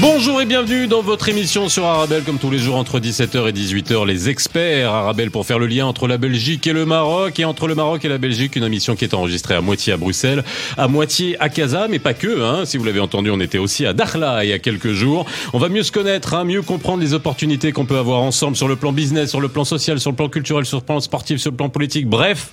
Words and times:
Bonjour 0.00 0.42
et 0.42 0.44
bienvenue 0.44 0.88
dans 0.88 1.02
votre 1.02 1.28
émission 1.28 1.68
sur 1.68 1.84
Arabelle, 1.84 2.24
comme 2.24 2.38
tous 2.38 2.50
les 2.50 2.58
jours 2.58 2.74
entre 2.74 2.98
17h 2.98 3.48
et 3.48 3.52
18h, 3.52 4.04
les 4.04 4.28
experts 4.28 4.90
Arabelle 4.90 5.30
pour 5.30 5.46
faire 5.46 5.60
le 5.60 5.68
lien 5.68 5.86
entre 5.86 6.08
la 6.08 6.18
Belgique 6.18 6.66
et 6.66 6.72
le 6.72 6.84
Maroc, 6.84 7.38
et 7.38 7.44
entre 7.44 7.68
le 7.68 7.76
Maroc 7.76 8.04
et 8.04 8.08
la 8.08 8.18
Belgique, 8.18 8.56
une 8.56 8.64
émission 8.64 8.96
qui 8.96 9.04
est 9.04 9.14
enregistrée 9.14 9.54
à 9.54 9.60
moitié 9.60 9.92
à 9.92 9.96
Bruxelles, 9.96 10.42
à 10.76 10.88
moitié 10.88 11.40
à 11.40 11.48
Casa, 11.48 11.86
mais 11.88 12.00
pas 12.00 12.12
que, 12.12 12.42
hein. 12.42 12.64
si 12.64 12.76
vous 12.76 12.82
l'avez 12.82 12.98
entendu, 12.98 13.30
on 13.30 13.38
était 13.38 13.58
aussi 13.58 13.86
à 13.86 13.92
Dakhla 13.92 14.44
il 14.44 14.50
y 14.50 14.52
a 14.52 14.58
quelques 14.58 14.92
jours. 14.92 15.26
On 15.52 15.58
va 15.58 15.68
mieux 15.68 15.84
se 15.84 15.92
connaître, 15.92 16.34
hein, 16.34 16.42
mieux 16.42 16.62
comprendre 16.62 17.00
les 17.00 17.14
opportunités 17.14 17.70
qu'on 17.70 17.86
peut 17.86 17.98
avoir 17.98 18.20
ensemble 18.20 18.56
sur 18.56 18.66
le 18.66 18.74
plan 18.74 18.92
business, 18.92 19.30
sur 19.30 19.40
le 19.40 19.48
plan 19.48 19.64
social, 19.64 20.00
sur 20.00 20.10
le 20.10 20.16
plan 20.16 20.28
culturel, 20.28 20.66
sur 20.66 20.78
le 20.78 20.84
plan 20.84 20.98
sportif, 20.98 21.38
sur 21.38 21.52
le 21.52 21.56
plan 21.56 21.68
politique, 21.68 22.08
bref 22.08 22.50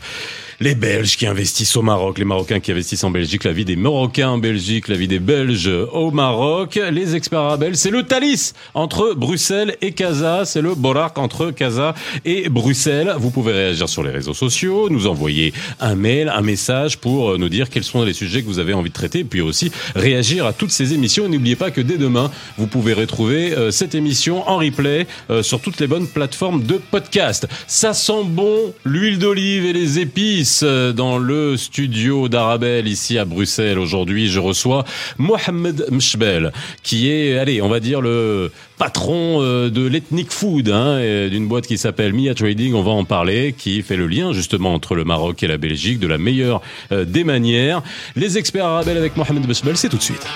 les 0.62 0.76
Belges 0.76 1.18
qui 1.18 1.26
investissent 1.26 1.76
au 1.76 1.82
Maroc, 1.82 2.20
les 2.20 2.26
Marocains 2.26 2.60
qui 2.60 2.72
investissent 2.72 3.04
en 3.04 3.10
Belgique, 3.10 3.46
la 3.46 3.52
vie 3.52 3.66
des 3.66 3.76
Marocains 3.76 4.30
en 4.30 4.38
Belgique, 4.38 4.90
la 4.90 4.96
vie 4.96 5.08
des 5.08 5.18
Belges 5.18 5.72
au 5.92 6.12
Maroc, 6.12 6.80
les 6.92 7.16
experts 7.16 7.40
arabes, 7.40 7.72
c'est 7.74 7.90
le 7.90 8.04
Thalys 8.04 8.54
entre 8.76 9.16
Bruxelles 9.16 9.76
et 9.82 9.94
Casa, 9.94 10.46
c'est 10.46 10.62
le 10.62 10.76
Borak 10.76 11.18
entre 11.18 11.50
Casa 11.50 11.96
et 12.26 12.48
Bruxelles. 12.48 13.16
Vous 13.18 13.32
pouvez 13.32 13.54
réagir 13.54 13.90
sur 13.90 14.04
les 14.04 14.12
réseaux 14.12 14.36
sociaux, 14.36 14.88
nous 14.92 15.08
envoyer 15.08 15.52
un 15.80 15.96
mail, 15.96 16.30
un 16.30 16.42
message 16.42 17.00
pour 17.00 17.40
nous 17.40 17.50
dire 17.50 17.72
quels 17.72 17.84
sont 17.84 18.04
les 18.04 18.14
sujets 18.14 18.44
que 18.44 18.48
vous 18.48 18.60
avez 18.60 18.76
envie 18.76 18.92
de 18.92 18.96
traiter, 18.96 19.24
puis 19.24 19.42
aussi 19.42 19.72
réagir 19.96 20.46
à 20.46 20.54
toutes 20.54 20.72
ces 20.72 20.94
émissions. 20.94 21.26
Et 21.26 21.30
n'oubliez 21.30 21.56
pas 21.56 21.72
que 21.72 21.82
dès 21.82 21.98
demain, 21.98 22.30
vous 22.60 22.68
pouvez 22.68 22.94
retrouver 22.94 23.54
euh, 23.54 23.72
cette 23.72 23.96
émission 23.96 24.48
en 24.48 24.58
replay 24.58 25.08
euh, 25.32 25.42
sur 25.42 25.60
toutes 25.60 25.80
les 25.80 25.88
bonnes 25.88 26.08
plateformes 26.08 26.62
de 26.62 26.80
podcast. 26.92 27.48
Ça 27.66 27.96
sent 27.96 28.26
bon 28.26 28.76
l'huile 28.86 29.18
d'olive 29.18 29.66
et 29.66 29.74
les 29.74 29.98
épices 29.98 30.51
dans 30.60 31.18
le 31.18 31.56
studio 31.56 32.28
d'Arabelle 32.28 32.88
ici 32.88 33.18
à 33.18 33.26
Bruxelles. 33.26 33.80
Aujourd'hui, 33.80 34.30
je 34.30 34.40
reçois 34.40 34.84
Mohamed 35.18 35.88
Mshbel, 35.90 36.52
qui 36.84 37.10
est, 37.10 37.38
allez, 37.38 37.62
on 37.62 37.70
va 37.70 37.80
dire 37.80 38.02
le 38.02 38.52
patron 38.78 39.42
euh, 39.42 39.70
de 39.70 39.86
l'Ethnic 39.88 40.32
Food, 40.32 40.70
hein, 40.70 41.00
d'une 41.30 41.48
boîte 41.48 41.68
qui 41.68 41.78
s'appelle 41.78 42.14
Mia 42.14 42.34
Trading, 42.34 42.74
on 42.74 42.84
va 42.84 42.92
en 42.92 43.06
parler, 43.06 43.56
qui 43.58 43.82
fait 43.82 43.96
le 43.96 44.08
lien 44.08 44.34
justement 44.34 44.74
entre 44.74 44.96
le 44.96 45.06
Maroc 45.06 45.42
et 45.42 45.48
la 45.48 45.58
Belgique 45.58 46.00
de 46.00 46.08
la 46.08 46.18
meilleure 46.18 46.62
euh, 46.92 47.06
des 47.06 47.24
manières. 47.24 47.82
Les 48.16 48.38
experts 48.38 48.66
Arabelle 48.66 48.98
avec 48.98 49.16
Mohamed 49.16 49.48
Mshbel, 49.48 49.78
c'est 49.78 49.90
tout 49.90 49.98
de 49.98 50.04
suite. 50.04 50.28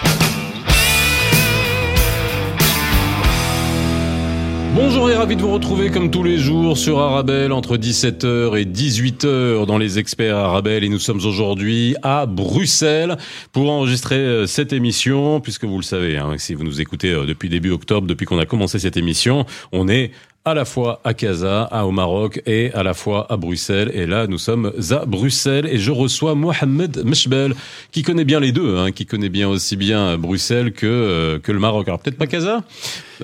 Bonjour 4.76 5.10
et 5.10 5.16
ravi 5.16 5.38
de 5.38 5.42
vous 5.42 5.54
retrouver 5.54 5.90
comme 5.90 6.12
tous 6.12 6.22
les 6.22 6.38
jours 6.38 6.78
sur 6.78 7.00
Arabelle 7.00 7.54
entre 7.54 7.78
17h 7.78 8.60
et 8.60 8.66
18h 8.66 9.66
dans 9.66 9.78
les 9.78 10.00
experts 10.00 10.36
Arabelle 10.36 10.84
et 10.84 10.90
nous 10.90 11.00
sommes 11.00 11.26
aujourd'hui 11.26 11.96
à 12.04 12.26
Bruxelles 12.26 13.16
pour 13.54 13.72
enregistrer 13.72 14.18
euh, 14.18 14.48
cette 14.48 14.74
émission 14.74 15.40
puisque 15.40 15.64
vous 15.64 15.78
le 15.78 15.84
savez, 15.84 16.18
hein, 16.18 16.34
si 16.38 16.56
vous 16.56 16.66
nous 16.66 16.82
écoutez 16.82 17.12
euh, 17.12 17.26
depuis 17.26 17.48
début 17.48 17.72
octobre, 17.72 18.06
depuis 18.06 18.26
qu'on 18.26 18.38
a 18.38 18.46
commencé 18.46 18.78
cette 18.78 18.98
émission, 18.98 19.46
on 19.72 19.88
est 19.88 20.12
à 20.46 20.54
la 20.54 20.64
fois 20.64 21.02
à 21.04 21.16
Casa, 21.16 21.68
au 21.84 21.92
Maroc 21.92 22.40
et 22.46 22.72
à 22.74 22.84
la 22.84 22.94
fois 22.94 23.26
à 23.32 23.36
Bruxelles. 23.36 23.92
Et 23.96 24.06
là, 24.06 24.28
nous 24.28 24.38
sommes 24.38 24.72
à 24.92 25.06
Bruxelles 25.06 25.66
et 25.66 25.80
je 25.80 25.90
reçois 25.90 26.36
Mohamed 26.36 27.04
Meshbel, 27.04 27.56
qui 27.92 28.04
connaît 28.04 28.26
bien 28.26 28.40
les 28.40 28.52
deux, 28.52 28.78
hein, 28.78 28.92
qui 28.92 29.08
connaît 29.08 29.30
bien 29.30 29.50
aussi 29.50 29.76
bien 29.76 30.20
Bruxelles 30.20 30.72
que, 30.72 30.86
euh, 30.86 31.40
que 31.40 31.52
le 31.52 31.58
Maroc. 31.58 31.88
Alors 31.88 32.00
peut-être 32.00 32.18
pas 32.18 32.28
Casa 32.28 32.64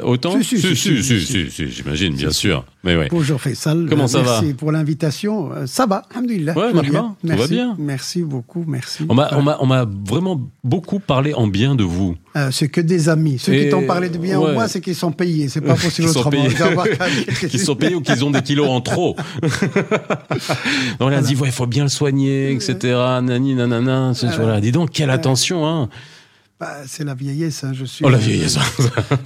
Autant 0.01 0.41
Si, 0.41 0.57
si, 0.57 0.75
si, 0.75 1.51
si, 1.51 1.69
j'imagine, 1.69 2.15
bien 2.15 2.31
sûr. 2.31 2.65
Mais 2.83 2.95
ouais. 2.95 3.07
Bonjour 3.11 3.39
Faisal. 3.39 3.85
Comment 3.89 4.07
ça 4.07 4.21
va 4.21 4.41
Merci 4.41 4.53
pour 4.53 4.71
l'invitation. 4.71 5.51
Euh, 5.53 5.65
ça 5.67 5.85
va, 5.85 6.03
alhamdoulilah. 6.11 6.57
Ouais, 6.57 6.71
tout 6.71 6.81
bien. 6.81 7.15
Tout 7.21 7.37
va 7.37 7.47
bien. 7.47 7.75
Merci 7.77 8.23
beaucoup, 8.23 8.63
merci. 8.67 9.05
On 9.09 9.13
m'a, 9.13 9.29
on 9.33 9.41
m'a, 9.41 9.57
on 9.59 9.65
m'a 9.65 9.85
vraiment 9.85 10.41
beaucoup 10.63 10.99
parlé 10.99 11.33
en 11.33 11.47
bien 11.47 11.75
de 11.75 11.83
vous. 11.83 12.15
Euh, 12.37 12.49
c'est 12.51 12.69
que 12.69 12.79
des 12.79 13.09
amis. 13.09 13.39
Ceux 13.39 13.53
qui 13.53 13.69
t'ont 13.69 13.85
parlé 13.85 14.09
de 14.09 14.17
bien 14.17 14.39
ouais. 14.39 14.51
en 14.51 14.53
moi, 14.53 14.67
c'est 14.67 14.79
qu'ils 14.79 14.95
sont 14.95 15.11
payés. 15.11 15.49
C'est 15.49 15.61
pas 15.61 15.75
possible 15.75 16.07
autrement. 16.15 16.29
payés. 16.29 17.49
qui 17.49 17.59
sont 17.59 17.75
payés 17.75 17.95
ou 17.95 18.01
qu'ils 18.01 18.23
ont 18.23 18.31
des 18.31 18.41
kilos 18.41 18.69
en 18.69 18.79
trop. 18.79 19.17
on 20.99 21.07
a 21.07 21.21
dit, 21.21 21.35
ouais, 21.35 21.49
il 21.49 21.53
faut 21.53 21.67
bien 21.67 21.83
le 21.83 21.89
soigner, 21.89 22.51
etc. 22.51 22.75
Nani, 23.21 23.55
nanana. 23.55 24.13
Voilà. 24.37 24.61
Dis 24.61 24.71
donc, 24.71 24.91
quelle 24.91 25.09
attention, 25.09 25.67
hein. 25.67 25.89
Bah, 26.61 26.75
c'est 26.85 27.03
la 27.03 27.15
vieillesse. 27.15 27.63
Hein. 27.63 27.71
Je 27.73 27.85
suis 27.85 28.05
Oh, 28.05 28.09
la 28.09 28.19
vieillesse. 28.19 28.59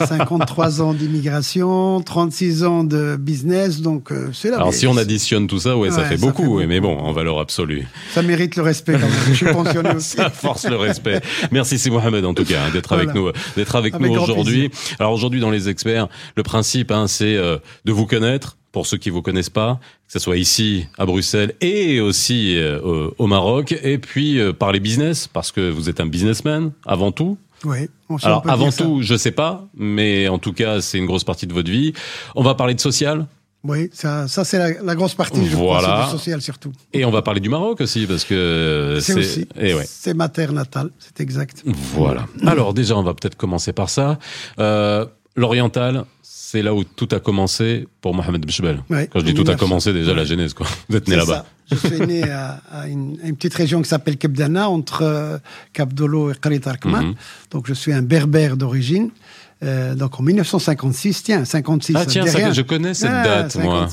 53 0.08 0.82
ans 0.82 0.94
d'immigration, 0.94 2.00
36 2.00 2.64
ans 2.64 2.86
de 2.86 3.18
business, 3.18 3.82
donc 3.82 4.14
euh, 4.14 4.30
c'est 4.32 4.52
la 4.52 4.56
Alors 4.56 4.70
vieillesse. 4.70 4.80
si 4.80 4.88
on 4.88 4.96
additionne 4.96 5.46
tout 5.46 5.60
ça, 5.60 5.76
ouais, 5.76 5.92
ça 5.92 6.06
fait 6.06 6.16
ça 6.16 6.26
beaucoup, 6.26 6.44
fait 6.44 6.48
ouais, 6.48 6.66
mais 6.66 6.80
bon, 6.80 6.98
en 6.98 7.12
valeur 7.12 7.40
absolue. 7.42 7.86
Ça 8.14 8.22
mérite 8.22 8.56
le 8.56 8.62
respect 8.64 8.94
quand 8.94 9.00
même. 9.00 9.12
Je 9.28 9.34
suis 9.34 9.52
pensionné 9.52 9.90
aussi. 9.96 10.16
Ça 10.16 10.30
force 10.30 10.66
le 10.66 10.78
respect. 10.78 11.20
Merci 11.52 11.78
c'est 11.78 11.90
Mohamed 11.90 12.24
en 12.24 12.34
tout 12.34 12.46
cas 12.46 12.68
hein, 12.68 12.70
d'être 12.72 12.94
avec 12.94 13.14
nous, 13.14 13.30
d'être 13.58 13.76
avec, 13.76 13.96
Avec 13.96 14.08
nous 14.08 14.16
grand 14.16 14.24
aujourd'hui. 14.24 14.72
Alors 15.00 15.12
aujourd'hui 15.12 15.42
dans 15.42 15.52
les 15.52 15.68
experts, 15.68 16.08
le 16.38 16.44
principe 16.44 16.90
hein, 16.90 17.08
c'est 17.08 17.36
euh, 17.36 17.58
de 17.84 17.92
vous 17.92 18.06
connaître 18.06 18.56
pour 18.76 18.86
ceux 18.86 18.98
qui 18.98 19.10
vous 19.10 19.22
connaissent 19.22 19.50
pas, 19.50 19.80
que 20.06 20.12
ce 20.12 20.20
soit 20.20 20.36
ici 20.36 20.86
à 20.98 21.06
Bruxelles 21.06 21.54
et 21.62 22.02
aussi 22.02 22.58
euh, 22.58 23.10
au- 23.18 23.28
Maroc, 23.28 23.74
et 23.84 23.98
puis 23.98 24.38
euh, 24.38 24.52
parler 24.52 24.82
business 24.82 25.30
parce 25.32 25.54
que 25.54 25.70
vous 25.70 25.88
êtes 25.90 26.02
un 26.02 26.06
businessman 26.08 26.74
avant 26.86 27.14
tout. 27.14 27.38
Oui. 27.64 27.90
on- 28.10 28.18
si 28.18 28.26
on 28.26 28.28
Alors 28.28 28.44
avant 28.50 28.66
dire 28.66 28.74
ça. 28.74 28.84
tout, 28.84 29.02
je 29.02 29.16
sais 29.16 29.32
pas, 29.32 29.66
mais 29.78 30.28
en 30.28 30.40
tout 30.40 30.52
cas 30.52 30.82
c'est 30.82 30.98
une 30.98 31.06
grosse 31.06 31.24
partie 31.24 31.48
de 31.48 31.54
votre 31.54 31.72
vie. 31.72 31.94
On 32.36 32.44
va 32.44 32.54
parler 32.54 32.74
de 32.74 32.82
social. 32.82 33.28
Oui, 33.64 33.90
ça, 33.94 34.28
ça 34.28 34.44
c'est 34.44 34.60
la, 34.60 34.84
la 34.84 34.94
grosse 34.94 35.16
partie, 35.16 35.44
je 35.50 35.56
crois, 35.56 35.80
Voilà. 35.80 36.02
c'est 36.06 36.12
du 36.12 36.18
social 36.20 36.42
surtout. 36.42 36.74
Et 36.92 37.06
on 37.06 37.12
va 37.12 37.22
parler 37.22 37.40
du 37.40 37.48
Maroc 37.50 37.80
aussi 37.80 38.06
parce 38.08 38.26
que 38.26 39.00
C'est 39.02 39.14
aussi. 39.18 39.48
Et 39.58 39.74
ouais. 39.74 39.86
C'est 39.88 40.14
ma 40.14 40.28
terre 40.28 40.52
natale, 40.52 40.90
c'est 41.00 41.22
exact. 41.22 41.64
Voilà. 41.66 42.26
Alors 42.46 42.74
déjà, 42.74 42.98
on 42.98 43.04
va 43.04 43.14
peut-être 43.14 43.38
commencer 43.38 43.72
par 43.72 43.90
ça. 43.90 44.20
Euh, 44.60 45.06
L'oriental, 45.36 46.06
c'est 46.22 46.62
là 46.62 46.74
où 46.74 46.84
tout 46.84 47.10
a 47.12 47.20
commencé 47.20 47.88
pour 48.02 48.14
Mohamed. 48.14 48.46
Ouais, 48.90 49.10
Quand 49.12 49.20
je 49.20 49.26
dis 49.26 49.34
tout 49.34 49.42
a 49.42 49.56
1900. 49.56 49.58
commencé, 49.58 49.94
déjà 49.94 50.14
la 50.14 50.24
genèse, 50.26 50.54
quoi. 50.54 50.68
Vous 50.90 50.96
êtes 50.96 51.08
né 51.08 51.16
là-bas. 51.16 51.46
Je 51.70 51.76
suis 51.76 52.00
né 52.02 52.24
à, 52.30 52.62
à 52.72 52.88
une, 52.88 53.18
à 53.24 53.28
une 53.28 53.36
petite 53.36 53.56
région 53.56 53.82
qui 53.82 53.90
s'appelle 53.90 54.18
Kebdana, 54.18 54.70
entre 54.70 55.02
euh, 55.02 55.38
Cap 55.74 55.94
Dolo 55.94 56.32
et 56.32 56.36
Qarit 56.36 56.62
Arkman. 56.66 57.08
Mhm. 57.08 57.16
Donc 57.52 57.68
je 57.68 57.74
suis 57.74 57.92
un 57.92 58.02
berbère 58.02 58.56
d'origine. 58.56 59.10
Euh, 59.64 59.96
donc 59.96 60.20
en 60.20 60.24
1956, 60.24 61.24
tiens, 61.24 61.44
56. 61.46 61.94
Ah 61.98 62.06
tiens, 62.06 62.26
ça, 62.28 62.52
je 62.52 62.62
connais 62.62 62.94
cette 62.94 63.10
Ah, 63.12 63.24
date, 63.24 63.56
moi. 63.58 63.88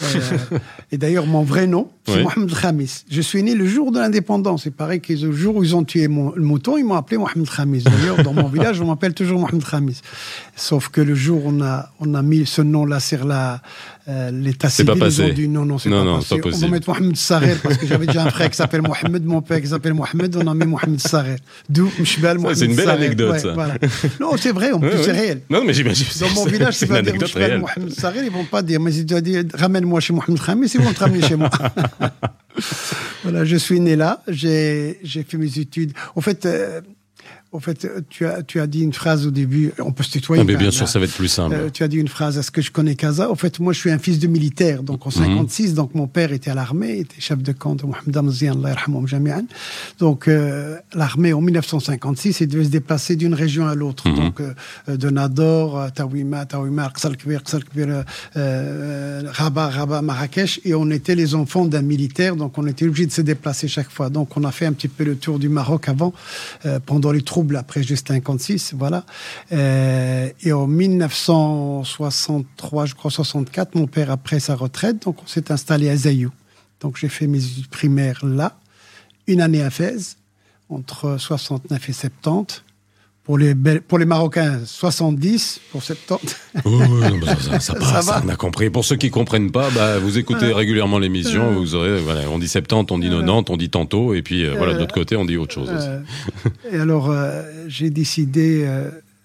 56. 0.00 0.32
Euh, 0.52 0.58
et 0.92 0.98
d'ailleurs, 0.98 1.26
mon 1.26 1.42
vrai 1.42 1.66
nom, 1.66 1.88
c'est 2.06 2.16
Oui. 2.16 2.22
Mohamed 2.22 2.54
Khamis. 2.54 3.04
Je 3.10 3.20
suis 3.20 3.42
né 3.42 3.54
le 3.54 3.66
jour 3.66 3.92
de 3.92 3.98
l'indépendance. 3.98 4.64
Il 4.66 4.72
paraît 4.72 5.00
que 5.00 5.12
le 5.12 5.32
jour 5.32 5.56
où 5.56 5.64
ils 5.64 5.74
ont 5.76 5.84
tué 5.84 6.08
mon, 6.08 6.32
le 6.34 6.42
mouton, 6.42 6.76
ils 6.76 6.84
m'ont 6.84 6.94
appelé 6.94 7.18
Mohamed 7.18 7.48
Khamis. 7.48 7.82
D'ailleurs, 7.82 8.22
dans 8.22 8.32
mon 8.32 8.48
village, 8.48 8.80
on 8.80 8.86
m'appelle 8.86 9.14
toujours 9.14 9.40
Mohamed 9.40 9.64
Khamis. 9.64 10.00
Sauf 10.56 10.88
que 10.88 11.00
le 11.00 11.14
jour 11.14 11.46
où 11.46 11.50
on 11.50 11.60
a, 11.62 11.90
on 12.00 12.14
a 12.14 12.22
mis 12.22 12.46
ce 12.46 12.62
nom-là 12.62 13.00
sur 13.00 13.24
la, 13.24 13.60
euh, 14.08 14.30
l'état 14.30 14.70
civil, 14.70 14.86
pas 14.86 14.92
ils 14.94 14.96
ont 14.96 15.04
passé. 15.24 15.32
dit 15.32 15.48
non, 15.48 15.64
non, 15.66 15.78
c'est 15.78 15.90
pas 15.90 16.02
non, 16.02 16.16
passé. 16.16 16.28
pas 16.30 16.34
On 16.36 16.38
possible. 16.40 16.64
va 16.66 16.70
mettre 16.72 16.88
Mohamed 16.88 17.16
Sarer 17.16 17.56
parce 17.62 17.76
que 17.76 17.86
j'avais 17.86 18.06
déjà 18.06 18.24
un 18.24 18.30
frère 18.30 18.48
qui 18.50 18.56
s'appelle 18.56 18.80
Mohamed, 18.82 19.24
mon 19.24 19.42
père 19.42 19.60
qui 19.60 19.66
s'appelle 19.68 19.92
Mohamed, 19.94 20.34
on 20.36 20.46
a 20.46 20.54
mis 20.54 20.64
Mohamed 20.64 20.98
Sarer. 21.00 21.36
D'où 21.68 21.90
Mshbal 21.98 22.38
Mohamed 22.38 22.56
c'est 22.56 22.64
une 22.64 22.74
belle 22.76 22.88
anecdote, 22.90 23.32
Ouais, 23.32 23.38
ça. 23.38 23.52
voilà. 23.52 23.74
Non, 24.20 24.36
c'est 24.38 24.52
vrai, 24.52 24.72
en 24.72 24.80
plus, 24.80 24.88
Ouais, 24.88 25.02
c'est 25.02 25.12
réel. 25.12 25.42
Non, 25.50 25.62
mais 25.64 25.72
j'imagine. 25.74 26.06
Dans 26.20 26.30
mon 26.30 26.44
village, 26.46 26.74
c'est 26.74 26.86
une 26.86 26.92
dire 26.92 27.00
anecdote 27.00 27.28
Mshbal 27.28 27.42
réelle. 27.44 27.60
Mohamed 27.60 27.90
Sarer, 27.92 28.20
ils 28.24 28.30
vont 28.32 28.44
pas 28.44 28.62
dire, 28.62 28.80
mais 28.80 28.92
si 28.92 29.04
tu 29.04 29.20
dire 29.20 29.44
ramène-moi 29.54 30.00
chez 30.00 30.12
Mohamed 30.14 30.40
Khamis, 30.42 30.70
ils 30.74 30.80
vont 30.80 30.92
te 30.92 31.00
ramener 31.00 31.20
chez 31.22 31.36
moi. 31.36 31.50
voilà, 33.22 33.44
je 33.44 33.56
suis 33.56 33.80
né 33.80 33.96
là, 33.96 34.22
j'ai 34.28 34.98
j'ai 35.02 35.22
fait 35.22 35.36
mes 35.36 35.58
études. 35.58 35.92
En 36.16 36.20
fait, 36.20 36.46
euh, 36.46 36.80
en 37.50 37.60
fait, 37.60 37.88
tu 38.10 38.26
as, 38.26 38.42
tu 38.42 38.60
as 38.60 38.66
dit 38.66 38.82
une 38.82 38.92
phrase 38.92 39.26
au 39.26 39.30
début, 39.30 39.72
on 39.78 39.90
peut 39.92 40.02
se 40.04 40.10
tutoyer. 40.10 40.42
Ah, 40.42 40.44
mais 40.44 40.54
bien 40.54 40.64
même, 40.64 40.70
sûr, 40.70 40.82
là. 40.82 40.86
ça 40.86 40.98
va 40.98 41.06
être 41.06 41.14
plus 41.14 41.28
simple. 41.28 41.54
Euh, 41.54 41.70
tu 41.72 41.82
as 41.82 41.88
dit 41.88 41.96
une 41.96 42.08
phrase, 42.08 42.36
est-ce 42.36 42.50
que 42.50 42.60
je 42.60 42.70
connais 42.70 42.94
Casa? 42.94 43.30
En 43.30 43.36
fait, 43.36 43.58
moi, 43.58 43.72
je 43.72 43.78
suis 43.78 43.90
un 43.90 43.98
fils 43.98 44.18
de 44.18 44.26
militaire. 44.26 44.82
Donc, 44.82 45.00
Mhm. 45.00 45.06
en 45.06 45.10
56, 45.10 45.72
donc 45.74 45.94
mon 45.94 46.06
père 46.06 46.32
était 46.32 46.50
à 46.50 46.54
l'armée, 46.54 46.94
il 46.96 47.00
était 47.00 47.20
chef 47.20 47.38
de 47.42 47.52
camp 47.52 47.74
de 47.74 47.86
Mohamed 47.86 48.16
Amzian, 48.16 48.52
Allah 48.58 48.70
yarhamoum 48.70 49.08
jami'an. 49.08 49.44
Donc, 49.98 50.28
euh, 50.28 50.76
l'armée, 50.94 51.32
en 51.32 51.40
1956, 51.40 52.40
il 52.40 52.48
devait 52.48 52.64
se 52.64 52.68
déplacer 52.70 53.16
d'une 53.16 53.32
région 53.34 53.66
à 53.66 53.74
l'autre. 53.74 54.06
Mhm. 54.08 54.16
Donc, 54.16 54.40
euh, 54.40 54.96
de 54.96 55.08
Nador, 55.08 55.78
euh, 55.80 55.88
Tawima, 55.88 56.44
Tawima, 56.44 56.90
Qsal 56.94 57.16
Kbir, 57.16 57.42
Qsal 57.44 57.64
Kbir, 57.64 57.86
euh, 57.88 58.02
euh, 58.36 59.22
Rabat, 59.26 59.68
Rabat, 59.68 60.02
Marrakech. 60.02 60.60
Et 60.64 60.74
on 60.74 60.90
était 60.90 61.14
les 61.14 61.34
enfants 61.34 61.64
d'un 61.64 61.82
militaire, 61.82 62.36
donc 62.36 62.58
on 62.58 62.66
était 62.66 62.86
obligé 62.86 63.06
de 63.06 63.12
se 63.12 63.22
déplacer 63.22 63.68
chaque 63.68 63.90
fois. 63.90 64.10
Donc, 64.10 64.36
on 64.36 64.44
a 64.44 64.52
fait 64.52 64.66
un 64.66 64.72
petit 64.72 64.88
peu 64.88 65.04
le 65.04 65.16
tour 65.16 65.38
du 65.38 65.48
Maroc 65.48 65.88
avant, 65.88 66.12
euh, 66.66 66.78
pendant 66.84 67.10
les 67.10 67.22
après 67.56 67.82
juste 67.82 68.08
56, 68.08 68.74
voilà. 68.74 69.04
Euh, 69.52 70.30
et 70.42 70.52
en 70.52 70.66
1963, 70.66 72.86
je 72.86 72.94
crois 72.94 73.10
64, 73.10 73.74
mon 73.74 73.86
père 73.86 74.10
a 74.10 74.16
pris 74.16 74.40
sa 74.40 74.54
retraite, 74.54 75.02
donc 75.04 75.22
on 75.22 75.26
s'est 75.26 75.52
installé 75.52 75.90
à 75.90 75.96
Zayou. 75.96 76.32
Donc 76.80 76.96
j'ai 76.96 77.08
fait 77.08 77.26
mes 77.26 77.44
études 77.44 77.68
primaires 77.68 78.24
là, 78.24 78.56
une 79.26 79.40
année 79.40 79.62
à 79.62 79.70
Fès, 79.70 80.16
entre 80.68 81.16
69 81.18 81.88
et 81.88 81.92
70, 81.92 82.62
Pour 83.28 83.36
les, 83.36 83.54
pour 83.54 83.98
les 83.98 84.06
Marocains, 84.06 84.60
70 84.64 85.60
pour 85.70 85.82
70. 85.82 86.34
ça, 87.40 87.60
ça, 87.60 87.74
passe, 87.74 88.10
on 88.24 88.28
a 88.30 88.36
compris. 88.36 88.70
Pour 88.70 88.86
ceux 88.86 88.96
qui 88.96 89.10
comprennent 89.10 89.50
pas, 89.50 89.68
bah, 89.68 89.98
vous 89.98 90.16
écoutez 90.16 90.50
régulièrement 90.50 90.98
l'émission, 90.98 91.52
vous 91.52 91.74
aurez, 91.74 92.00
voilà, 92.00 92.22
on 92.30 92.38
dit 92.38 92.48
70, 92.48 92.90
on 92.90 92.98
dit 92.98 93.10
90, 93.10 93.50
on 93.50 93.56
dit 93.58 93.68
tantôt, 93.68 94.14
et 94.14 94.22
puis 94.22 94.48
voilà, 94.48 94.72
de 94.72 94.78
l'autre 94.78 94.94
côté, 94.94 95.14
on 95.14 95.26
dit 95.26 95.36
autre 95.36 95.52
chose 95.52 95.68
aussi. 95.70 96.54
et 96.72 96.78
alors, 96.78 97.14
j'ai 97.66 97.90
décidé 97.90 98.66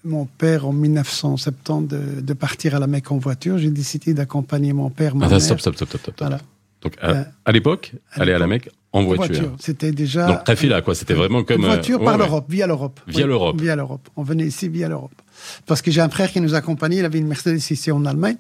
mon 0.03 0.25
père 0.25 0.67
en 0.67 0.73
1970 0.73 1.87
de, 1.87 2.19
de, 2.19 2.33
partir 2.33 2.75
à 2.75 2.79
la 2.79 2.87
Mecque 2.87 3.09
en 3.09 3.19
voiture. 3.19 3.57
J'ai 3.57 3.69
décidé 3.69 4.13
d'accompagner 4.13 4.73
mon 4.73 4.89
père. 4.89 5.15
Ma 5.15 5.27
ah, 5.27 5.39
stop, 5.39 5.61
stop, 5.61 5.75
stop, 5.75 5.87
stop, 5.87 6.01
stop. 6.01 6.15
Voilà. 6.19 6.39
Donc, 6.83 6.93
à, 7.01 7.09
euh, 7.09 7.23
à 7.45 7.51
l'époque, 7.51 7.93
aller 8.11 8.33
à 8.33 8.39
la 8.39 8.47
Mecque 8.47 8.69
en 8.91 9.03
voiture. 9.03 9.27
voiture. 9.27 9.55
C'était 9.59 9.91
déjà. 9.91 10.27
Donc, 10.27 10.43
très 10.43 10.67
là, 10.67 10.81
quoi. 10.81 10.93
C'était 10.95 11.13
vraiment 11.13 11.43
comme. 11.43 11.61
Une 11.61 11.67
voiture 11.67 12.01
euh, 12.01 12.05
par 12.05 12.17
l'Europe, 12.17 12.45
via 12.49 12.67
l'Europe. 12.67 12.99
Via 13.07 13.25
l'Europe. 13.25 13.59
Via 13.59 13.75
l'Europe. 13.75 14.07
On 14.15 14.23
venait 14.23 14.45
ici 14.45 14.69
via 14.69 14.87
l'Europe. 14.87 15.11
Parce 15.65 15.81
que 15.81 15.91
j'ai 15.91 16.01
un 16.01 16.09
frère 16.09 16.31
qui 16.31 16.39
nous 16.39 16.53
accompagnait, 16.53 16.97
il 16.97 17.05
avait 17.05 17.17
une 17.19 17.27
Mercedes 17.27 17.57
ici 17.57 17.91
en 17.91 18.05
Allemagne. 18.05 18.35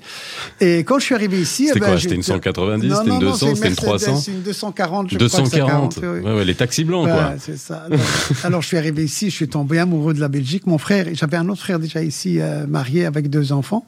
Et 0.61 0.79
quand 0.79 0.99
je 0.99 1.05
suis 1.05 1.15
arrivé 1.15 1.41
ici. 1.41 1.67
C'était 1.67 1.79
eh 1.79 1.81
ben, 1.81 1.87
quoi 1.87 1.99
C'était 1.99 2.15
une 2.15 2.23
190 2.23 2.93
C'était 2.95 3.09
une 3.09 3.19
200 3.19 3.55
C'était 3.55 3.69
une 3.69 3.75
300 3.75 4.15
C'est 4.17 4.31
une 4.31 4.41
240, 4.41 5.11
je 5.11 5.17
240. 5.17 5.95
Crois 5.95 6.09
ouais, 6.09 6.21
ouais, 6.21 6.45
les 6.45 6.55
taxis 6.55 6.83
blancs, 6.83 7.07
quoi. 7.07 7.33
c'est 7.39 7.57
ça. 7.57 7.87
Alors, 8.43 8.61
je 8.61 8.67
suis 8.67 8.77
arrivé 8.77 9.03
ici, 9.03 9.29
je 9.29 9.35
suis 9.35 9.49
tombé 9.49 9.79
amoureux 9.79 10.13
de 10.13 10.19
la 10.19 10.27
Belgique. 10.29 10.67
Mon 10.67 10.77
frère, 10.77 11.07
j'avais 11.13 11.37
un 11.37 11.49
autre 11.49 11.61
frère 11.61 11.79
déjà 11.79 12.03
ici, 12.03 12.39
euh, 12.39 12.67
marié 12.67 13.05
avec 13.05 13.29
deux 13.29 13.51
enfants. 13.51 13.85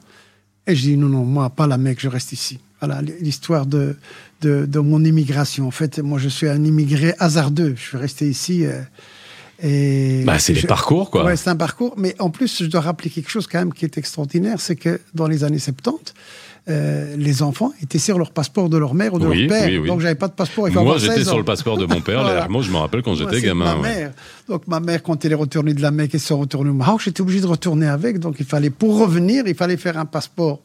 Et 0.66 0.74
je 0.74 0.82
dis 0.82 0.96
non, 0.96 1.08
non, 1.08 1.24
moi, 1.24 1.50
pas 1.50 1.66
la 1.66 1.78
mec, 1.78 2.00
je 2.00 2.08
reste 2.08 2.32
ici. 2.32 2.58
Voilà 2.80 3.00
l'histoire 3.20 3.66
de, 3.66 3.96
de, 4.42 4.66
de, 4.66 4.78
mon 4.80 5.02
immigration. 5.02 5.66
En 5.66 5.70
fait, 5.70 5.98
moi, 5.98 6.18
je 6.18 6.28
suis 6.28 6.48
un 6.48 6.62
immigré 6.62 7.14
hasardeux. 7.18 7.74
Je 7.76 7.82
suis 7.82 7.96
resté 7.96 8.28
ici. 8.28 8.66
Euh, 8.66 8.82
et 9.62 10.22
bah, 10.24 10.38
c'est 10.38 10.52
les 10.52 10.62
parcours, 10.62 11.10
quoi. 11.10 11.24
Ouais, 11.24 11.36
c'est 11.36 11.48
un 11.48 11.56
parcours. 11.56 11.94
Mais 11.96 12.14
en 12.18 12.30
plus, 12.30 12.62
je 12.62 12.66
dois 12.66 12.82
rappeler 12.82 13.08
quelque 13.08 13.30
chose 13.30 13.46
quand 13.46 13.58
même 13.58 13.72
qui 13.72 13.84
est 13.84 13.96
extraordinaire, 13.96 14.60
c'est 14.60 14.76
que 14.76 15.00
dans 15.14 15.26
les 15.26 15.44
années 15.44 15.58
70, 15.58 16.12
euh, 16.68 17.14
les 17.16 17.42
enfants 17.42 17.72
étaient 17.80 17.98
sur 17.98 18.18
leur 18.18 18.32
passeport 18.32 18.68
de 18.68 18.76
leur 18.76 18.94
mère 18.94 19.14
ou 19.14 19.20
de 19.20 19.24
leur 19.24 19.48
père. 19.48 19.68
Oui, 19.68 19.78
oui. 19.78 19.86
Donc, 19.86 20.00
j'avais 20.00 20.16
pas 20.16 20.26
de 20.26 20.32
passeport. 20.32 20.68
Moi, 20.70 20.98
j'étais 20.98 21.24
sur 21.24 21.38
le 21.38 21.44
passeport 21.44 21.78
de 21.78 21.86
mon 21.86 22.00
père. 22.00 22.22
voilà. 22.22 22.48
Moi, 22.48 22.62
je 22.62 22.70
me 22.72 22.76
rappelle 22.76 23.02
quand 23.02 23.14
j'étais 23.14 23.40
gamin. 23.40 23.76
Ma 23.76 23.82
mère. 23.82 24.12
Donc, 24.48 24.66
ma 24.66 24.80
mère, 24.80 25.02
quand 25.02 25.24
elle 25.24 25.32
est 25.32 25.36
retournée 25.36 25.74
de 25.74 25.82
la 25.82 25.92
Mecque 25.92 26.14
et 26.16 26.18
sont 26.18 26.38
retournée 26.38 26.70
au 26.70 26.74
Maroc, 26.74 27.02
j'étais 27.04 27.20
obligé 27.20 27.40
de 27.40 27.46
retourner 27.46 27.86
avec. 27.86 28.18
Donc, 28.18 28.36
il 28.40 28.46
fallait, 28.46 28.70
pour 28.70 28.98
revenir, 28.98 29.44
il 29.46 29.54
fallait 29.54 29.76
faire 29.76 29.96
un 29.96 30.06
passeport 30.06 30.60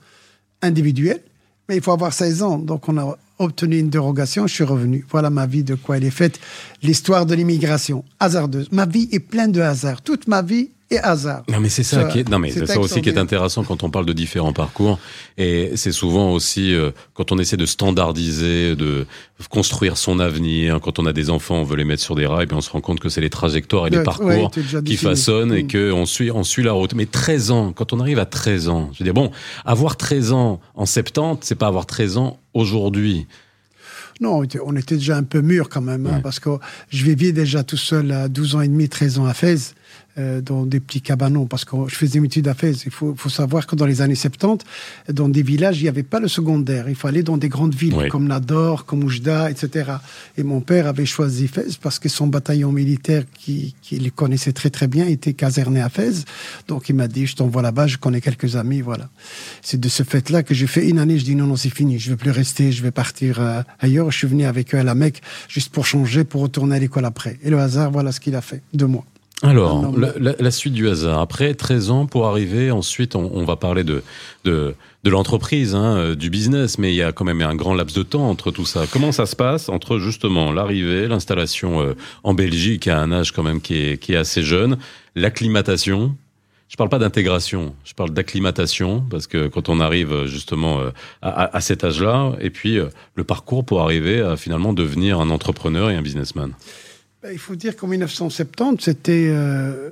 individuel. 0.63 1.21
Mais 1.69 1.75
il 1.77 1.83
faut 1.83 1.91
avoir 1.91 2.13
16 2.13 2.41
ans. 2.41 2.57
Donc, 2.57 2.89
on 2.89 2.97
a 2.97 3.17
obtenu 3.37 3.77
une 3.77 3.89
dérogation, 3.89 4.47
je 4.47 4.53
suis 4.53 4.63
revenu. 4.63 5.05
Voilà 5.09 5.29
ma 5.29 5.45
vie, 5.45 5.63
de 5.63 5.75
quoi 5.75 5.97
elle 5.97 6.03
est 6.03 6.09
faite. 6.09 6.39
L'histoire 6.81 7.25
de 7.27 7.35
l'immigration, 7.35 8.03
hasardeuse. 8.19 8.69
Ma 8.71 8.85
vie 8.85 9.07
est 9.11 9.19
pleine 9.19 9.51
de 9.51 9.61
hasard. 9.61 10.01
Toute 10.01 10.27
ma 10.27 10.41
vie 10.41 10.71
et 10.91 10.99
hasard. 10.99 11.43
Non 11.49 11.59
mais 11.59 11.69
c'est 11.69 11.83
ça, 11.83 12.03
qui 12.03 12.19
est, 12.19 12.29
non 12.29 12.37
mais 12.37 12.51
c'est 12.51 12.67
ça 12.67 12.79
aussi 12.79 13.01
qui 13.01 13.09
est 13.09 13.17
intéressant 13.17 13.63
quand 13.63 13.83
on 13.83 13.89
parle 13.89 14.05
de 14.05 14.13
différents 14.13 14.53
parcours 14.53 14.99
et 15.37 15.71
c'est 15.75 15.93
souvent 15.93 16.33
aussi 16.33 16.75
euh, 16.75 16.91
quand 17.13 17.31
on 17.31 17.39
essaie 17.39 17.57
de 17.57 17.65
standardiser, 17.65 18.75
de 18.75 19.05
construire 19.49 19.97
son 19.97 20.19
avenir, 20.19 20.79
quand 20.81 20.99
on 20.99 21.05
a 21.05 21.13
des 21.13 21.29
enfants, 21.29 21.55
on 21.55 21.63
veut 21.63 21.77
les 21.77 21.85
mettre 21.85 22.03
sur 22.03 22.15
des 22.15 22.27
rails, 22.27 22.45
puis 22.45 22.55
on 22.55 22.61
se 22.61 22.69
rend 22.69 22.81
compte 22.81 22.99
que 22.99 23.09
c'est 23.09 23.21
les 23.21 23.29
trajectoires 23.29 23.87
et 23.87 23.89
les 23.89 24.03
parcours 24.03 24.51
qui 24.85 24.97
façonnent 24.97 25.53
et 25.53 25.63
mm. 25.63 25.67
que 25.67 25.91
on 25.91 26.05
suit 26.05 26.29
on 26.29 26.43
suit 26.43 26.63
la 26.63 26.73
route. 26.73 26.93
Mais 26.93 27.05
13 27.05 27.51
ans, 27.51 27.71
quand 27.71 27.93
on 27.93 27.99
arrive 27.99 28.19
à 28.19 28.25
13 28.25 28.67
ans, 28.67 28.89
je 28.93 28.99
veux 28.99 29.05
dire 29.05 29.13
bon, 29.13 29.31
avoir 29.65 29.95
13 29.95 30.33
ans 30.33 30.59
en 30.75 30.85
70, 30.85 31.39
c'est 31.41 31.55
pas 31.55 31.67
avoir 31.67 31.85
13 31.85 32.17
ans 32.17 32.37
aujourd'hui. 32.53 33.27
Non, 34.21 34.43
on 34.63 34.75
était 34.75 34.95
déjà 34.95 35.17
un 35.17 35.23
peu 35.23 35.41
mûr 35.41 35.67
quand 35.67 35.81
même, 35.81 36.05
hein, 36.05 36.19
parce 36.21 36.39
que 36.39 36.49
je 36.89 37.03
vivais 37.03 37.31
déjà 37.31 37.63
tout 37.63 37.77
seul 37.77 38.11
à 38.11 38.27
12 38.27 38.55
ans 38.55 38.61
et 38.61 38.67
demi, 38.67 38.87
13 38.87 39.17
ans 39.17 39.25
à 39.25 39.33
Fès. 39.33 39.73
Euh, 40.21 40.41
dans 40.41 40.65
des 40.65 40.79
petits 40.79 41.01
cabanons, 41.01 41.45
parce 41.45 41.65
que 41.65 41.75
je 41.87 41.95
faisais 41.95 42.19
une 42.19 42.25
étude 42.25 42.47
à 42.47 42.53
Fès. 42.53 42.83
Il 42.85 42.91
faut, 42.91 43.13
faut, 43.15 43.29
savoir 43.29 43.67
que 43.67 43.75
dans 43.75 43.85
les 43.85 44.01
années 44.01 44.15
70, 44.15 44.65
dans 45.09 45.29
des 45.29 45.41
villages, 45.41 45.79
il 45.79 45.83
n'y 45.83 45.89
avait 45.89 46.03
pas 46.03 46.19
le 46.19 46.27
secondaire. 46.27 46.89
Il 46.89 46.95
fallait 46.95 47.23
dans 47.23 47.37
des 47.37 47.49
grandes 47.49 47.75
villes 47.75 48.07
comme 48.09 48.27
Nador, 48.27 48.85
comme 48.85 49.03
Oujda, 49.03 49.49
etc. 49.49 49.93
Et 50.37 50.43
mon 50.43 50.61
père 50.61 50.87
avait 50.87 51.05
choisi 51.05 51.47
Fès 51.47 51.77
parce 51.77 51.99
que 51.99 52.09
son 52.09 52.27
bataillon 52.27 52.71
militaire, 52.71 53.23
qui, 53.33 53.75
qui 53.81 53.99
le 53.99 54.09
connaissait 54.09 54.51
très 54.51 54.69
très 54.69 54.87
bien, 54.87 55.05
était 55.05 55.33
caserné 55.33 55.81
à 55.81 55.89
Fès. 55.89 56.25
Donc 56.67 56.89
il 56.89 56.95
m'a 56.95 57.07
dit, 57.07 57.25
je 57.25 57.35
t'envoie 57.35 57.61
là-bas, 57.61 57.87
je 57.87 57.97
connais 57.97 58.21
quelques 58.21 58.55
amis, 58.55 58.81
voilà. 58.81 59.09
C'est 59.61 59.79
de 59.79 59.89
ce 59.89 60.03
fait-là 60.03 60.43
que 60.43 60.53
j'ai 60.53 60.67
fait 60.67 60.87
une 60.87 60.99
année, 60.99 61.17
je 61.17 61.25
dis 61.25 61.35
non, 61.35 61.47
non, 61.47 61.55
c'est 61.55 61.73
fini, 61.73 61.99
je 61.99 62.07
ne 62.07 62.11
veux 62.11 62.17
plus 62.17 62.31
rester, 62.31 62.71
je 62.71 62.83
vais 62.83 62.91
partir 62.91 63.39
euh, 63.39 63.61
ailleurs. 63.79 64.11
Je 64.11 64.17
suis 64.17 64.27
venu 64.27 64.45
avec 64.45 64.75
eux 64.75 64.79
à 64.79 64.83
la 64.83 64.95
Mecque, 64.95 65.21
juste 65.47 65.71
pour 65.71 65.85
changer, 65.85 66.23
pour 66.23 66.41
retourner 66.41 66.75
à 66.75 66.79
l'école 66.79 67.05
après. 67.05 67.39
Et 67.43 67.49
le 67.49 67.59
hasard, 67.59 67.91
voilà 67.91 68.11
ce 68.11 68.19
qu'il 68.19 68.35
a 68.35 68.41
fait, 68.41 68.61
de 68.73 68.85
moi. 68.85 69.05
Alors, 69.43 69.91
la, 69.97 70.51
suite 70.51 70.73
du 70.73 70.87
hasard. 70.87 71.19
Après 71.19 71.55
13 71.55 71.89
ans 71.89 72.05
pour 72.05 72.27
arriver, 72.27 72.69
ensuite, 72.69 73.15
on, 73.15 73.43
va 73.43 73.55
parler 73.55 73.83
de, 73.83 74.03
de, 74.43 74.75
de 75.03 75.09
l'entreprise, 75.09 75.73
hein, 75.73 75.97
euh, 75.97 76.15
du 76.15 76.29
business, 76.29 76.77
mais 76.77 76.93
il 76.93 76.95
y 76.95 77.01
a 77.01 77.11
quand 77.11 77.25
même 77.25 77.41
un 77.41 77.55
grand 77.55 77.73
laps 77.73 77.97
de 77.97 78.03
temps 78.03 78.29
entre 78.29 78.51
tout 78.51 78.65
ça. 78.65 78.85
Comment 78.91 79.11
ça 79.11 79.25
se 79.25 79.35
passe 79.35 79.67
entre 79.67 79.97
justement 79.97 80.51
l'arrivée, 80.51 81.07
l'installation 81.07 81.81
euh, 81.81 81.95
en 82.23 82.35
Belgique 82.35 82.87
à 82.87 82.99
un 82.99 83.11
âge 83.11 83.31
quand 83.31 83.41
même 83.41 83.61
qui 83.61 83.77
est, 83.77 83.97
qui 83.97 84.13
est 84.13 84.17
assez 84.17 84.43
jeune, 84.43 84.77
l'acclimatation? 85.15 86.15
Je 86.67 86.77
parle 86.77 86.89
pas 86.89 86.99
d'intégration, 86.99 87.75
je 87.83 87.93
parle 87.93 88.11
d'acclimatation, 88.11 89.03
parce 89.09 89.27
que 89.27 89.47
quand 89.47 89.69
on 89.69 89.79
arrive 89.79 90.25
justement 90.25 90.79
euh, 90.79 90.91
à, 91.23 91.57
à 91.57 91.61
cet 91.61 91.83
âge-là, 91.83 92.33
et 92.39 92.51
puis 92.51 92.77
le 93.15 93.23
parcours 93.23 93.65
pour 93.65 93.81
arriver 93.81 94.21
à 94.21 94.37
finalement 94.37 94.71
devenir 94.71 95.19
un 95.19 95.31
entrepreneur 95.31 95.89
et 95.89 95.95
un 95.95 96.01
businessman. 96.03 96.53
Ben, 97.23 97.29
il 97.31 97.39
faut 97.39 97.55
dire 97.55 97.75
qu'en 97.75 97.87
1970, 97.87 98.83
c'était 98.83 99.27
euh, 99.29 99.91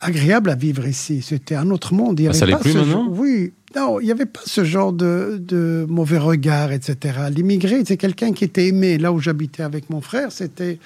agréable 0.00 0.50
à 0.50 0.54
vivre 0.54 0.86
ici. 0.86 1.22
C'était 1.22 1.54
un 1.54 1.70
autre 1.70 1.94
monde. 1.94 2.18
Il 2.18 2.24
y 2.24 2.26
ah, 2.26 2.30
avait 2.30 2.38
ça 2.38 2.46
pas 2.46 2.58
plus 2.58 2.74
maintenant 2.74 3.06
Oui. 3.08 3.52
Non, 3.76 3.98
il 3.98 4.04
n'y 4.06 4.12
avait 4.12 4.26
pas 4.26 4.40
ce 4.44 4.62
genre 4.64 4.92
de, 4.92 5.36
de 5.40 5.84
mauvais 5.88 6.18
regard, 6.18 6.70
etc. 6.70 7.18
L'immigré, 7.30 7.82
c'est 7.84 7.96
quelqu'un 7.96 8.32
qui 8.32 8.44
était 8.44 8.68
aimé. 8.68 8.98
Là 8.98 9.12
où 9.12 9.18
j'habitais 9.18 9.64
avec 9.64 9.90
mon 9.90 10.00
frère, 10.00 10.30
c'était... 10.30 10.78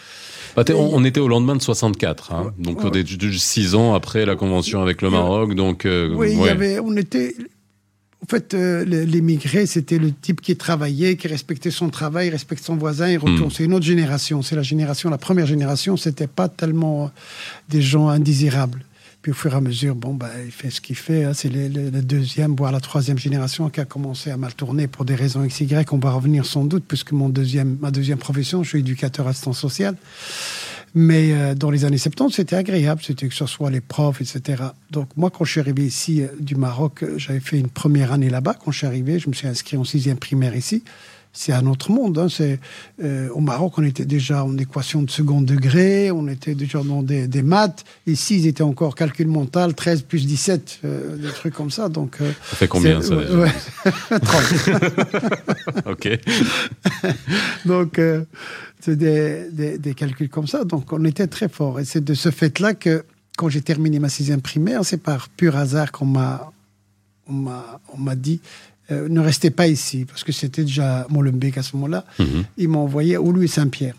Bah, 0.56 0.64
on, 0.74 1.04
était 1.04 1.20
au 1.20 1.28
lendemain 1.28 1.54
de 1.54 1.60
64, 1.60 2.32
hein. 2.32 2.52
donc 2.58 2.82
ouais. 2.82 3.04
six 3.36 3.74
ans 3.74 3.94
après 3.94 4.24
la 4.24 4.36
convention 4.36 4.80
avec 4.80 5.02
le 5.02 5.10
Maroc. 5.10 5.54
Donc, 5.54 5.84
euh, 5.84 6.14
oui, 6.14 6.32
il 6.32 6.40
y 6.40 6.48
avait, 6.48 6.80
on 6.80 6.96
était, 6.96 7.34
en 8.22 8.26
fait, 8.26 8.52
euh, 8.54 8.84
l'émigré, 8.84 9.66
c'était 9.66 9.98
le 9.98 10.12
type 10.12 10.40
qui 10.40 10.56
travaillait, 10.56 11.16
qui 11.16 11.28
respectait 11.28 11.70
son 11.70 11.88
travail, 11.88 12.30
respectait 12.30 12.64
son 12.64 12.76
voisin 12.76 13.06
et 13.06 13.16
retourne. 13.16 13.48
Hmm. 13.48 13.50
C'est 13.50 13.64
une 13.64 13.74
autre 13.74 13.86
génération. 13.86 14.42
C'est 14.42 14.56
la 14.56 14.62
génération, 14.62 15.08
la 15.08 15.18
première 15.18 15.46
génération, 15.46 15.96
c'était 15.96 16.26
pas 16.26 16.48
tellement 16.48 17.12
des 17.68 17.80
gens 17.80 18.08
indésirables. 18.08 18.84
Puis 19.22 19.32
au 19.32 19.34
fur 19.34 19.52
et 19.52 19.56
à 19.56 19.60
mesure, 19.60 19.94
bon, 19.94 20.14
bah, 20.14 20.30
il 20.44 20.52
fait 20.52 20.70
ce 20.70 20.80
qu'il 20.80 20.96
fait. 20.96 21.24
Hein. 21.24 21.32
C'est 21.32 21.48
la 21.48 22.02
deuxième, 22.02 22.54
voire 22.54 22.72
la 22.72 22.80
troisième 22.80 23.18
génération 23.18 23.68
qui 23.70 23.80
a 23.80 23.84
commencé 23.84 24.30
à 24.30 24.36
mal 24.36 24.54
tourner 24.54 24.88
pour 24.88 25.04
des 25.04 25.14
raisons 25.14 25.44
XY. 25.44 25.68
On 25.90 25.98
va 25.98 26.10
revenir 26.10 26.44
sans 26.44 26.64
doute, 26.64 26.84
puisque 26.86 27.12
mon 27.12 27.28
deuxième, 27.28 27.78
ma 27.80 27.90
deuxième 27.90 28.18
profession, 28.18 28.62
je 28.62 28.68
suis 28.68 28.78
éducateur 28.80 29.26
assistant 29.26 29.52
social. 29.52 29.96
Mais 30.94 31.32
euh, 31.32 31.54
dans 31.54 31.70
les 31.70 31.84
années 31.84 31.98
70, 31.98 32.34
c'était 32.34 32.56
agréable, 32.56 33.00
c'était 33.04 33.28
que 33.28 33.34
ce 33.34 33.46
soit 33.46 33.70
les 33.70 33.80
profs, 33.80 34.20
etc. 34.20 34.62
Donc 34.90 35.08
moi, 35.16 35.30
quand 35.30 35.44
je 35.44 35.52
suis 35.52 35.60
arrivé 35.60 35.84
ici 35.84 36.22
euh, 36.22 36.28
du 36.40 36.56
Maroc, 36.56 37.02
euh, 37.02 37.18
j'avais 37.18 37.40
fait 37.40 37.58
une 37.58 37.68
première 37.68 38.12
année 38.12 38.30
là-bas. 38.30 38.54
Quand 38.54 38.70
je 38.70 38.78
suis 38.78 38.86
arrivé, 38.86 39.18
je 39.18 39.28
me 39.28 39.34
suis 39.34 39.48
inscrit 39.48 39.76
en 39.76 39.84
sixième 39.84 40.18
primaire 40.18 40.56
ici. 40.56 40.82
C'est 41.32 41.52
un 41.52 41.66
autre 41.66 41.90
monde. 41.90 42.18
Hein. 42.18 42.28
C'est, 42.28 42.58
au 43.30 43.40
Maroc, 43.40 43.74
on 43.78 43.84
était 43.84 44.04
déjà 44.04 44.44
en 44.44 44.56
équation 44.58 45.02
de 45.02 45.10
second 45.10 45.40
degré, 45.40 46.10
on 46.10 46.26
était 46.28 46.54
déjà 46.54 46.82
dans 46.82 47.02
des, 47.02 47.28
des 47.28 47.42
maths. 47.42 47.84
Ici, 48.06 48.38
ils 48.38 48.46
étaient 48.46 48.62
encore 48.62 48.94
calcul 48.94 49.28
mental, 49.28 49.74
13 49.74 50.02
plus 50.02 50.26
17, 50.26 50.80
des 50.82 51.28
trucs 51.28 51.54
comme 51.54 51.70
ça. 51.70 51.88
Donc, 51.88 52.16
ça 52.18 52.56
fait 52.56 52.68
combien 52.68 53.00
ça 53.00 53.16
ouais, 53.16 53.52
30. 54.08 54.42
ok. 55.86 56.08
Donc 57.64 58.00
c'est 58.80 58.96
des, 58.96 59.78
des, 59.78 59.94
calculs 59.94 60.28
comme 60.28 60.46
ça. 60.46 60.64
Donc 60.64 60.92
on 60.92 61.04
était 61.04 61.26
très 61.26 61.48
fort. 61.48 61.80
Et 61.80 61.84
c'est 61.84 62.02
de 62.02 62.14
ce 62.14 62.30
fait-là 62.30 62.74
que 62.74 63.04
quand 63.36 63.48
j'ai 63.48 63.62
terminé 63.62 63.98
ma 63.98 64.08
sixième 64.08 64.40
primaire, 64.40 64.84
c'est 64.84 65.02
par 65.02 65.28
pur 65.28 65.56
hasard 65.56 65.92
qu'on 65.92 66.06
m'a 66.06 66.52
on 67.30 67.98
m'a 67.98 68.16
dit 68.16 68.40
euh, 68.90 69.08
ne 69.08 69.20
restez 69.20 69.50
pas 69.50 69.66
ici 69.66 70.04
parce 70.06 70.24
que 70.24 70.32
c'était 70.32 70.64
déjà 70.64 71.06
Molenbeek 71.10 71.58
à 71.58 71.62
ce 71.62 71.76
moment-là. 71.76 72.04
Mhm. 72.18 72.44
Il 72.56 72.68
m'a 72.68 72.78
envoyé 72.78 73.16
au 73.16 73.32
Louis 73.32 73.48
Saint-Pierre. 73.48 73.94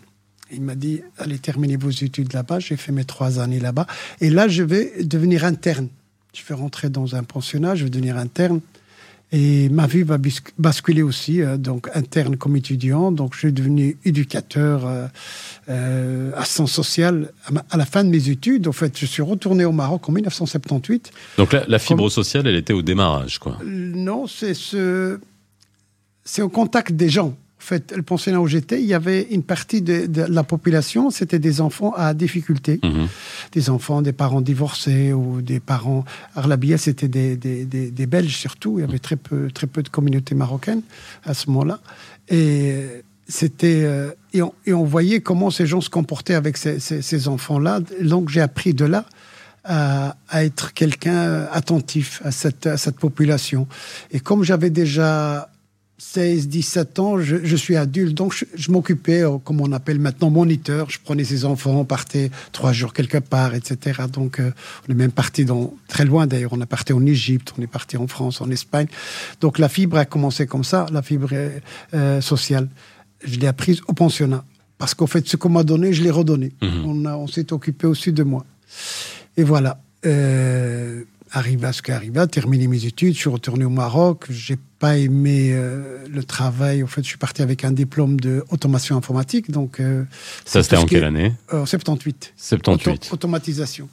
Il 0.52 0.62
m'a 0.62 0.74
dit 0.74 1.00
allez 1.18 1.38
terminer 1.38 1.76
vos 1.76 1.90
études 1.90 2.32
là-bas. 2.32 2.58
J'ai 2.58 2.76
fait 2.76 2.92
mes 2.92 3.04
trois 3.04 3.38
années 3.38 3.60
là-bas 3.60 3.86
et 4.20 4.30
là 4.30 4.48
je 4.48 4.62
vais 4.62 5.04
devenir 5.04 5.44
interne. 5.44 5.88
Je 6.34 6.42
vais 6.48 6.54
rentrer 6.54 6.90
dans 6.90 7.16
un 7.16 7.22
pensionnat, 7.22 7.74
je 7.74 7.84
vais 7.84 7.90
devenir 7.90 8.16
interne. 8.16 8.60
Et 9.32 9.68
ma 9.68 9.86
vie 9.86 10.02
va 10.02 10.18
basculer 10.58 11.02
aussi, 11.02 11.40
euh, 11.40 11.56
donc 11.56 11.88
interne 11.94 12.36
comme 12.36 12.56
étudiant. 12.56 13.12
Donc, 13.12 13.34
je 13.34 13.40
suis 13.40 13.52
devenu 13.52 13.96
éducateur, 14.04 14.86
euh, 14.86 15.06
euh 15.68 16.32
assistant 16.34 16.66
social 16.66 17.32
à, 17.70 17.76
la 17.76 17.86
fin 17.86 18.02
de 18.02 18.10
mes 18.10 18.28
études. 18.28 18.66
En 18.66 18.72
fait, 18.72 18.98
je 18.98 19.06
suis 19.06 19.22
retourné 19.22 19.64
au 19.64 19.72
Maroc 19.72 20.08
en 20.08 20.12
1978. 20.12 21.12
Donc, 21.38 21.52
la, 21.52 21.78
fibre 21.78 22.08
sociale, 22.10 22.48
elle 22.48 22.56
était 22.56 22.72
au 22.72 22.82
démarrage, 22.82 23.38
quoi 23.38 23.58
Non, 23.64 24.26
c'est 24.26 24.54
ce, 24.54 25.20
c'est 26.24 26.42
au 26.42 26.48
contact 26.48 26.92
des 26.92 27.08
gens. 27.08 27.36
En 27.60 27.62
fait, 27.62 27.92
le 27.94 28.02
pensionnat 28.02 28.40
où 28.40 28.46
j'étais, 28.46 28.80
il 28.80 28.86
y 28.86 28.94
avait 28.94 29.28
une 29.30 29.42
partie 29.42 29.82
de, 29.82 30.08
la 30.22 30.42
population, 30.42 31.10
c'était 31.10 31.38
des 31.38 31.60
enfants 31.60 31.92
à 31.94 32.14
difficulté. 32.14 32.80
Mhm. 32.82 33.06
Des 33.52 33.68
enfants, 33.68 34.00
des 34.00 34.14
parents 34.14 34.40
divorcés 34.40 35.12
ou 35.12 35.42
des 35.42 35.60
parents. 35.60 36.06
Arlabia, 36.34 36.78
c'était 36.78 37.06
des, 37.06 37.36
des, 37.36 37.66
des, 37.66 38.06
Belges 38.06 38.34
surtout. 38.34 38.78
Il 38.78 38.80
y 38.80 38.84
avait 38.84 38.98
très 38.98 39.16
peu, 39.16 39.50
très 39.50 39.66
peu 39.66 39.82
de 39.82 39.90
communautés 39.90 40.34
marocaines 40.34 40.80
à 41.24 41.34
ce 41.34 41.50
moment-là. 41.50 41.80
Et 42.30 43.02
c'était. 43.28 43.82
Euh, 43.84 44.12
et, 44.32 44.72
on, 44.72 44.84
voyait 44.84 45.20
comment 45.20 45.50
ces 45.50 45.66
gens 45.66 45.82
se 45.82 45.90
comportaient 45.90 46.34
avec 46.34 46.56
ces, 46.56 46.80
ces, 46.80 47.28
enfants-là. 47.28 47.80
Donc 48.00 48.30
j'ai 48.30 48.40
appris 48.40 48.72
de 48.72 48.86
là. 48.86 49.04
À, 49.64 50.16
à, 50.30 50.44
être 50.44 50.72
quelqu'un 50.72 51.46
attentif 51.52 52.22
à 52.24 52.30
cette, 52.30 52.66
à 52.66 52.78
cette 52.78 52.96
population. 52.96 53.68
Et 54.10 54.18
comme 54.18 54.42
j'avais 54.42 54.70
déjà 54.70 55.50
16, 56.02 56.48
17 56.48 56.98
ans, 56.98 57.18
je, 57.20 57.56
suis 57.56 57.76
adulte, 57.76 58.14
donc 58.14 58.34
je, 58.54 58.70
m'occupais, 58.70 59.22
euh, 59.22 59.36
comme 59.36 59.60
on 59.60 59.70
appelle 59.70 60.00
maintenant, 60.00 60.30
moniteur. 60.30 60.88
Je 60.88 60.98
prenais 60.98 61.24
ses 61.24 61.44
enfants, 61.44 61.72
on 61.72 61.84
partait 61.84 62.30
trois 62.52 62.72
jours 62.72 62.94
quelque 62.94 63.18
part, 63.18 63.54
etc. 63.54 64.00
Donc, 64.10 64.40
euh, 64.40 64.50
on 64.88 64.92
est 64.92 64.94
même 64.94 65.12
parti 65.12 65.44
dans, 65.44 65.74
très 65.88 66.06
loin 66.06 66.26
d'ailleurs. 66.26 66.54
On 66.54 66.60
est 66.62 66.66
parti 66.66 66.94
en 66.94 67.04
Égypte, 67.04 67.52
on 67.58 67.62
est 67.62 67.66
parti 67.66 67.98
en 67.98 68.06
France, 68.06 68.40
en 68.40 68.50
Espagne. 68.50 68.86
Donc, 69.42 69.58
la 69.58 69.68
fibre 69.68 69.98
a 69.98 70.06
commencé 70.06 70.46
comme 70.46 70.64
ça, 70.64 70.86
la 70.90 71.02
fibre 71.02 71.28
euh, 71.92 72.20
sociale. 72.22 72.70
Je 73.22 73.38
l'ai 73.38 73.46
apprise 73.46 73.82
au 73.86 73.92
pensionnat. 73.92 74.42
Parce 74.78 74.94
qu'en 74.94 75.06
fait, 75.06 75.28
ce 75.28 75.36
qu'on 75.36 75.50
m'a 75.50 75.64
donné, 75.64 75.92
je 75.92 76.02
l'ai 76.02 76.10
redonné. 76.10 76.52
Mhm. 76.62 76.86
On, 76.86 77.04
on 77.04 77.26
s'est 77.26 77.52
occupé 77.52 77.86
aussi 77.86 78.10
de 78.10 78.22
moi. 78.22 78.46
Et 79.36 79.44
voilà. 79.44 79.82
Euh, 80.06 81.04
arrive 81.32 81.64
à 81.64 81.72
ce 81.72 81.82
qui 81.82 81.92
arriva, 81.92 82.26
terminé 82.26 82.66
mes 82.66 82.84
études, 82.84 83.14
je 83.14 83.20
suis 83.20 83.28
retourné 83.28 83.64
au 83.64 83.70
Maroc. 83.70 84.26
J'ai 84.30 84.58
pas 84.78 84.98
aimé 84.98 85.50
euh, 85.52 85.98
le 86.08 86.24
travail. 86.24 86.82
En 86.82 86.86
fait, 86.86 87.02
je 87.02 87.08
suis 87.08 87.18
parti 87.18 87.42
avec 87.42 87.64
un 87.64 87.72
diplôme 87.72 88.18
de 88.18 88.44
automation 88.50 88.96
informatique. 88.96 89.50
Donc, 89.50 89.80
euh, 89.80 90.04
ça 90.44 90.62
c'était 90.62 90.76
en 90.76 90.86
quelle 90.86 91.04
année 91.04 91.34
En 91.52 91.66
78. 91.66 92.34
78. 92.36 93.10
automatisation. 93.12 93.88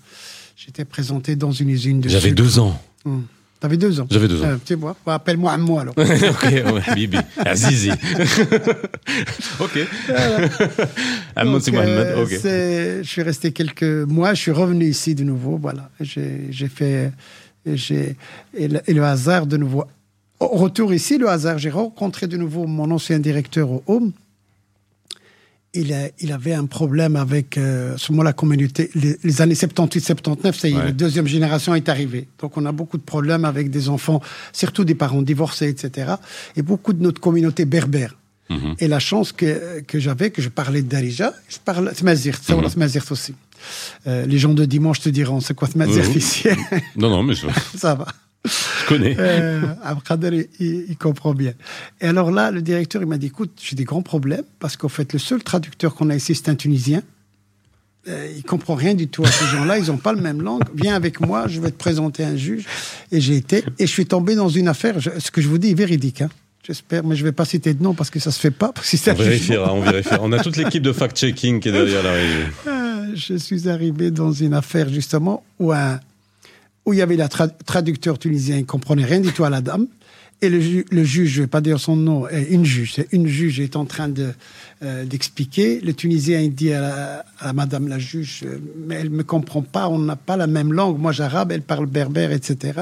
J'étais 0.55 0.85
présenté 0.85 1.35
dans 1.35 1.51
une 1.51 1.69
usine 1.69 2.01
de. 2.01 2.09
J'avais 2.09 2.31
deux 2.31 2.59
ans. 2.59 2.81
Hum. 3.05 3.25
T'avais 3.59 3.77
deux 3.77 3.99
ans. 3.99 4.07
J'avais 4.11 4.27
deux 4.27 4.41
ans. 4.43 4.47
Euh, 4.47 4.57
tu 4.63 4.75
vois, 4.75 4.95
appelle-moi 5.07 5.51
à 5.51 5.57
moi 5.57 5.81
alors. 5.81 5.95
ok, 5.97 6.93
Bibi. 6.93 7.17
Azizi. 7.37 7.89
ok. 9.59 9.79
Ahmed, 11.35 11.61
c'est 11.61 11.71
Mohamed. 11.71 12.17
Ok. 12.17 12.29
Je 12.43 13.01
suis 13.03 13.23
resté 13.23 13.51
quelques 13.51 13.83
mois, 13.83 14.35
je 14.35 14.41
suis 14.41 14.51
revenu 14.51 14.85
ici 14.85 15.15
de 15.15 15.23
nouveau. 15.23 15.57
Voilà. 15.57 15.89
J'ai 15.99 16.67
fait. 16.67 17.11
Et, 17.65 18.15
et 18.53 18.93
le 18.93 19.03
hasard 19.03 19.47
de 19.47 19.57
nouveau. 19.57 19.85
Au 20.39 20.47
retour 20.47 20.93
ici, 20.93 21.17
le 21.17 21.27
hasard, 21.27 21.57
j'ai 21.57 21.71
rencontré 21.71 22.27
de 22.27 22.37
nouveau 22.37 22.67
mon 22.67 22.91
ancien 22.91 23.19
directeur 23.19 23.71
au 23.71 23.83
Home 23.87 24.11
il, 26.19 26.31
avait 26.31 26.53
un 26.53 26.65
problème 26.65 27.15
avec 27.15 27.57
euh, 27.57 27.95
ce 27.97 28.11
la 28.23 28.33
communauté. 28.33 28.89
Les, 28.95 29.41
années 29.41 29.53
78-79, 29.53 30.53
ça 30.53 30.67
y 30.67 30.71
est, 30.71 30.75
la 30.75 30.91
deuxième 30.91 31.27
génération 31.27 31.75
est 31.75 31.89
arrivée. 31.89 32.27
Donc 32.39 32.57
on 32.57 32.65
a 32.65 32.71
beaucoup 32.71 32.97
de 32.97 33.03
problèmes 33.03 33.45
avec 33.45 33.69
des 33.69 33.89
enfants, 33.89 34.21
surtout 34.53 34.83
des 34.83 34.95
parents 34.95 35.21
divorcés, 35.21 35.67
etc. 35.67 36.15
Et 36.55 36.61
beaucoup 36.61 36.93
de 36.93 37.01
notre 37.01 37.21
communauté 37.21 37.65
berbère. 37.65 38.15
Mhm. 38.49 38.75
Et 38.79 38.87
la 38.87 38.99
chance 38.99 39.31
que, 39.31 39.81
que 39.81 39.99
j'avais, 39.99 40.31
que 40.31 40.41
je 40.41 40.49
parlais 40.49 40.81
de 40.81 40.87
Darija, 40.87 41.33
je 41.49 41.57
parle 41.63 41.91
Tmazirt, 41.93 42.41
ça 42.41 42.55
mm 42.55 42.61
-hmm. 42.61 43.11
aussi. 43.11 43.33
Euh, 44.07 44.25
les 44.25 44.37
gens 44.37 44.53
de 44.53 44.65
dimanche 44.65 44.99
te 45.01 45.09
diront, 45.09 45.39
c'est 45.41 45.53
quoi 45.53 45.67
Tmazirt 45.67 46.15
ici? 46.15 46.47
Non, 46.95 47.09
non, 47.09 47.23
mais 47.23 47.35
ça 47.75 47.95
va. 47.95 48.07
Je 48.45 48.87
connais. 48.87 49.15
Euh, 49.19 49.61
il, 50.59 50.97
comprend 50.97 51.33
bien. 51.33 51.53
Et 52.01 52.07
alors 52.07 52.31
là, 52.31 52.51
le 52.51 52.61
directeur, 52.61 53.01
il 53.01 53.07
m'a 53.07 53.17
dit, 53.17 53.27
écoute, 53.27 53.51
j'ai 53.61 53.75
des 53.75 53.83
grands 53.83 54.01
problèmes 54.01 54.45
parce 54.59 54.77
qu'en 54.77 54.89
fait, 54.89 55.13
le 55.13 55.19
seul 55.19 55.43
traducteur 55.43 55.95
qu'on 55.95 56.09
a 56.09 56.15
ici, 56.15 56.35
c'est 56.35 56.49
un 56.49 56.55
Tunisien. 56.55 57.01
Euh, 58.07 58.31
il 58.37 58.43
comprend 58.43 58.75
rien 58.75 58.93
du 58.93 59.09
tout 59.09 59.23
à 59.25 59.27
ces 59.29 59.45
gens-là, 59.47 59.77
ils 59.77 59.87
n'ont 59.87 59.97
pas 59.97 60.13
le 60.13 60.21
même 60.21 60.41
langue. 60.41 60.63
Viens 60.73 60.95
avec 60.95 61.19
moi, 61.19 61.47
je 61.47 61.59
vais 61.59 61.71
te 61.71 61.77
présenter 61.77 62.23
un 62.23 62.37
juge. 62.37 62.65
Et 63.11 63.19
j'ai 63.19 63.35
été, 63.35 63.65
et 63.79 63.85
je 63.85 63.91
suis 63.91 64.05
tombé 64.05 64.35
dans 64.35 64.47
une 64.47 64.69
affaire, 64.69 64.95
ce 65.01 65.29
que 65.29 65.41
je 65.41 65.49
vous 65.49 65.57
dis 65.57 65.71
est 65.71 65.77
véridique. 65.77 66.21
Hein. 66.21 66.29
J'espère, 66.65 67.03
mais 67.03 67.15
je 67.15 67.21
ne 67.21 67.29
vais 67.29 67.33
pas 67.33 67.45
citer 67.45 67.73
de 67.73 67.81
nom 67.81 67.93
parce 67.93 68.09
que 68.09 68.19
ça 68.19 68.29
ne 68.29 68.33
se 68.33 68.39
fait 68.39 68.51
pas. 68.51 68.73
on 68.75 69.13
vérifiera, 69.13 69.73
on 69.73 69.81
vérifiera. 69.81 70.19
On 70.21 70.31
a 70.31 70.39
toute 70.39 70.57
l'équipe 70.57 70.83
de 70.83 70.91
fact-checking 70.91 71.59
qui 71.59 71.69
est 71.69 71.71
derrière 71.71 72.03
la 72.03 72.11
régie. 72.11 72.33
Euh, 72.67 73.05
je 73.15 73.35
suis 73.35 73.69
arrivé 73.69 74.11
dans 74.11 74.31
une 74.31 74.53
affaire 74.53 74.89
justement 74.89 75.43
où 75.59 75.71
un, 75.71 75.99
où 76.87 76.93
il 76.93 76.99
y 76.99 77.01
avait 77.01 77.17
le 77.17 77.27
traducteur 77.65 78.17
tunisien, 78.17 78.57
il 78.57 78.65
comprenait 78.65 79.03
rien 79.03 79.19
du 79.19 79.33
tout 79.33 79.43
à 79.43 79.49
la 79.49 79.59
dame. 79.59 79.87
Et 80.41 80.49
le, 80.49 80.59
juge, 81.03 81.31
je 81.31 81.39
ne 81.39 81.43
vais 81.43 81.47
pas 81.47 81.61
dire 81.61 81.79
son 81.79 81.95
nom, 81.95 82.27
une 82.29 82.63
juge, 82.63 83.03
une 83.11 83.27
juge 83.27 83.59
est 83.59 83.75
en 83.75 83.85
train 83.85 84.07
de, 84.07 84.31
euh, 84.83 85.03
d'expliquer. 85.03 85.81
Le 85.81 85.93
Tunisien, 85.93 86.39
il 86.39 86.53
dit 86.53 86.71
à, 86.71 87.25
madame 87.53 87.87
la 87.87 87.97
juge, 87.97 88.43
euh, 88.45 88.59
mais 88.85 88.95
elle 88.95 89.09
ne 89.09 89.17
me 89.17 89.23
comprend 89.23 89.63
pas, 89.63 89.89
on 89.89 89.97
n'a 89.97 90.15
pas 90.15 90.37
la 90.37 90.45
même 90.47 90.71
langue. 90.71 90.99
Moi, 90.99 91.11
j'arabe, 91.11 91.51
elle 91.51 91.63
parle 91.63 91.87
berbère, 91.87 92.31
etc. 92.31 92.81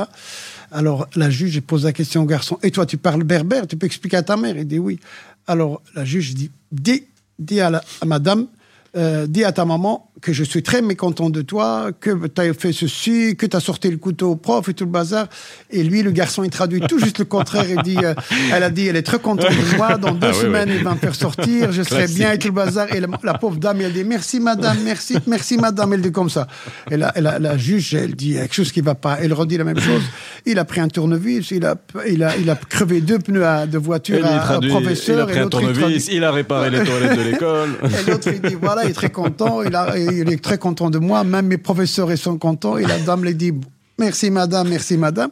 Alors, 0.71 1.07
la 1.15 1.29
juge 1.29 1.61
pose 1.61 1.85
la 1.85 1.93
question 1.93 2.23
au 2.23 2.25
garçon, 2.25 2.59
et 2.61 2.71
toi, 2.71 2.85
tu 2.85 2.97
parles 2.97 3.23
berbère, 3.23 3.65
tu 3.65 3.77
peux 3.77 3.85
expliquer 3.85 4.17
à 4.17 4.23
ta 4.23 4.35
mère 4.35 4.57
Il 4.57 4.67
dit 4.67 4.77
oui. 4.77 4.99
Alors, 5.47 5.81
la 5.95 6.03
juge 6.03 6.35
dit, 6.35 6.51
dis, 6.71 7.61
à, 7.61 7.81
à 8.01 8.05
madame, 8.05 8.47
euh, 8.95 9.27
dis 9.27 9.43
à 9.43 9.51
ta 9.51 9.65
maman 9.65 10.09
que 10.21 10.31
je 10.31 10.43
suis 10.43 10.63
très 10.63 10.81
mécontent 10.81 11.29
de 11.29 11.41
toi, 11.41 11.89
que 11.99 12.27
tu 12.27 12.41
as 12.41 12.53
fait 12.53 12.71
ceci, 12.71 13.35
que 13.37 13.45
tu 13.45 13.55
as 13.55 13.59
sorti 13.59 13.91
le 13.91 13.97
couteau 13.97 14.31
au 14.31 14.35
prof 14.35 14.67
et 14.69 14.73
tout 14.73 14.85
le 14.85 14.89
bazar. 14.89 15.27
Et 15.69 15.83
lui, 15.83 16.01
le 16.01 16.11
garçon, 16.11 16.43
il 16.43 16.49
traduit 16.49 16.79
tout 16.79 16.97
juste 16.99 17.19
le 17.19 17.25
contraire. 17.25 17.65
Il 17.69 17.81
dit, 17.83 17.97
euh, 18.03 18.13
elle 18.53 18.63
a 18.63 18.69
dit, 18.69 18.87
elle 18.87 18.95
est 18.95 19.03
très 19.03 19.19
contente 19.19 19.51
de 19.51 19.77
moi. 19.77 19.97
Dans 19.97 20.13
deux 20.13 20.29
ah 20.29 20.33
semaines, 20.33 20.69
il 20.69 20.83
va 20.83 20.93
me 20.93 20.99
faire 20.99 21.15
sortir. 21.15 21.71
Je 21.71 21.83
serai 21.83 22.07
bien 22.07 22.31
et 22.31 22.39
tout 22.39 22.47
le 22.47 22.53
bazar. 22.53 22.87
Et 22.93 23.01
la, 23.01 23.33
pauvre 23.33 23.57
dame, 23.57 23.81
elle 23.81 23.93
dit, 23.93 24.03
merci 24.03 24.39
madame, 24.39 24.77
merci, 24.83 25.17
merci 25.27 25.57
madame. 25.57 25.93
Elle 25.93 26.01
dit 26.01 26.11
comme 26.11 26.29
ça. 26.29 26.47
Et 26.89 26.97
la, 26.97 27.13
la, 27.17 27.57
juge, 27.57 27.93
elle 27.93 28.15
dit 28.15 28.33
quelque 28.33 28.55
chose 28.55 28.71
qui 28.71 28.81
va 28.81 28.95
pas. 28.95 29.17
Elle 29.21 29.33
redit 29.33 29.57
la 29.57 29.65
même 29.65 29.79
chose. 29.79 30.03
Il 30.45 30.57
a 30.59 30.65
pris 30.65 30.79
un 30.79 30.87
tournevis, 30.87 31.51
il 31.51 31.65
a, 31.65 31.75
il 32.07 32.23
a, 32.23 32.37
il 32.37 32.49
a 32.49 32.55
crevé 32.55 33.01
deux 33.01 33.19
pneus 33.19 33.67
de 33.67 33.77
voiture 33.77 34.25
à, 34.25 34.55
un 34.55 34.59
professeur. 34.61 35.17
Il 35.17 35.21
a 35.21 35.25
pris 35.25 35.39
un 35.39 35.49
tournevis, 35.49 36.07
il, 36.11 36.23
a 36.23 36.31
réparé 36.31 36.69
les 36.69 36.83
toilettes 36.83 37.17
de 37.17 37.23
l'école. 37.23 37.69
Et 37.83 38.09
l'autre, 38.09 38.29
il 38.31 38.41
dit, 38.41 38.55
voilà, 38.59 38.84
il 38.84 38.84
est 38.85 38.93
très 38.93 39.09
content. 39.09 39.61
Il 39.63 40.29
est 40.31 40.43
très 40.43 40.57
content 40.57 40.89
de 40.89 40.99
moi, 40.99 41.23
même 41.23 41.47
mes 41.47 41.57
professeurs 41.57 42.15
sont 42.17 42.37
contents, 42.37 42.77
et 42.77 42.85
la 42.85 42.99
dame 42.99 43.23
lui 43.23 43.35
dit 43.35 43.53
Merci 43.97 44.29
madame, 44.29 44.67
merci 44.67 44.97
madame. 44.97 45.29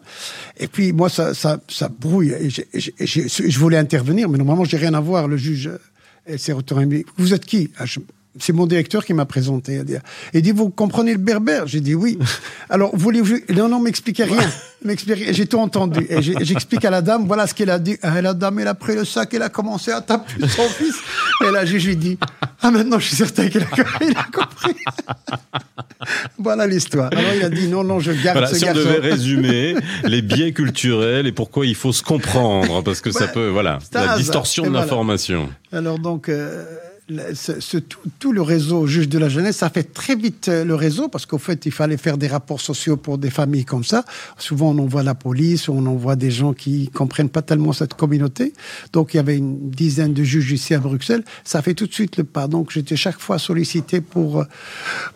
Et 0.58 0.68
puis 0.68 0.94
moi, 0.94 1.10
ça, 1.10 1.34
ça, 1.34 1.60
brouille. 2.00 2.34
Je 2.74 3.60
voulais 3.60 3.78
intervenir, 3.78 4.30
mais 4.30 4.38
normalement, 4.38 4.64
j'ai 4.64 4.78
rien 4.78 4.94
à 4.94 5.02
voir. 5.02 5.28
Le 5.28 5.36
juge 5.36 5.70
s'est 6.38 6.54
retourné. 6.54 7.06
Vous 7.18 7.34
êtes 7.34 7.46
qui? 7.46 7.72
Ah, 7.78 7.86
c'est 8.40 8.54
mon 8.54 8.66
directeur 8.66 9.06
qui 9.06 9.14
m'a 9.14 9.26
présenté. 9.26 9.82
Il 10.34 10.42
dit, 10.42 10.52
vous 10.52 10.70
comprenez 10.70 11.12
le 11.12 11.20
berbère? 11.20 11.68
J'ai 11.68 11.82
dit 11.82 11.94
oui. 11.94 12.18
Alors, 12.70 12.96
voulez-vous... 12.96 13.38
Non, 13.54 13.70
non, 13.70 13.80
m'expliquez 13.80 14.24
rien. 14.24 14.50
J'ai 15.08 15.46
tout 15.46 15.60
entendu. 15.60 16.06
Et 16.10 16.22
j'explique 16.22 16.84
à 16.84 16.90
la 16.90 17.02
dame, 17.02 17.26
voilà 17.28 17.46
ce 17.46 17.54
qu'elle 17.54 17.70
a 17.70 17.80
dit. 17.80 17.98
Et 18.04 18.22
la 18.22 18.34
dame, 18.34 18.60
elle 18.60 18.68
a 18.68 18.74
pris 18.74 18.96
le 18.96 19.06
sac, 19.06 19.34
elle 19.34 19.44
a 19.44 19.50
commencé 19.50 19.92
à 19.92 20.02
taper 20.02 20.48
son 20.48 20.64
fils. 20.70 20.96
Et 21.46 21.52
là, 21.52 21.64
je 21.66 21.78
lui 21.78 21.96
dis, 21.96 22.18
ah, 22.62 22.72
maintenant, 22.72 22.98
je 22.98 23.08
suis 23.08 23.16
certain 23.16 23.48
qu'il 23.50 23.62
a, 23.62 23.66
compris. 23.66 24.76
voilà 26.40 26.66
l'histoire. 26.66 27.10
Alors, 27.12 27.34
il 27.36 27.44
a 27.44 27.50
dit, 27.50 27.68
non, 27.68 27.84
non, 27.84 28.00
je 28.00 28.12
garde 28.12 28.40
voilà, 28.40 28.48
ce 28.48 28.56
si 28.56 28.66
on 28.66 28.74
devait 28.74 29.00
résumer 29.00 29.76
les 30.06 30.22
biais 30.24 30.54
culturels 30.54 31.28
et 31.28 31.32
pourquoi 31.32 31.68
il 31.68 31.76
faut 31.76 31.94
se 31.94 32.02
comprendre, 32.04 32.84
parce 32.84 33.00
que 33.00 33.12
ça 33.12 33.28
peut, 33.28 33.48
voilà, 33.48 33.78
la 33.94 34.18
distorsion 34.18 34.64
de 34.64 34.72
l'information. 34.72 35.50
Alors, 35.72 36.00
donc... 36.00 36.30
Euh, 36.30 36.66
ce, 37.34 37.78
tout, 37.78 38.32
le 38.32 38.42
réseau 38.42 38.88
juge 38.88 39.10
de 39.10 39.18
la 39.18 39.28
jeunesse, 39.28 39.58
ça 39.58 39.70
fait 39.70 39.84
très 39.84 40.16
vite 40.16 40.48
euh, 40.48 40.64
le 40.64 40.74
réseau 40.74 41.10
parce 41.10 41.26
qu'au 41.26 41.38
fait, 41.38 41.66
il 41.66 41.72
fallait 41.72 41.98
faire 41.98 42.18
des 42.18 42.28
rapports 42.28 42.62
sociaux 42.62 42.96
pour 42.96 43.18
des 43.18 43.30
familles 43.30 43.66
comme 43.66 43.84
ça. 43.84 44.06
Souvent, 44.38 44.72
on 44.72 44.80
envoie 44.80 45.04
la 45.04 45.16
police, 45.16 45.68
on 45.68 45.86
envoie 45.86 46.16
des 46.16 46.32
gens 46.32 46.54
qui 46.54 46.88
comprennent 46.90 47.30
pas 47.30 47.42
tellement 47.42 47.74
cette 47.74 47.94
communauté. 47.94 48.54
Donc, 48.94 49.14
il 49.14 49.18
y 49.18 49.20
avait 49.20 49.38
une 49.38 49.70
dizaine 49.70 50.14
de 50.14 50.24
juges 50.24 50.52
ici 50.52 50.74
à 50.74 50.80
Bruxelles. 50.80 51.24
Ça 51.44 51.62
fait 51.62 51.74
tout 51.74 51.88
de 51.88 51.94
suite 51.94 52.18
le 52.18 52.24
pas. 52.24 52.48
Donc, 52.48 52.72
j'étais 52.72 52.96
chaque 52.96 53.20
fois 53.20 53.38
sollicité 53.38 54.00
pour, 54.00 54.42
euh, 54.42 54.46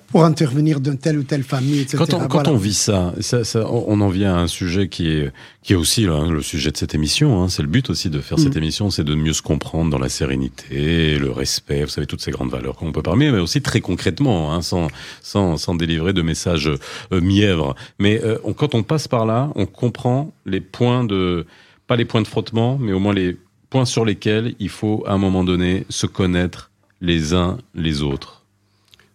pour 0.08 0.26
intervenir 0.26 0.82
d'une 0.82 0.98
telle 0.98 1.18
ou 1.18 1.24
telle 1.24 1.44
famille, 1.44 1.82
etc. 1.82 1.98
Quand 1.98 2.14
on, 2.14 2.28
quand 2.28 2.48
on 2.50 2.58
vit 2.58 2.74
ça, 2.74 3.14
ça, 3.22 3.42
on 3.70 4.02
en 4.02 4.10
vient 4.10 4.36
à 4.36 4.40
un 4.40 4.48
sujet 4.48 4.90
qui 4.90 5.10
est, 5.10 5.32
qui 5.68 5.74
est 5.74 5.76
aussi 5.76 6.04
le 6.06 6.42
sujet 6.42 6.72
de 6.72 6.78
cette 6.78 6.96
émission. 6.96 7.44
Hein. 7.44 7.50
C'est 7.50 7.62
le 7.62 7.68
but 7.68 7.90
aussi 7.90 8.10
de 8.10 8.22
faire 8.22 8.40
cette 8.40 8.56
mm. 8.56 8.60
émission, 8.60 8.90
c'est 8.90 9.04
de 9.04 9.16
mieux 9.16 9.34
se 9.34 9.42
comprendre 9.42 9.92
dans 9.92 10.00
la 10.00 10.08
sérénité, 10.08 11.20
le 11.20 11.30
respect, 11.30 11.84
vous 11.84 11.90
savez, 11.90 12.08
toutes 12.08 12.22
ces 12.22 12.32
grandes 12.32 12.50
valeurs 12.50 12.78
qu'on 12.78 12.94
peut 12.94 13.02
parler, 13.02 13.30
mais 13.34 13.40
aussi 13.40 13.62
très 13.62 13.82
concrètement, 13.82 14.54
hein, 14.54 14.62
sans, 14.62 14.88
sans, 15.22 15.58
sans 15.58 15.76
délivrer 15.76 16.14
de 16.14 16.22
messages 16.22 16.70
euh, 17.12 17.20
mièvres. 17.20 17.76
Mais 18.00 18.24
euh, 18.24 18.38
quand 18.56 18.76
on 18.76 18.84
passe 18.84 19.10
par 19.10 19.26
là, 19.26 19.52
on 19.56 19.66
comprend 19.66 20.32
les 20.46 20.62
points 20.62 21.04
de, 21.04 21.46
pas 21.86 21.98
les 21.98 22.06
points 22.06 22.22
de 22.22 22.28
frottement, 22.28 22.78
mais 22.80 22.94
au 22.94 23.00
moins 23.00 23.14
les 23.14 23.36
points 23.70 23.84
sur 23.84 24.06
lesquels 24.06 24.56
il 24.60 24.70
faut, 24.70 25.04
à 25.06 25.12
un 25.12 25.18
moment 25.18 25.44
donné, 25.44 25.86
se 25.90 26.06
connaître 26.06 26.72
les 27.02 27.34
uns 27.34 27.58
les 27.76 28.04
autres 28.04 28.38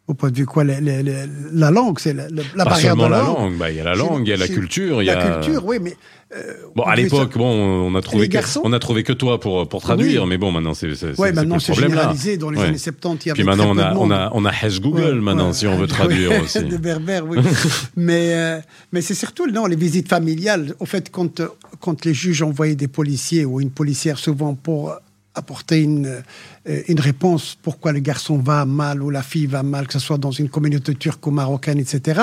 au 0.08 0.14
point 0.14 0.30
de 0.30 0.36
vue 0.36 0.46
quoi, 0.46 0.64
la 0.64 1.70
langue, 1.70 1.98
c'est 1.98 2.12
la, 2.12 2.26
la 2.54 2.64
barrière 2.64 2.96
de 2.96 3.02
la, 3.02 3.08
la 3.08 3.22
langue. 3.22 3.56
Bah, 3.56 3.70
il 3.70 3.76
y 3.76 3.80
a 3.80 3.84
la 3.84 3.94
langue, 3.94 4.26
il 4.26 4.30
y 4.30 4.32
a 4.32 4.36
la 4.36 4.48
culture, 4.48 5.02
il 5.02 5.06
y 5.06 5.10
a 5.10 5.14
la 5.14 5.36
culture, 5.36 5.64
oui, 5.64 5.78
mais 5.80 5.96
bon, 6.74 6.82
à 6.84 6.96
l'époque, 6.96 7.36
bon, 7.36 7.46
on 7.46 7.94
a 7.94 8.02
trouvé 8.02 8.28
que, 8.28 8.38
on 8.62 8.72
a 8.72 8.78
trouvé 8.78 9.02
que 9.02 9.12
toi 9.12 9.40
pour 9.40 9.68
pour 9.68 9.82
traduire, 9.82 10.26
mais 10.26 10.38
bon, 10.38 10.52
maintenant 10.52 10.74
c'est 10.74 10.94
c'est 10.94 11.18
ouais, 11.18 11.32
maintenant 11.32 11.58
c'est 11.58 11.74
généralisé. 11.74 12.36
Dans 12.36 12.50
les 12.50 12.60
années 12.60 12.78
70, 12.78 13.26
il 13.26 13.28
y 13.30 13.32
Puis 13.32 13.44
maintenant 13.44 13.70
on 13.70 13.78
a, 13.78 13.94
on 13.94 14.10
a 14.10 14.30
on 14.32 14.44
a 14.44 14.50
Hash 14.50 14.80
Google 14.80 15.20
maintenant 15.20 15.52
si 15.52 15.66
on 15.66 15.76
veut 15.76 15.86
traduire 15.98 16.42
aussi. 16.42 16.62
De 16.64 16.76
berbère, 16.76 17.26
oui. 17.26 17.38
mais 17.96 18.34
euh, 18.34 18.60
mais 18.92 19.00
c'est 19.00 19.14
surtout 19.14 19.46
non 19.46 19.66
les 19.66 19.76
visites 19.76 20.08
familiales. 20.08 20.74
Au 20.80 20.86
fait, 20.86 21.10
quand 21.10 21.42
quand 21.80 22.04
les 22.04 22.14
juges 22.14 22.42
envoyaient 22.42 22.76
des 22.76 22.88
policiers 22.88 23.44
ou 23.44 23.60
une 23.60 23.70
policière 23.70 24.18
souvent 24.18 24.54
pour 24.54 24.94
apporter 25.34 25.80
une, 25.80 26.22
euh, 26.68 26.82
une 26.88 27.00
réponse 27.00 27.56
pourquoi 27.62 27.92
le 27.92 28.00
garçon 28.00 28.38
va 28.38 28.64
mal 28.64 29.02
ou 29.02 29.10
la 29.10 29.22
fille 29.22 29.46
va 29.46 29.62
mal, 29.62 29.86
que 29.86 29.94
ce 29.94 29.98
soit 29.98 30.18
dans 30.18 30.30
une 30.30 30.48
communauté 30.48 30.94
turque 30.94 31.26
ou 31.26 31.30
marocaine, 31.30 31.78
etc. 31.78 32.22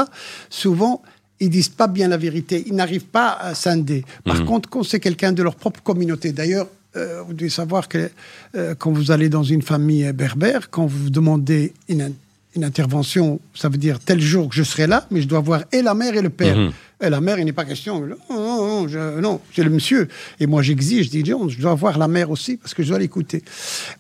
Souvent, 0.50 1.02
ils 1.40 1.50
disent 1.50 1.70
pas 1.70 1.88
bien 1.88 2.08
la 2.08 2.18
vérité, 2.18 2.64
ils 2.68 2.76
n'arrivent 2.76 3.06
pas 3.06 3.34
à 3.34 3.56
scinder. 3.56 4.04
Par 4.26 4.36
mhm. 4.36 4.46
contre, 4.46 4.70
quand 4.70 4.84
c'est 4.84 5.00
quelqu'un 5.00 5.32
de 5.32 5.44
leur 5.44 5.56
propre 5.56 5.82
communauté, 5.82 6.32
d'ailleurs, 6.32 6.68
euh, 6.96 7.22
vous 7.26 7.34
devez 7.34 7.50
savoir 7.50 7.88
que 7.88 8.10
euh, 8.56 8.76
quand 8.76 8.92
vous 8.92 9.12
allez 9.12 9.30
dans 9.30 9.44
une 9.44 9.62
famille 9.62 10.12
berbère, 10.12 10.70
quand 10.70 10.86
vous 10.86 11.10
demandez 11.10 11.74
une, 11.88 12.14
une, 12.56 12.64
intervention, 12.64 13.40
ça 13.54 13.70
veut 13.70 13.78
dire 13.78 14.00
tel 14.00 14.20
jour 14.20 14.50
que 14.50 14.56
je 14.56 14.64
serai 14.64 14.88
là, 14.88 15.06
mais 15.12 15.22
je 15.22 15.28
dois 15.28 15.40
voir 15.40 15.64
et 15.72 15.82
la 15.82 15.94
mère 15.94 16.16
et 16.16 16.22
le 16.22 16.30
père. 16.30 16.58
Mhm. 16.58 16.72
Et 17.02 17.10
la 17.10 17.22
mère, 17.22 17.40
il 17.40 17.46
n'est 17.46 17.54
pas 17.54 17.64
question. 17.64 18.06
Non, 18.30 18.86
non, 18.88 19.42
c'est 19.56 19.64
le 19.64 19.70
monsieur. 19.70 20.10
Et 20.42 20.48
moi, 20.48 20.62
j'exige, 20.62 21.06
je 21.06 21.12
dis, 21.12 21.24
je 21.26 21.62
dois 21.62 21.74
voir 21.74 21.98
la 21.98 22.10
mère 22.10 22.30
aussi 22.30 22.58
parce 22.58 22.74
que 22.74 22.84
je 22.84 22.90
dois 22.90 23.00
l'écouter. 23.00 23.42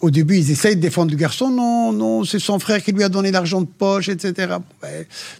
Au 0.01 0.09
début, 0.09 0.35
ils 0.35 0.51
essayent 0.51 0.75
de 0.75 0.81
défendre 0.81 1.11
le 1.11 1.17
garçon. 1.17 1.49
Non, 1.49 1.93
non, 1.93 2.25
c'est 2.25 2.39
son 2.39 2.59
frère 2.59 2.83
qui 2.83 2.91
lui 2.91 3.03
a 3.03 3.07
donné 3.07 3.31
l'argent 3.31 3.61
de 3.61 3.67
poche, 3.67 4.09
etc. 4.09 4.55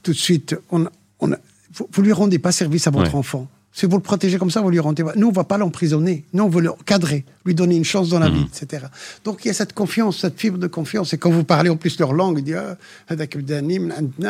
tout 0.04 0.14
de 0.14 0.18
suite, 0.18 0.56
on, 0.72 0.86
on 1.20 1.34
vous, 1.74 1.88
ne 1.98 2.04
lui 2.04 2.14
rendez 2.14 2.40
pas 2.40 2.52
service 2.52 2.88
à 2.88 2.92
votre 2.92 3.16
enfant. 3.16 3.48
Si 3.72 3.86
vous 3.86 3.98
le 3.98 4.02
protégez 4.02 4.38
comme 4.40 4.50
ça, 4.50 4.62
vous 4.62 4.72
lui 4.72 4.80
rendez 4.80 5.04
pas. 5.04 5.14
Nous, 5.16 5.28
on 5.28 5.32
va 5.32 5.44
pas 5.44 5.58
l'emprisonner. 5.58 6.26
Nous, 6.34 6.44
on 6.44 6.50
veut 6.50 6.62
le 6.62 6.72
cadrer, 6.86 7.24
lui 7.46 7.54
donner 7.54 7.76
une 7.76 7.86
chance 7.86 8.10
dans 8.10 8.18
la 8.18 8.30
mhm. 8.30 8.36
vie, 8.36 8.46
etc. 8.52 8.88
Donc, 9.24 9.46
il 9.46 9.50
y 9.50 9.52
a 9.52 9.54
cette 9.54 9.74
confiance, 9.74 10.18
cette 10.20 10.40
fibre 10.40 10.58
de 10.58 10.68
confiance. 10.68 11.14
Et 11.14 11.18
quand 11.20 11.30
vous 11.30 11.44
parlez 11.44 11.70
en 11.70 11.78
plus 11.78 12.00
leur 12.00 12.14
langue, 12.14 12.40
il 12.40 12.44
dit, 12.44 12.56
ah, 12.56 12.78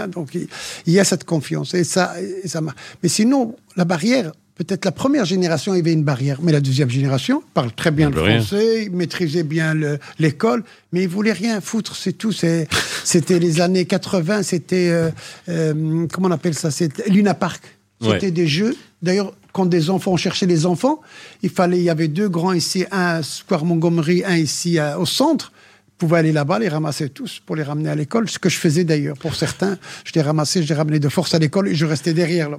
donc 0.08 0.36
il 0.36 0.94
y 0.94 1.00
a 1.00 1.04
cette 1.06 1.24
confiance. 1.24 1.74
Et 1.74 1.86
ça, 1.86 2.14
ça 2.46 2.60
marche. 2.60 2.78
Mais 3.02 3.10
sinon, 3.10 3.56
la 3.78 3.86
barrière, 3.86 4.34
peut-être 4.60 4.84
la 4.84 4.92
première 4.92 5.24
génération, 5.24 5.74
il 5.74 5.78
y 5.78 5.80
avait 5.80 5.94
une 5.94 6.04
barrière. 6.04 6.40
Mais 6.42 6.52
la 6.52 6.60
deuxième 6.60 6.90
génération 6.90 7.42
parle 7.54 7.72
très 7.72 7.92
bien 7.92 8.10
le 8.10 8.18
français, 8.18 8.90
maîtrisait 8.92 9.44
bien 9.44 9.74
l'école, 10.20 10.66
mais 10.92 11.04
il 11.04 11.08
voulait 11.08 11.32
rien 11.32 11.62
foutre, 11.62 11.96
c'est 11.96 12.14
tout. 12.14 12.34
C'était 13.06 13.40
les 13.40 13.62
années 13.62 13.86
80, 13.86 14.44
c'était, 14.44 14.90
euh, 14.90 15.10
euh, 15.48 16.06
comment 16.12 16.28
on 16.28 16.32
appelle 16.32 16.54
ça 16.54 16.72
C'était 16.72 17.10
Luna 17.10 17.34
Park. 17.34 17.64
C'était 18.02 18.32
des 18.32 18.48
jeux. 18.48 18.76
D'ailleurs, 19.02 19.34
quand 19.54 19.66
des 19.66 19.90
enfants 19.90 20.16
cherchaient 20.18 20.46
les 20.46 20.66
enfants, 20.66 21.00
il 21.42 21.50
fallait, 21.50 21.78
il 21.78 21.84
y 21.84 21.90
avait 21.90 22.08
deux 22.08 22.30
grands 22.30 22.54
ici, 22.54 22.86
un 22.92 23.18
à 23.18 23.24
Square 23.24 23.66
Montgomery, 23.66 24.24
un 24.26 24.36
ici 24.36 24.78
au 24.98 25.06
centre 25.06 25.52
pouvais 26.00 26.18
aller 26.18 26.32
là-bas, 26.32 26.58
les 26.58 26.70
ramasser 26.70 27.10
tous 27.10 27.40
pour 27.46 27.56
les 27.56 27.64
ramener 27.64 27.90
à 27.90 27.96
l'école, 27.96 28.28
ce 28.28 28.40
que 28.40 28.50
je 28.50 28.58
faisais 28.58 28.84
d'ailleurs 28.84 29.18
pour 29.18 29.36
certains. 29.36 29.78
Je 30.06 30.14
les 30.16 30.22
ramassais, 30.22 30.64
je 30.64 30.70
les 30.70 30.74
ramenais 30.74 31.00
de 31.00 31.10
force 31.10 31.36
à 31.36 31.40
l'école 31.40 31.68
et 31.68 31.76
je 31.76 31.86
restais 31.86 32.14
derrière. 32.14 32.50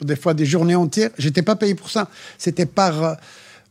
des 0.00 0.16
fois, 0.16 0.34
des 0.34 0.44
journées 0.44 0.74
entières. 0.74 1.10
J'étais 1.16 1.42
pas 1.42 1.56
payé 1.56 1.74
pour 1.74 1.90
ça. 1.90 2.10
C'était 2.36 2.66
par, 2.66 3.04
euh, 3.04 3.14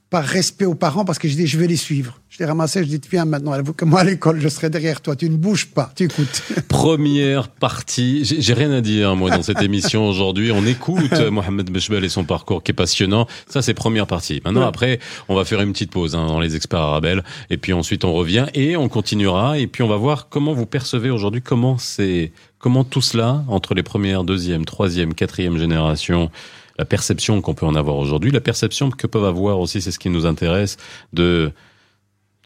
par 0.09 0.23
respect 0.23 0.65
aux 0.65 0.75
parents 0.75 1.03
parce 1.03 1.19
que 1.19 1.27
je 1.27 1.35
dis, 1.35 1.47
je 1.47 1.57
vais 1.57 1.67
les 1.67 1.75
suivre. 1.75 2.19
Je 2.29 2.39
les 2.39 2.45
ramassais, 2.45 2.83
je 2.83 2.89
dis, 2.89 3.01
viens 3.09 3.25
maintenant, 3.25 3.61
que 3.75 3.85
moi 3.85 4.01
à 4.01 4.03
l'école, 4.03 4.39
je 4.39 4.47
serai 4.47 4.69
derrière 4.69 5.01
toi, 5.01 5.15
tu 5.15 5.29
ne 5.29 5.37
bouges 5.37 5.67
pas, 5.67 5.91
tu 5.95 6.03
écoutes. 6.03 6.43
Première 6.67 7.47
partie, 7.47 8.23
j'ai 8.23 8.53
rien 8.53 8.71
à 8.71 8.81
dire 8.81 9.15
moi 9.15 9.31
dans 9.31 9.41
cette 9.41 9.61
émission 9.61 10.07
aujourd'hui, 10.09 10.51
on 10.51 10.65
écoute 10.65 11.19
Mohamed 11.31 11.71
Bechbel 11.71 12.03
et 12.03 12.09
son 12.09 12.25
parcours 12.25 12.63
qui 12.63 12.71
est 12.71 12.75
passionnant, 12.75 13.27
ça 13.47 13.61
c'est 13.61 13.73
première 13.73 14.07
partie. 14.07 14.41
Maintenant 14.45 14.67
après, 14.67 14.99
on 15.29 15.35
va 15.35 15.45
faire 15.45 15.61
une 15.61 15.73
petite 15.73 15.91
pause 15.91 16.15
hein, 16.15 16.27
dans 16.27 16.39
les 16.39 16.55
experts 16.55 16.79
arabes 16.79 17.07
et 17.49 17.57
puis 17.57 17.73
ensuite 17.73 18.03
on 18.05 18.13
revient 18.13 18.45
et 18.53 18.75
on 18.75 18.89
continuera. 18.89 19.57
Et 19.57 19.67
puis 19.67 19.83
on 19.83 19.87
va 19.87 19.97
voir 19.97 20.29
comment 20.29 20.53
vous 20.53 20.65
percevez 20.65 21.09
aujourd'hui, 21.09 21.41
comment 21.41 21.77
c'est, 21.77 22.31
comment 22.59 22.83
tout 22.83 23.01
cela, 23.01 23.43
entre 23.47 23.73
les 23.73 23.83
premières, 23.83 24.23
deuxième, 24.23 24.65
troisième, 24.65 25.13
quatrième 25.13 25.57
génération, 25.57 26.29
la 26.77 26.85
perception 26.85 27.41
qu'on 27.41 27.53
peut 27.53 27.65
en 27.65 27.75
avoir 27.75 27.97
aujourd'hui, 27.97 28.31
la 28.31 28.41
perception 28.41 28.89
que 28.91 29.07
peuvent 29.07 29.25
avoir 29.25 29.59
aussi, 29.59 29.81
c'est 29.81 29.91
ce 29.91 29.99
qui 29.99 30.09
nous 30.09 30.25
intéresse, 30.25 30.77
de 31.13 31.51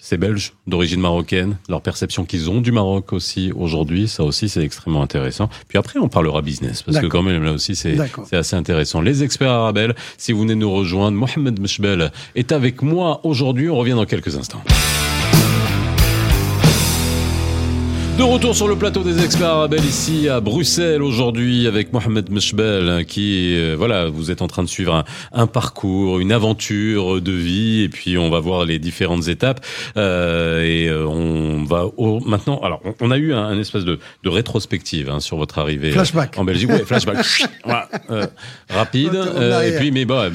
ces 0.02 0.18
Belges 0.18 0.54
d'origine 0.66 1.00
marocaine, 1.00 1.58
leur 1.70 1.82
perception 1.82 2.26
qu'ils 2.26 2.50
ont 2.50 2.60
du 2.60 2.72
Maroc 2.72 3.14
aussi 3.14 3.52
aujourd'hui, 3.56 4.08
ça 4.08 4.24
aussi 4.24 4.50
c'est 4.50 4.64
extrêmement 4.64 5.04
intéressant. 5.04 5.48
Puis 5.68 5.78
après 5.78 6.00
on 6.00 6.10
parlera 6.10 6.42
business 6.42 6.82
parce 6.82 6.98
que 6.98 7.06
quand 7.06 7.22
même 7.22 7.44
là 7.44 7.52
aussi 7.52 7.76
c'est 7.76 7.96
assez 8.32 8.56
intéressant. 8.56 9.02
Les 9.02 9.22
experts 9.22 9.52
arabes, 9.52 9.94
si 10.18 10.32
vous 10.32 10.42
venez 10.42 10.56
nous 10.56 10.72
rejoindre, 10.72 11.18
Mohamed 11.18 11.60
Meshbel 11.60 12.12
est 12.34 12.52
avec 12.52 12.82
moi 12.82 13.22
aujourd'hui. 13.24 13.70
On 13.70 13.76
revient 13.76 13.92
dans 13.92 14.06
quelques 14.06 14.36
instants. 14.36 14.64
De 18.22 18.26
retour 18.26 18.56
sur 18.56 18.68
le 18.68 18.76
plateau 18.76 19.02
des 19.02 19.26
experts 19.26 19.50
Arabel 19.50 19.84
ici 19.84 20.30
à 20.30 20.42
Bruxelles 20.42 21.02
aujourd'hui 21.02 21.66
avec 21.66 21.92
Mohamed 21.92 22.30
Meshbel 22.30 23.04
qui, 23.08 23.56
euh, 23.58 23.74
voilà, 23.76 24.10
vous 24.10 24.30
êtes 24.30 24.44
en 24.44 24.48
train 24.48 24.62
de 24.62 24.70
suivre 24.70 25.04
un, 25.34 25.48
parcours, 25.48 26.20
une 26.20 26.32
aventure 26.32 27.20
de 27.20 27.32
vie 27.32 27.82
et 27.82 27.90
puis 27.90 28.20
on 28.20 28.30
va 28.30 28.40
voir 28.40 28.66
les 28.66 28.78
différentes 28.78 29.28
étapes 29.28 29.66
euh, 29.98 30.62
et 30.64 30.88
euh, 30.88 31.04
on 31.08 31.64
va 31.64 31.88
maintenant. 32.24 32.60
Alors, 32.60 32.84
on, 33.00 33.10
a 33.10 33.18
eu 33.18 33.34
un, 33.34 33.58
espèce 33.58 33.86
de, 33.86 33.98
de 34.24 34.30
rétrospective 34.30 35.10
hein, 35.10 35.20
sur 35.20 35.38
votre 35.38 35.58
arrivée 35.58 35.90
flashback. 35.90 36.38
en 36.38 36.44
Belgique. 36.44 36.70
Ouais, 36.70 36.86
flashback. 36.86 37.26
rapide 38.70 39.20
et 39.64 39.78
puis 39.80 39.92
mais 39.92 40.06
bon, 40.06 40.32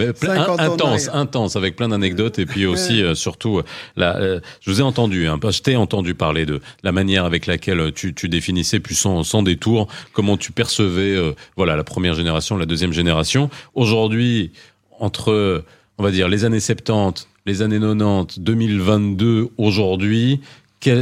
intense, 0.58 1.08
intense 1.12 1.54
avec 1.54 1.76
plein 1.76 1.90
d'anecdotes 1.90 2.40
et 2.40 2.46
puis 2.46 2.66
aussi 2.66 3.04
surtout 3.14 3.62
là, 3.96 4.18
je 4.60 4.70
vous 4.72 4.80
ai 4.80 4.82
entendu, 4.82 5.28
hein, 5.28 5.38
je 5.48 5.62
t'ai 5.62 5.76
entendu 5.76 6.16
parler 6.16 6.46
de 6.46 6.60
la 6.82 6.90
manière 6.90 7.24
avec 7.24 7.46
laquelle 7.46 7.75
tu, 7.94 8.12
définissais 8.28 8.80
plus 8.80 8.94
sans, 8.94 9.22
sans 9.22 9.42
détour 9.42 9.88
comment 10.12 10.36
tu 10.36 10.52
percevais 10.52 11.14
euh, 11.14 11.32
voilà 11.56 11.76
la 11.76 11.84
première 11.84 12.14
génération, 12.14 12.56
la 12.56 12.66
deuxième 12.66 12.92
génération. 12.92 13.50
Aujourd'hui, 13.74 14.52
entre 14.98 15.64
on 15.98 16.02
va 16.02 16.10
dire 16.10 16.28
les 16.28 16.44
années 16.44 16.60
70, 16.60 17.28
les 17.46 17.62
années 17.62 17.80
90, 17.80 18.40
2022, 18.40 19.48
aujourd'hui, 19.56 20.40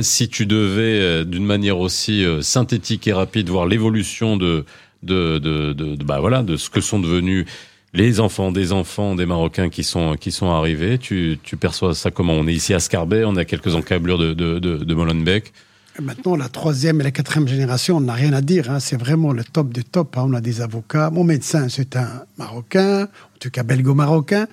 si 0.02 0.28
tu 0.28 0.46
devais 0.46 1.00
euh, 1.00 1.24
d'une 1.24 1.44
manière 1.44 1.78
aussi 1.78 2.24
euh, 2.24 2.40
synthétique 2.42 3.06
et 3.06 3.12
rapide 3.12 3.48
voir 3.48 3.66
l'évolution 3.66 4.36
de 4.36 4.64
de, 5.02 5.38
de, 5.38 6.02
bah 6.02 6.18
voilà 6.18 6.42
de 6.42 6.56
ce 6.56 6.70
que 6.70 6.80
sont 6.80 6.98
devenus 6.98 7.44
les 7.92 8.20
enfants 8.20 8.50
des 8.52 8.72
enfants 8.72 9.14
des 9.14 9.26
Marocains 9.26 9.68
qui 9.68 9.84
sont 9.84 10.16
qui 10.16 10.32
sont 10.32 10.50
arrivés, 10.50 10.96
tu, 10.96 11.38
perçois 11.60 11.94
ça 11.94 12.10
comment? 12.10 12.32
On 12.32 12.46
est 12.46 12.54
ici 12.54 12.72
à 12.72 12.80
Scarbet, 12.80 13.24
on 13.24 13.36
a 13.36 13.44
quelques 13.44 13.74
encablures 13.74 14.16
de, 14.16 14.32
de, 14.32 14.58
de 14.58 14.94
Molenbeek. 14.94 15.52
Maintenant, 16.02 16.34
la 16.34 16.48
troisième 16.48 17.00
et 17.00 17.04
la 17.04 17.12
quatrième 17.12 17.46
génération, 17.46 17.98
on 17.98 18.00
n'a 18.00 18.14
rien 18.14 18.32
à 18.32 18.40
dire. 18.40 18.68
Hein. 18.68 18.80
C'est 18.80 18.96
vraiment 18.96 19.32
le 19.32 19.44
top 19.44 19.72
du 19.72 19.84
top. 19.84 20.16
Hein. 20.18 20.24
On 20.26 20.34
a 20.34 20.40
des 20.40 20.60
avocats. 20.60 21.10
Mon 21.10 21.22
médecin, 21.22 21.68
c'est 21.68 21.94
un 21.94 22.24
Marocain 22.36 23.08
tout 23.38 23.50
cas 23.50 23.62
belgo-marocain. 23.62 24.46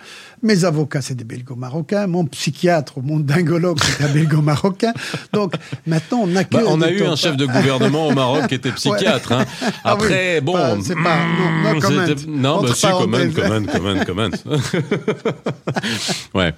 Mes 0.44 0.66
avocats, 0.66 1.02
c'est 1.02 1.16
des 1.16 1.24
belgo-marocains. 1.24 2.08
Mon 2.08 2.26
psychiatre, 2.26 3.00
mon 3.02 3.20
dingologue, 3.20 3.80
c'est 3.82 4.04
un 4.04 4.10
belgo-marocain. 4.10 4.94
Donc 5.34 5.54
maintenant, 5.86 6.22
on 6.24 6.36
a 6.36 6.44
que. 6.44 6.56
Bah, 6.56 6.64
on 6.68 6.82
a 6.82 6.90
eu 6.90 7.04
un 7.04 7.16
chef 7.16 7.38
de 7.38 7.46
gouvernement 7.46 8.08
au 8.08 8.14
Maroc 8.14 8.48
qui 8.48 8.56
était 8.56 8.72
psychiatre. 8.72 9.32
Hein. 9.32 9.46
Ah 9.84 9.92
Après, 9.92 10.42
bon. 10.42 10.54
Bah, 10.54 10.78
c'est 10.84 10.96
pas. 10.96 11.18
Non, 11.64 11.74
non, 11.74 11.80
non 12.28 12.62
bah, 12.62 12.74
si, 12.74 12.88
quand 12.88 13.08
même, 13.08 13.34
quand 13.34 13.50
même, 13.50 13.68
quand 14.06 14.16
même, 14.16 14.32
ouais. 16.34 16.54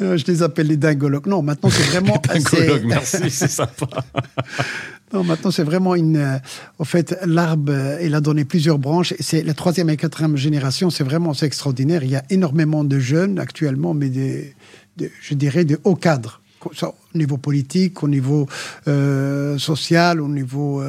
Euh, 0.00 0.16
je 0.16 0.24
les 0.26 0.42
appelle 0.42 0.68
les 0.68 0.76
dingologues. 0.76 1.26
Non, 1.26 1.42
maintenant, 1.42 1.70
c'est 1.70 1.82
vraiment. 1.84 2.20
Dingologue, 2.28 2.84
merci, 2.84 3.30
c'est 3.30 3.48
sympa. 3.48 3.86
Non, 5.12 5.24
maintenant, 5.24 5.50
c'est 5.50 5.64
vraiment 5.64 5.94
une. 5.94 6.16
Euh, 6.16 6.38
au 6.78 6.84
fait, 6.84 7.18
l'arbre, 7.26 7.72
euh, 7.72 7.98
il 8.02 8.14
a 8.14 8.20
donné 8.20 8.44
plusieurs 8.44 8.78
branches. 8.78 9.14
C'est 9.18 9.42
la 9.42 9.54
troisième 9.54 9.90
et 9.90 9.96
quatrième 9.96 10.36
génération, 10.36 10.88
c'est 10.90 11.02
vraiment 11.02 11.34
c'est 11.34 11.46
extraordinaire. 11.46 12.04
Il 12.04 12.10
y 12.10 12.16
a 12.16 12.24
énormément 12.30 12.84
de 12.84 12.98
jeunes 12.98 13.38
actuellement, 13.38 13.92
mais 13.92 14.08
des, 14.08 14.54
je 14.98 15.34
dirais 15.34 15.64
de 15.64 15.80
hauts 15.84 15.96
cadres. 15.96 16.40
Au 16.82 17.18
niveau 17.18 17.38
politique, 17.38 18.02
au 18.02 18.08
niveau 18.08 18.46
euh, 18.86 19.56
social, 19.56 20.20
au 20.20 20.28
niveau 20.28 20.82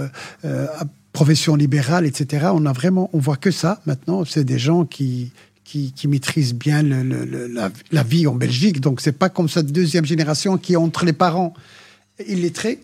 profession 1.13 1.55
libérale, 1.55 2.05
etc. 2.05 2.47
On 2.53 2.65
a 2.65 2.73
vraiment, 2.73 3.09
on 3.13 3.19
voit 3.19 3.37
que 3.37 3.51
ça 3.51 3.81
maintenant. 3.85 4.25
C'est 4.25 4.43
des 4.43 4.59
gens 4.59 4.83
qui, 4.83 5.31
qui, 5.63 6.07
maîtrisent 6.09 6.53
bien 6.53 6.83
la, 6.83 7.71
la, 7.91 8.03
vie 8.03 8.27
en 8.27 8.35
Belgique. 8.35 8.81
Donc 8.81 8.99
c'est 8.99 9.13
pas 9.13 9.29
comme 9.29 9.47
cette 9.47 9.71
deuxième 9.71 10.05
génération 10.05 10.57
qui 10.57 10.73
est 10.73 10.77
entre 10.77 11.05
les 11.05 11.13
parents 11.13 11.53
illettrés 12.27 12.79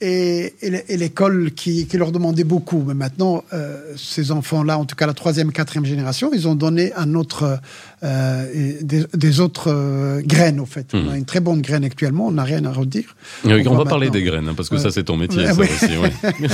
et, 0.00 0.54
et 0.62 0.96
l'école 0.96 1.50
qui, 1.52 1.86
qui, 1.86 1.96
leur 1.96 2.12
demandait 2.12 2.44
beaucoup. 2.44 2.84
Mais 2.86 2.94
maintenant, 2.94 3.42
euh, 3.52 3.94
ces 3.96 4.30
enfants-là, 4.30 4.78
en 4.78 4.84
tout 4.84 4.94
cas 4.94 5.06
la 5.06 5.14
troisième, 5.14 5.50
quatrième 5.50 5.84
génération, 5.84 6.30
ils 6.32 6.46
ont 6.46 6.54
donné 6.54 6.92
un 6.94 7.14
autre, 7.16 7.58
euh, 8.04 8.76
des, 8.80 9.04
des, 9.12 9.40
autres 9.40 9.72
euh, 9.72 10.22
graines, 10.24 10.60
au 10.60 10.66
fait. 10.66 10.94
On 10.94 11.10
a 11.10 11.16
une 11.16 11.24
très 11.24 11.40
bonne 11.40 11.62
graine 11.62 11.84
actuellement, 11.84 12.28
on 12.28 12.32
n'a 12.32 12.44
rien 12.44 12.64
à 12.64 12.70
redire. 12.70 13.16
on, 13.44 13.50
on 13.50 13.76
va, 13.76 13.84
parler 13.84 14.10
des 14.10 14.22
graines, 14.22 14.46
hein, 14.48 14.54
parce 14.56 14.68
que 14.68 14.78
ça, 14.78 14.92
c'est 14.92 15.02
ton 15.02 15.16
métier, 15.16 15.46
ça 15.46 15.52
aussi. 15.54 15.86
Oui. 16.00 16.10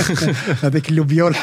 Avec 0.63 0.89
l'obiol, 0.89 1.35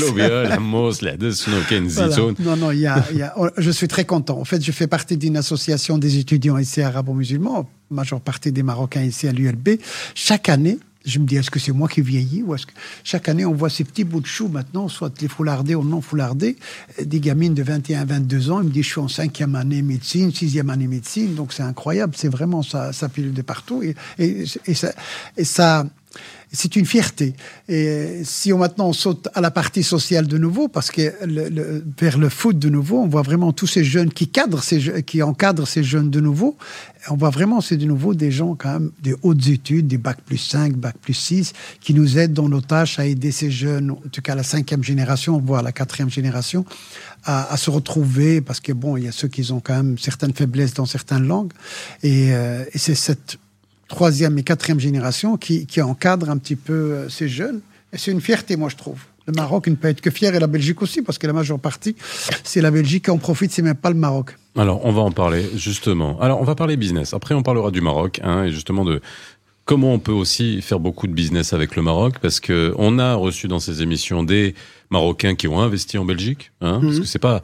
l'obiol, 0.00 0.48
la 0.48 0.60
mousse, 0.60 1.02
la 1.02 1.16
voilà. 1.16 2.16
Non, 2.38 2.56
non, 2.56 2.70
il 2.70 2.80
y 2.80 2.86
a, 2.86 3.04
y 3.14 3.22
a, 3.22 3.34
oh, 3.36 3.48
je 3.56 3.70
suis 3.70 3.88
très 3.88 4.04
content. 4.04 4.38
En 4.38 4.44
fait, 4.44 4.64
je 4.64 4.70
fais 4.70 4.86
partie 4.86 5.16
d'une 5.16 5.36
association 5.36 5.98
des 5.98 6.18
étudiants 6.18 6.58
ici 6.58 6.82
arabo-musulmans, 6.82 7.68
majeure 7.90 8.20
partie 8.20 8.52
des 8.52 8.62
Marocains 8.62 9.02
ici 9.02 9.26
à 9.26 9.32
l'ULB. 9.32 9.70
Chaque 10.14 10.48
année, 10.48 10.78
je 11.04 11.18
me 11.18 11.26
dis, 11.26 11.36
est-ce 11.36 11.50
que 11.50 11.58
c'est 11.58 11.72
moi 11.72 11.88
qui 11.88 12.00
vieillis 12.00 12.42
ou 12.42 12.54
est-ce 12.54 12.66
que 12.66 12.72
chaque 13.04 13.28
année 13.28 13.44
on 13.44 13.54
voit 13.54 13.70
ces 13.70 13.84
petits 13.84 14.04
bouts 14.04 14.20
de 14.20 14.26
choux 14.26 14.48
maintenant, 14.48 14.88
soit 14.88 15.20
les 15.20 15.28
foulardés 15.28 15.74
ou 15.74 15.84
non 15.84 16.00
foulardés, 16.00 16.56
des 17.02 17.20
gamines 17.20 17.54
de 17.54 17.62
21, 17.62 18.04
22 18.04 18.50
ans, 18.50 18.60
ils 18.60 18.68
me 18.68 18.72
disent, 18.72 18.84
je 18.84 18.90
suis 18.90 19.00
en 19.00 19.08
cinquième 19.08 19.54
année 19.54 19.82
médecine, 19.82 20.32
sixième 20.32 20.70
année 20.70 20.86
médecine, 20.86 21.34
donc 21.34 21.52
c'est 21.52 21.62
incroyable, 21.62 22.14
c'est 22.16 22.28
vraiment 22.28 22.62
ça, 22.62 22.92
ça 22.92 23.08
pile 23.08 23.32
de 23.32 23.42
partout 23.42 23.82
et, 23.82 23.94
et, 24.18 24.44
et 24.66 24.74
ça, 24.74 24.92
et 25.36 25.44
ça 25.44 25.86
c'est 26.52 26.76
une 26.76 26.84
fierté. 26.84 27.34
Et 27.68 28.22
si 28.24 28.52
on 28.52 28.58
maintenant 28.58 28.88
on 28.88 28.92
saute 28.92 29.28
à 29.34 29.40
la 29.40 29.50
partie 29.50 29.82
sociale 29.82 30.26
de 30.26 30.36
nouveau, 30.36 30.68
parce 30.68 30.90
que 30.90 31.12
vers 31.98 32.18
le 32.18 32.28
foot 32.28 32.58
de 32.58 32.68
nouveau, 32.68 32.98
on 32.98 33.08
voit 33.08 33.22
vraiment 33.22 33.52
tous 33.52 33.66
ces 33.66 33.84
jeunes 33.84 34.12
qui 34.12 34.28
cadrent, 34.28 34.62
qui 35.06 35.22
encadrent 35.22 35.66
ces 35.66 35.82
jeunes 35.82 36.10
de 36.10 36.20
nouveau. 36.20 36.56
On 37.08 37.16
voit 37.16 37.30
vraiment, 37.30 37.60
c'est 37.60 37.76
de 37.76 37.86
nouveau 37.86 38.14
des 38.14 38.30
gens 38.30 38.54
quand 38.54 38.74
même 38.74 38.92
des 39.02 39.14
hautes 39.22 39.48
études, 39.48 39.88
des 39.88 39.98
bac 39.98 40.18
plus 40.24 40.38
5, 40.38 40.74
bac 40.74 40.94
plus 41.00 41.14
6, 41.14 41.52
qui 41.80 41.94
nous 41.94 42.18
aident 42.18 42.34
dans 42.34 42.48
nos 42.48 42.60
tâches 42.60 42.98
à 42.98 43.06
aider 43.06 43.32
ces 43.32 43.50
jeunes, 43.50 43.90
en 43.90 43.96
tout 44.12 44.22
cas 44.22 44.34
la 44.34 44.42
cinquième 44.42 44.84
génération, 44.84 45.40
voire 45.40 45.62
la 45.62 45.72
quatrième 45.72 46.10
génération, 46.10 46.64
à, 47.24 47.56
se 47.56 47.70
retrouver, 47.70 48.40
parce 48.40 48.60
que 48.60 48.72
bon, 48.72 48.96
il 48.96 49.04
y 49.04 49.08
a 49.08 49.12
ceux 49.12 49.28
qui 49.28 49.50
ont 49.52 49.60
quand 49.60 49.74
même 49.74 49.96
certaines 49.98 50.34
faiblesses 50.34 50.74
dans 50.74 50.86
certaines 50.86 51.26
langues. 51.26 51.52
Et, 52.02 52.34
euh, 52.34 52.64
et 52.72 52.78
c'est 52.78 52.94
cette 52.94 53.38
troisième 53.92 54.38
et 54.38 54.42
quatrième 54.42 54.80
génération 54.80 55.36
qui, 55.36 55.66
qui 55.66 55.82
encadre 55.82 56.30
un 56.30 56.38
petit 56.38 56.56
peu 56.56 56.72
euh, 56.72 57.08
ces 57.10 57.28
jeunes. 57.28 57.60
Et 57.92 57.98
c'est 57.98 58.10
une 58.10 58.22
fierté, 58.22 58.56
moi, 58.56 58.70
je 58.70 58.76
trouve. 58.76 59.00
Le 59.26 59.34
Maroc 59.34 59.68
ne 59.68 59.74
peut 59.74 59.88
être 59.88 60.00
que 60.00 60.10
fier 60.10 60.34
et 60.34 60.40
la 60.40 60.46
Belgique 60.46 60.80
aussi, 60.80 61.02
parce 61.02 61.18
que 61.18 61.26
la 61.26 61.34
majeure 61.34 61.60
partie, 61.60 61.94
c'est 62.42 62.62
la 62.62 62.70
Belgique 62.70 63.04
qui 63.04 63.10
en 63.10 63.18
profite, 63.18 63.52
c'est 63.52 63.60
même 63.60 63.76
pas 63.76 63.90
le 63.90 63.96
Maroc. 63.96 64.36
Alors, 64.56 64.84
on 64.84 64.92
va 64.92 65.02
en 65.02 65.12
parler, 65.12 65.44
justement. 65.54 66.18
Alors, 66.20 66.40
on 66.40 66.44
va 66.44 66.54
parler 66.54 66.78
business. 66.78 67.12
Après, 67.12 67.34
on 67.34 67.42
parlera 67.42 67.70
du 67.70 67.82
Maroc, 67.82 68.18
hein, 68.24 68.44
et 68.44 68.50
justement 68.50 68.84
de 68.86 69.02
comment 69.66 69.92
on 69.92 69.98
peut 69.98 70.12
aussi 70.12 70.62
faire 70.62 70.80
beaucoup 70.80 71.06
de 71.06 71.12
business 71.12 71.52
avec 71.52 71.76
le 71.76 71.82
Maroc, 71.82 72.14
parce 72.20 72.40
que 72.40 72.74
on 72.78 72.98
a 72.98 73.14
reçu 73.14 73.46
dans 73.46 73.60
ces 73.60 73.82
émissions 73.82 74.22
des 74.22 74.54
Marocains 74.92 75.34
qui 75.34 75.48
ont 75.48 75.58
investi 75.58 75.96
en 75.96 76.04
Belgique, 76.04 76.52
hein, 76.60 76.78
parce 76.82 76.96
mhm. 76.96 77.00
que 77.00 77.06
c'est 77.06 77.18
pas 77.18 77.40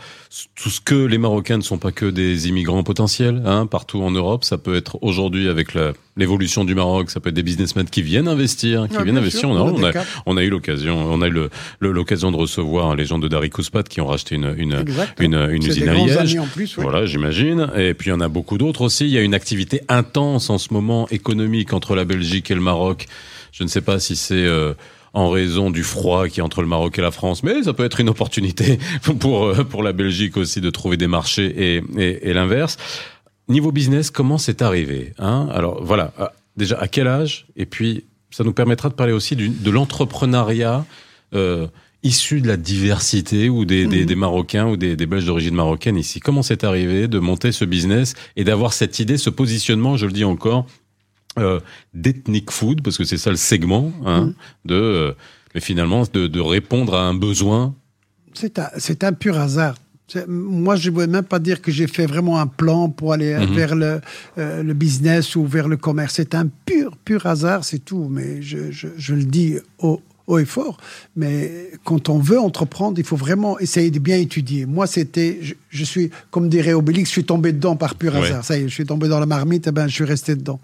tout 0.54 0.68
ce 0.68 0.80
que 0.82 0.94
les 0.94 1.16
Marocains 1.16 1.56
ne 1.56 1.62
sont 1.62 1.78
pas 1.78 1.92
que 1.92 2.04
des 2.04 2.46
immigrants 2.46 2.82
potentiels, 2.82 3.42
hein, 3.46 3.66
partout 3.66 4.02
en 4.02 4.10
Europe. 4.10 4.44
Ça 4.44 4.58
peut 4.58 4.76
être 4.76 4.98
aujourd'hui 5.02 5.48
avec 5.48 5.70
l'évolution 6.16 6.64
du 6.64 6.74
Maroc, 6.74 7.10
ça 7.10 7.20
peut 7.20 7.30
être 7.30 7.34
des 7.34 7.42
businessmen 7.42 7.88
qui 7.88 8.02
viennent 8.02 8.28
investir, 8.28 8.86
qui 8.88 9.02
viennent 9.02 9.16
investir. 9.16 9.48
on, 9.48 9.56
a, 9.56 9.92
on, 10.26 10.36
a, 10.36 10.42
eu 10.42 10.50
l'occasion, 10.50 11.10
on 11.10 11.22
a 11.22 11.28
eu 11.28 11.48
l'occasion 11.80 12.30
de 12.30 12.36
recevoir 12.36 12.94
les 12.94 13.06
gens 13.06 13.18
de 13.18 13.28
Dari 13.28 13.48
Kouspat 13.48 13.88
qui 13.88 14.02
ont 14.02 14.06
racheté 14.06 14.34
une 14.34 14.54
une 14.58 14.84
une, 15.18 15.34
une 15.34 15.64
usine 15.64 15.88
à 15.88 15.94
Liège. 15.94 16.38
Plus, 16.52 16.76
Voilà, 16.76 17.06
j'imagine. 17.06 17.70
Et 17.76 17.94
puis 17.94 18.10
il 18.10 18.12
y 18.12 18.16
en 18.16 18.20
a 18.20 18.28
beaucoup 18.28 18.58
d'autres 18.58 18.82
aussi. 18.82 19.06
Il 19.06 19.10
y 19.10 19.18
a 19.18 19.22
une 19.22 19.34
activité 19.34 19.80
intense 19.88 20.50
en 20.50 20.58
ce 20.58 20.72
moment 20.74 21.08
économique 21.08 21.72
entre 21.72 21.96
la 21.96 22.04
Belgique 22.04 22.50
et 22.50 22.54
le 22.54 22.60
Maroc. 22.60 23.06
Je 23.52 23.62
ne 23.62 23.68
sais 23.68 23.80
pas 23.80 23.98
si 23.98 24.16
c'est 24.16 24.34
euh, 24.34 24.74
en 25.12 25.30
raison 25.30 25.70
du 25.70 25.82
froid 25.82 26.28
qui 26.28 26.40
est 26.40 26.42
entre 26.42 26.62
le 26.62 26.68
Maroc 26.68 26.98
et 26.98 27.02
la 27.02 27.10
France, 27.10 27.42
mais 27.42 27.62
ça 27.62 27.72
peut 27.72 27.84
être 27.84 28.00
une 28.00 28.08
opportunité 28.08 28.78
pour 29.20 29.46
euh, 29.46 29.64
pour 29.64 29.82
la 29.82 29.92
Belgique 29.92 30.36
aussi 30.36 30.60
de 30.60 30.70
trouver 30.70 30.96
des 30.96 31.06
marchés 31.06 31.76
et, 31.76 31.82
et, 31.96 32.30
et 32.30 32.32
l'inverse. 32.32 32.76
Niveau 33.48 33.72
business, 33.72 34.10
comment 34.10 34.38
c'est 34.38 34.60
arrivé 34.60 35.14
hein? 35.18 35.48
Alors 35.52 35.82
voilà, 35.82 36.12
euh, 36.20 36.26
déjà 36.56 36.78
à 36.78 36.88
quel 36.88 37.08
âge? 37.08 37.46
Et 37.56 37.66
puis 37.66 38.04
ça 38.30 38.44
nous 38.44 38.52
permettra 38.52 38.88
de 38.88 38.94
parler 38.94 39.12
aussi 39.12 39.36
du, 39.36 39.48
de 39.48 39.70
l'entrepreneuriat 39.70 40.84
euh, 41.34 41.66
issu 42.02 42.40
de 42.40 42.48
la 42.48 42.56
diversité 42.56 43.48
ou 43.48 43.64
des, 43.64 43.86
des, 43.86 44.00
mhm. 44.00 44.06
des 44.06 44.14
Marocains 44.14 44.66
ou 44.68 44.76
des, 44.76 44.96
des 44.96 45.06
Belges 45.06 45.26
d'origine 45.26 45.54
marocaine 45.54 45.96
ici. 45.96 46.20
Comment 46.20 46.42
c'est 46.42 46.62
arrivé 46.62 47.08
de 47.08 47.18
monter 47.18 47.52
ce 47.52 47.64
business 47.64 48.14
et 48.36 48.44
d'avoir 48.44 48.72
cette 48.72 48.98
idée, 49.00 49.16
ce 49.16 49.30
positionnement, 49.30 49.96
je 49.96 50.06
le 50.06 50.12
dis 50.12 50.24
encore, 50.24 50.66
euh, 51.38 51.60
d'ethnic 51.94 52.50
food, 52.50 52.82
parce 52.82 52.98
que 52.98 53.04
c'est 53.04 53.18
ça 53.18 53.30
le 53.30 53.36
segment, 53.36 53.92
hein, 54.04 54.26
mm. 54.26 54.34
de, 54.64 54.74
euh, 54.74 55.12
mais 55.54 55.60
finalement, 55.60 56.04
de, 56.12 56.26
de, 56.26 56.40
répondre 56.40 56.94
à 56.94 57.02
un 57.02 57.14
besoin. 57.14 57.74
C'est 58.34 58.58
un, 58.58 58.68
c'est 58.78 59.04
un 59.04 59.12
pur 59.12 59.38
hasard. 59.38 59.76
Moi, 60.26 60.76
je 60.76 60.90
ne 60.90 60.96
veux 60.96 61.06
même 61.06 61.24
pas 61.24 61.38
dire 61.38 61.60
que 61.60 61.70
j'ai 61.70 61.86
fait 61.86 62.06
vraiment 62.06 62.40
un 62.40 62.46
plan 62.46 62.88
pour 62.88 63.12
aller 63.12 63.34
mm-hmm. 63.34 63.54
vers 63.54 63.74
le, 63.74 64.00
euh, 64.38 64.62
le, 64.62 64.74
business 64.74 65.36
ou 65.36 65.44
vers 65.44 65.68
le 65.68 65.76
commerce. 65.76 66.14
C'est 66.16 66.34
un 66.34 66.48
pur, 66.64 66.96
pur 67.04 67.26
hasard, 67.26 67.62
c'est 67.62 67.84
tout. 67.84 68.08
Mais 68.10 68.40
je, 68.40 68.70
je, 68.70 68.88
je 68.96 69.14
le 69.14 69.24
dis 69.24 69.58
au, 69.78 70.00
haut 70.28 70.38
et 70.38 70.44
fort. 70.44 70.76
Mais 71.16 71.70
quand 71.84 72.08
on 72.08 72.18
veut 72.18 72.38
entreprendre, 72.38 72.98
il 72.98 73.04
faut 73.04 73.16
vraiment 73.16 73.58
essayer 73.58 73.90
de 73.90 73.98
bien 73.98 74.18
étudier. 74.18 74.66
Moi, 74.66 74.86
c'était, 74.86 75.40
je, 75.70 75.84
suis, 75.84 76.10
comme 76.30 76.48
dirait 76.48 76.74
Obélix, 76.74 77.08
je 77.08 77.14
suis 77.14 77.24
tombé 77.24 77.52
dedans 77.52 77.74
par 77.74 77.96
pur 77.96 78.14
hasard. 78.14 78.44
Ça 78.44 78.56
y 78.56 78.62
est, 78.62 78.68
je 78.68 78.74
suis 78.74 78.86
tombé 78.86 79.08
dans 79.08 79.18
la 79.18 79.26
marmite, 79.26 79.66
et 79.66 79.70
eh 79.70 79.72
ben, 79.72 79.88
je 79.88 79.94
suis 79.94 80.04
resté 80.04 80.36
dedans. 80.36 80.60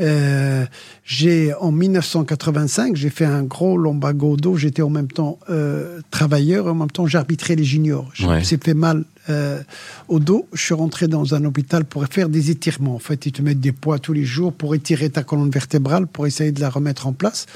Euh, 0.00 0.64
j'ai, 1.04 1.54
en 1.54 1.72
1985, 1.72 2.94
j'ai 2.94 3.10
fait 3.10 3.24
un 3.24 3.42
gros 3.42 3.76
lombago 3.76 4.36
d'eau. 4.36 4.56
J'étais 4.56 4.82
en 4.82 4.90
même 4.90 5.08
temps 5.08 5.38
euh, 5.50 6.00
travailleur, 6.10 6.66
en 6.66 6.74
même 6.74 6.90
temps 6.90 7.06
j'arbitrais 7.06 7.56
les 7.56 7.64
juniors. 7.64 8.10
J'ai 8.14 8.58
fait 8.58 8.74
mal 8.74 9.04
euh, 9.28 9.62
au 10.08 10.20
dos, 10.20 10.48
je 10.52 10.62
suis 10.62 10.74
rentré 10.74 11.08
dans 11.08 11.34
un 11.34 11.44
hôpital 11.44 11.84
pour 11.84 12.04
faire 12.06 12.28
des 12.28 12.50
étirements. 12.50 12.94
En 12.94 12.98
fait, 12.98 13.26
ils 13.26 13.32
te 13.32 13.42
mettent 13.42 13.60
des 13.60 13.72
poids 13.72 13.98
tous 13.98 14.12
les 14.12 14.24
jours 14.24 14.52
pour 14.52 14.74
étirer 14.74 15.10
ta 15.10 15.22
colonne 15.22 15.50
vertébrale, 15.50 16.06
pour 16.06 16.26
essayer 16.26 16.52
de 16.52 16.60
la 16.60 16.70
remettre 16.70 17.06
en 17.06 17.12
place. 17.12 17.46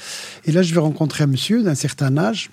Et 0.44 0.52
là, 0.52 0.62
je 0.62 0.74
vais 0.74 0.80
rencontrer 0.80 1.24
un 1.24 1.28
monsieur 1.28 1.62
d'un 1.62 1.74
certain 1.74 2.16
âge. 2.16 2.50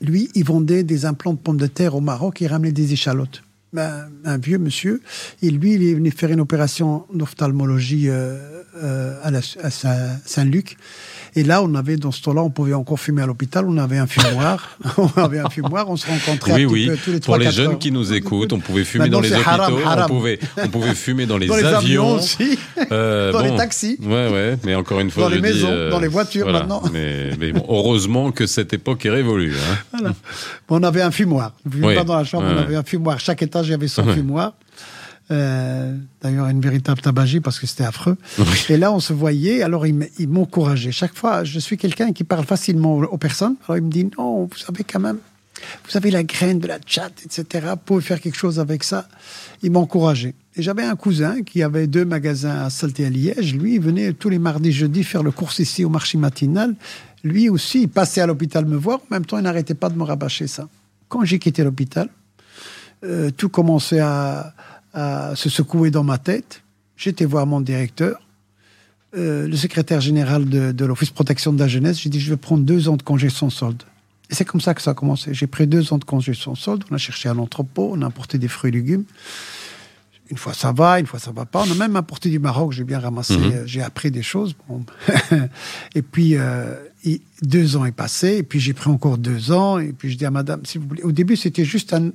Lui, 0.00 0.30
il 0.34 0.44
vendait 0.44 0.82
des 0.82 1.04
implants 1.04 1.34
de 1.34 1.38
pommes 1.38 1.58
de 1.58 1.66
terre 1.66 1.94
au 1.94 2.00
Maroc, 2.00 2.40
il 2.40 2.46
ramenait 2.46 2.72
des 2.72 2.92
échalotes. 2.92 3.42
Ben, 3.72 4.08
un 4.24 4.36
vieux 4.36 4.58
monsieur, 4.58 5.00
et 5.42 5.50
lui, 5.50 5.74
il 5.74 5.82
est 5.84 5.94
venu 5.94 6.10
faire 6.10 6.32
une 6.32 6.40
opération 6.40 7.06
d'ophtalmologie 7.14 8.08
euh, 8.08 8.36
euh, 8.82 9.14
à 9.22 9.70
Saint-Luc. 10.24 10.76
Et 11.36 11.44
là, 11.44 11.62
on 11.62 11.74
avait, 11.74 11.96
dans 11.96 12.10
ce 12.10 12.22
temps-là, 12.22 12.42
on 12.42 12.50
pouvait 12.50 12.74
encore 12.74 12.98
fumer 12.98 13.22
à 13.22 13.26
l'hôpital, 13.26 13.64
on 13.68 13.76
avait 13.78 13.98
un 13.98 14.06
fumoir, 14.06 14.78
on 14.98 15.08
avait 15.20 15.38
un 15.38 15.48
fumoir, 15.48 15.88
on 15.88 15.96
se 15.96 16.06
rencontrait 16.06 16.52
oui, 16.54 16.64
oui. 16.64 16.90
tous 17.04 17.12
les 17.12 17.20
Pour 17.20 17.36
les 17.36 17.50
jeunes 17.50 17.78
qui 17.78 17.92
nous 17.92 18.12
écoutent, 18.12 18.52
on 18.52 18.58
pouvait 18.58 18.84
fumer 18.84 19.08
dans 19.08 19.20
les 19.20 19.32
hôpitaux, 19.32 19.78
On, 19.86 20.06
pouvait, 20.08 20.38
on 20.56 20.68
pouvait 20.68 20.94
fumer 20.94 21.26
dans 21.26 21.38
les, 21.38 21.46
dans 21.46 21.56
les 21.56 21.64
avions. 21.64 22.14
aussi, 22.14 22.58
euh, 22.90 23.32
dans 23.32 23.42
les 23.42 23.54
taxis. 23.56 23.98
Ouais, 24.02 24.28
ouais, 24.28 24.56
mais 24.64 24.74
encore 24.74 25.00
une 25.00 25.10
fois, 25.10 25.24
dans 25.24 25.28
les 25.28 25.40
maisons, 25.40 25.68
euh, 25.70 25.90
dans 25.90 26.00
les 26.00 26.08
voitures 26.08 26.50
maintenant. 26.50 26.82
Mais, 26.92 27.30
mais 27.38 27.52
bon, 27.52 27.64
heureusement 27.68 28.32
que 28.32 28.46
cette 28.46 28.72
époque 28.72 29.06
est 29.06 29.10
révolue. 29.10 29.54
Hein. 29.54 29.76
Voilà. 29.92 30.14
on 30.68 30.82
avait 30.82 31.02
un 31.02 31.10
fumoir. 31.10 31.52
Oui. 31.80 31.94
Pas 31.94 32.04
dans 32.04 32.16
la 32.16 32.24
chambre, 32.24 32.46
on 32.48 32.58
avait 32.58 32.76
un 32.76 32.82
fumoir. 32.82 33.20
Chaque 33.20 33.42
étage, 33.42 33.68
il 33.68 33.70
y 33.70 33.74
avait 33.74 33.88
son 33.88 34.04
fumoir. 34.04 34.54
Euh, 35.30 35.96
d'ailleurs, 36.22 36.48
une 36.48 36.60
véritable 36.60 37.00
tabagie 37.00 37.40
parce 37.40 37.60
que 37.60 37.66
c'était 37.66 37.84
affreux. 37.84 38.16
Et 38.68 38.76
là, 38.76 38.92
on 38.92 39.00
se 39.00 39.12
voyait. 39.12 39.62
Alors, 39.62 39.86
il 39.86 40.28
m'encourageait. 40.28 40.92
Chaque 40.92 41.14
fois, 41.14 41.44
je 41.44 41.58
suis 41.58 41.76
quelqu'un 41.76 42.12
qui 42.12 42.24
parle 42.24 42.44
facilement 42.44 42.96
aux, 42.96 43.18
personnes. 43.18 43.54
Alors, 43.64 43.78
il 43.78 43.84
me 43.84 43.90
dit 43.90 44.10
Non, 44.18 44.44
vous 44.46 44.56
savez 44.56 44.84
quand 44.84 44.98
même, 45.00 45.18
vous 45.88 45.96
avez 45.96 46.10
la 46.10 46.22
graine 46.22 46.58
de 46.58 46.66
la 46.66 46.78
chat, 46.84 47.12
etc. 47.24 47.66
Vous 47.70 47.76
pouvez 47.76 48.00
faire 48.00 48.20
quelque 48.20 48.36
chose 48.36 48.58
avec 48.58 48.82
ça. 48.82 49.08
Il 49.62 49.70
m'encourageait. 49.70 50.34
Et 50.56 50.62
j'avais 50.62 50.82
un 50.82 50.96
cousin 50.96 51.42
qui 51.42 51.62
avait 51.62 51.86
deux 51.86 52.04
magasins 52.04 52.64
à 52.64 52.70
Salté 52.70 53.06
à 53.06 53.10
Liège. 53.10 53.54
Lui, 53.54 53.76
il 53.76 53.80
venait 53.80 54.12
tous 54.12 54.30
les 54.30 54.40
mardis, 54.40 54.72
jeudis 54.72 55.04
faire 55.04 55.22
le 55.22 55.30
course 55.30 55.60
ici 55.60 55.84
au 55.84 55.88
marché 55.88 56.18
matinal. 56.18 56.74
Lui 57.22 57.48
aussi, 57.48 57.82
il 57.82 57.88
passait 57.88 58.20
à 58.20 58.26
l'hôpital 58.26 58.64
me 58.64 58.76
voir. 58.76 58.98
En 58.98 59.14
même 59.14 59.24
temps, 59.24 59.38
il 59.38 59.44
n'arrêtait 59.44 59.74
pas 59.74 59.90
de 59.90 59.96
me 59.96 60.02
rabâcher 60.02 60.48
ça. 60.48 60.68
Quand 61.08 61.24
j'ai 61.24 61.38
quitté 61.38 61.62
l'hôpital, 61.62 62.08
euh, 63.04 63.30
tout 63.30 63.48
commençait 63.48 64.00
à, 64.00 64.54
à 64.92 65.34
se 65.36 65.48
secouer 65.48 65.90
dans 65.90 66.04
ma 66.04 66.18
tête. 66.18 66.62
J'étais 66.96 67.24
voir 67.24 67.46
mon 67.46 67.60
directeur, 67.60 68.20
euh, 69.16 69.48
le 69.48 69.56
secrétaire 69.56 70.00
général 70.00 70.44
de, 70.44 70.72
de 70.72 70.84
l'Office 70.84 71.10
protection 71.10 71.52
de 71.52 71.58
la 71.58 71.68
jeunesse. 71.68 72.00
J'ai 72.00 72.10
dit, 72.10 72.20
je 72.20 72.30
vais 72.30 72.36
prendre 72.36 72.64
deux 72.64 72.88
ans 72.88 72.96
de 72.96 73.02
congé 73.02 73.30
sans 73.30 73.50
solde. 73.50 73.82
Et 74.30 74.34
c'est 74.34 74.44
comme 74.44 74.60
ça 74.60 74.74
que 74.74 74.82
ça 74.82 74.92
a 74.92 74.94
commencé. 74.94 75.34
J'ai 75.34 75.46
pris 75.46 75.66
deux 75.66 75.92
ans 75.92 75.98
de 75.98 76.04
congé 76.04 76.34
sans 76.34 76.54
solde. 76.54 76.84
On 76.90 76.94
a 76.94 76.98
cherché 76.98 77.28
un 77.28 77.38
entrepôt, 77.38 77.90
on 77.94 78.02
a 78.02 78.06
apporté 78.06 78.38
des 78.38 78.48
fruits 78.48 78.68
et 78.68 78.72
légumes. 78.72 79.04
Une 80.30 80.36
fois 80.36 80.54
ça 80.54 80.70
va, 80.70 81.00
une 81.00 81.06
fois 81.06 81.18
ça 81.18 81.32
va 81.32 81.44
pas. 81.44 81.64
On 81.66 81.72
a 81.72 81.74
même 81.74 81.96
apporté 81.96 82.30
du 82.30 82.38
Maroc, 82.38 82.70
j'ai 82.70 82.84
bien 82.84 83.00
ramassé, 83.00 83.36
mhm. 83.36 83.52
euh, 83.52 83.66
j'ai 83.66 83.82
appris 83.82 84.12
des 84.12 84.22
choses. 84.22 84.54
Bon. 84.68 84.84
et 85.96 86.02
puis, 86.02 86.36
euh, 86.36 86.76
deux 87.42 87.76
ans 87.76 87.84
est 87.84 87.92
passé, 87.92 88.36
et 88.36 88.42
puis 88.44 88.60
j'ai 88.60 88.72
pris 88.72 88.90
encore 88.90 89.18
deux 89.18 89.50
ans, 89.50 89.80
et 89.80 89.92
puis 89.92 90.10
je 90.10 90.16
dis 90.16 90.24
à 90.24 90.30
madame, 90.30 90.60
si 90.64 90.78
vous 90.78 90.86
voulez, 90.86 91.02
au 91.02 91.10
début 91.10 91.34
c'était 91.34 91.64
juste 91.64 91.92
un, 91.94 92.10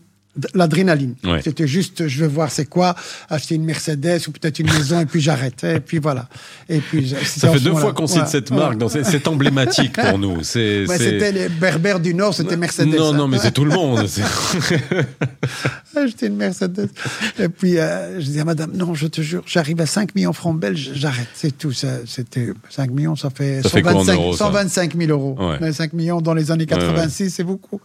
l'adrénaline. 0.54 1.15
Ouais. 1.24 1.41
C'était 1.43 1.67
juste, 1.67 2.08
je 2.08 2.21
veux 2.21 2.28
voir 2.28 2.52
c'est 2.52 2.65
quoi, 2.65 2.95
acheter 3.30 3.56
une 3.56 3.65
Mercedes 3.65 4.28
ou 4.28 4.32
peut-être 4.32 4.60
une 4.60 4.71
maison 4.71 5.00
et 5.00 5.06
puis 5.06 5.21
j'arrête. 5.21 5.63
Et 5.63 5.80
puis 5.80 6.00
voilà. 6.00 6.28
Et 6.69 6.80
puis 6.80 7.15
Ça 7.24 7.52
fait 7.52 7.60
deux 7.60 7.76
fois 7.76 7.93
qu'on 7.93 8.08
cite 8.08 8.21
Ouais, 8.21 8.28
cette 8.28 8.52
marque. 8.52 8.82
C'est 8.89 9.28
emblématique 9.28 9.93
pour 9.93 10.17
nous. 10.17 10.43
C'était 10.43 11.32
les 11.32 11.50
Berbères 11.50 12.00
du 12.00 12.13
Nord, 12.13 12.34
c'était 12.34 12.58
Mercedes. 12.58 12.95
Non, 12.95 13.13
non, 13.13 13.28
mais 13.28 13.38
c'est 13.39 13.52
tout 13.52 13.65
le 13.65 13.71
monde. 13.71 14.06
J'étais 16.08 16.28
une 16.28 16.36
Mercedes. 16.36 16.89
Et 17.39 17.50
puis, 17.50 17.78
euh, 17.78 18.19
je 18.19 18.26
disais 18.26 18.41
à 18.41 18.45
madame, 18.45 18.71
non, 18.74 18.93
je 18.93 19.08
te 19.08 19.21
jure, 19.21 19.43
j'arrive 19.45 19.80
à 19.82 19.86
5 19.86 20.15
millions 20.15 20.34
francs 20.34 20.58
belges, 20.60 20.91
j'arrête, 20.93 21.28
c'est 21.34 21.58
tout. 21.58 21.71
Ça, 21.71 21.88
C'était 22.06 22.50
5 22.69 22.91
millions, 22.91 23.15
ça 23.15 23.30
fait, 23.30 23.62
Ça 23.63 23.69
fait 23.69 23.82
quoi 23.82 23.93
en 23.93 24.04
125, 24.04 24.13
euros, 24.15 24.34
ça? 24.34 24.45
125 24.45 24.98
000 24.98 25.12
euros. 25.12 25.36
Ouais. 25.39 25.58
Mais 25.62 25.74
5 25.74 25.93
millions 25.93 26.21
dans 26.21 26.34
les 26.34 26.52
années 26.52 26.65
86, 26.65 27.30
c'est 27.32 27.43
beaucoup. 27.43 27.82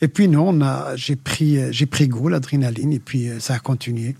Et 0.00 0.08
puis, 0.08 0.28
non, 0.28 0.56
j'ai 0.96 1.16
pris, 1.16 1.58
euh, 1.58 1.68
j'ai 1.72 1.86
pris 1.86 2.06
goût, 2.08 2.28
l'adrénaline, 2.28 2.92
et 2.92 3.00
puis 3.00 3.28
euh, 3.28 3.40
ça 3.40 3.54
a 3.54 3.58
continué. 3.58 4.14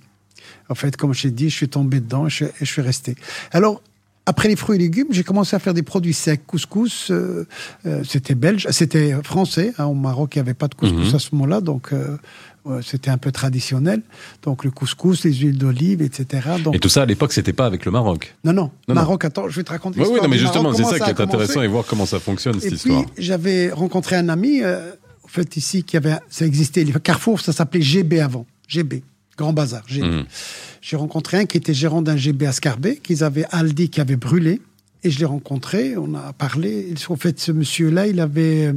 En 0.69 0.75
fait, 0.75 0.97
comme 0.97 1.15
je 1.15 1.23
t'ai 1.23 1.31
dit, 1.31 1.51
je 1.51 1.55
suis 1.57 1.69
tombé 1.69 2.01
dedans 2.01 2.27
et 2.27 2.31
je, 2.31 2.45
et 2.45 2.51
je 2.61 2.65
suis 2.65 2.83
resté. 2.83 3.15
Alors, 3.53 3.81
après 4.27 4.49
les 4.49 4.57
fruits 4.57 4.77
et 4.77 4.79
légumes, 4.81 5.07
j'ai 5.11 5.23
commencé 5.25 5.57
à 5.57 5.59
faire 5.59 5.73
des 5.75 5.83
produits 5.83 6.13
secs, 6.15 6.41
couscous. 6.47 7.11
euh, 7.11 7.47
euh, 7.87 8.03
c'était 8.07 8.35
belge, 8.35 8.67
c'était 8.71 9.15
français. 9.23 9.73
hein, 9.79 9.87
au 9.87 9.95
Maroc, 9.95 10.35
il 10.35 10.39
n'y 10.39 10.41
avait 10.41 10.55
pas 10.55 10.69
de 10.69 10.75
couscous 10.75 11.09
Mhm. 11.11 11.15
à 11.15 11.19
ce 11.19 11.29
moment-là, 11.33 11.61
donc 11.63 11.93
euh, 11.93 12.19
c'était 12.83 13.09
un 13.11 13.17
peu 13.17 13.33
traditionnel. 13.33 14.03
Donc 14.43 14.65
le 14.65 14.71
couscous, 14.71 15.25
les 15.25 15.33
huiles 15.33 15.57
d'olive, 15.57 16.03
etc. 16.03 16.47
Donc, 16.63 16.75
Et 16.75 16.79
tout 16.79 16.91
ça 16.91 17.03
à 17.03 17.07
l'époque, 17.07 17.33
c'était 17.33 17.55
pas 17.55 17.65
avec 17.65 17.87
le 17.87 17.91
Maroc. 17.91 18.35
non, 18.45 18.53
non, 18.53 18.71
non. 18.89 18.95
Maroc. 18.95 19.25
Attends, 19.25 19.49
je 19.49 19.57
vais 19.57 19.65
te 19.65 19.71
raconter. 19.71 20.01
Oui, 20.01 20.07
oui, 20.13 20.19
non, 20.23 20.29
mais 20.29 20.37
justement, 20.39 20.75
c'est 20.75 20.85
ça 20.85 20.99
qui 21.01 21.09
est 21.09 21.21
intéressant 21.21 21.63
et 21.63 21.69
voir 21.69 21.85
comment 21.87 22.05
ça 22.05 22.19
fonctionne 22.21 22.61
cette 22.61 22.73
Et 22.73 22.75
histoire. 22.75 23.07
puis, 23.07 23.25
j'avais 23.25 23.71
rencontré 23.71 24.17
un 24.17 24.29
ami, 24.29 24.61
en 25.29 25.31
fait, 25.31 25.57
ici, 25.59 25.83
qui 25.85 25.97
avait, 25.99 26.17
ça 26.31 26.47
existait, 26.47 26.85
Carrefour, 27.03 27.41
ça 27.41 27.53
s'appelait 27.53 27.83
GB 27.83 28.19
avant. 28.21 28.47
GB, 28.67 29.03
Grand 29.37 29.53
Bazar, 29.53 29.83
GB. 29.87 30.07
Mhm. 30.07 30.25
J'ai 30.81 30.97
rencontré 30.97 31.37
un 31.39 31.45
qui 31.47 31.57
était 31.59 31.75
gérant 31.75 32.01
d'un 32.03 32.17
GB 32.17 32.47
à 32.47 32.53
Scarbet, 32.53 32.97
qu'ils 32.97 33.23
avaient 33.23 33.45
Aldi 33.51 33.91
qui 33.91 34.01
avait 34.01 34.17
brûlé. 34.17 34.61
Et 35.05 35.11
je 35.11 35.19
l'ai 35.19 35.25
rencontré, 35.27 35.97
on 35.97 36.15
a 36.15 36.33
parlé. 36.33 36.93
En 37.09 37.17
fait, 37.17 37.39
ce 37.39 37.53
monsieur-là, 37.53 38.07
il 38.09 38.21
avait 38.21 38.73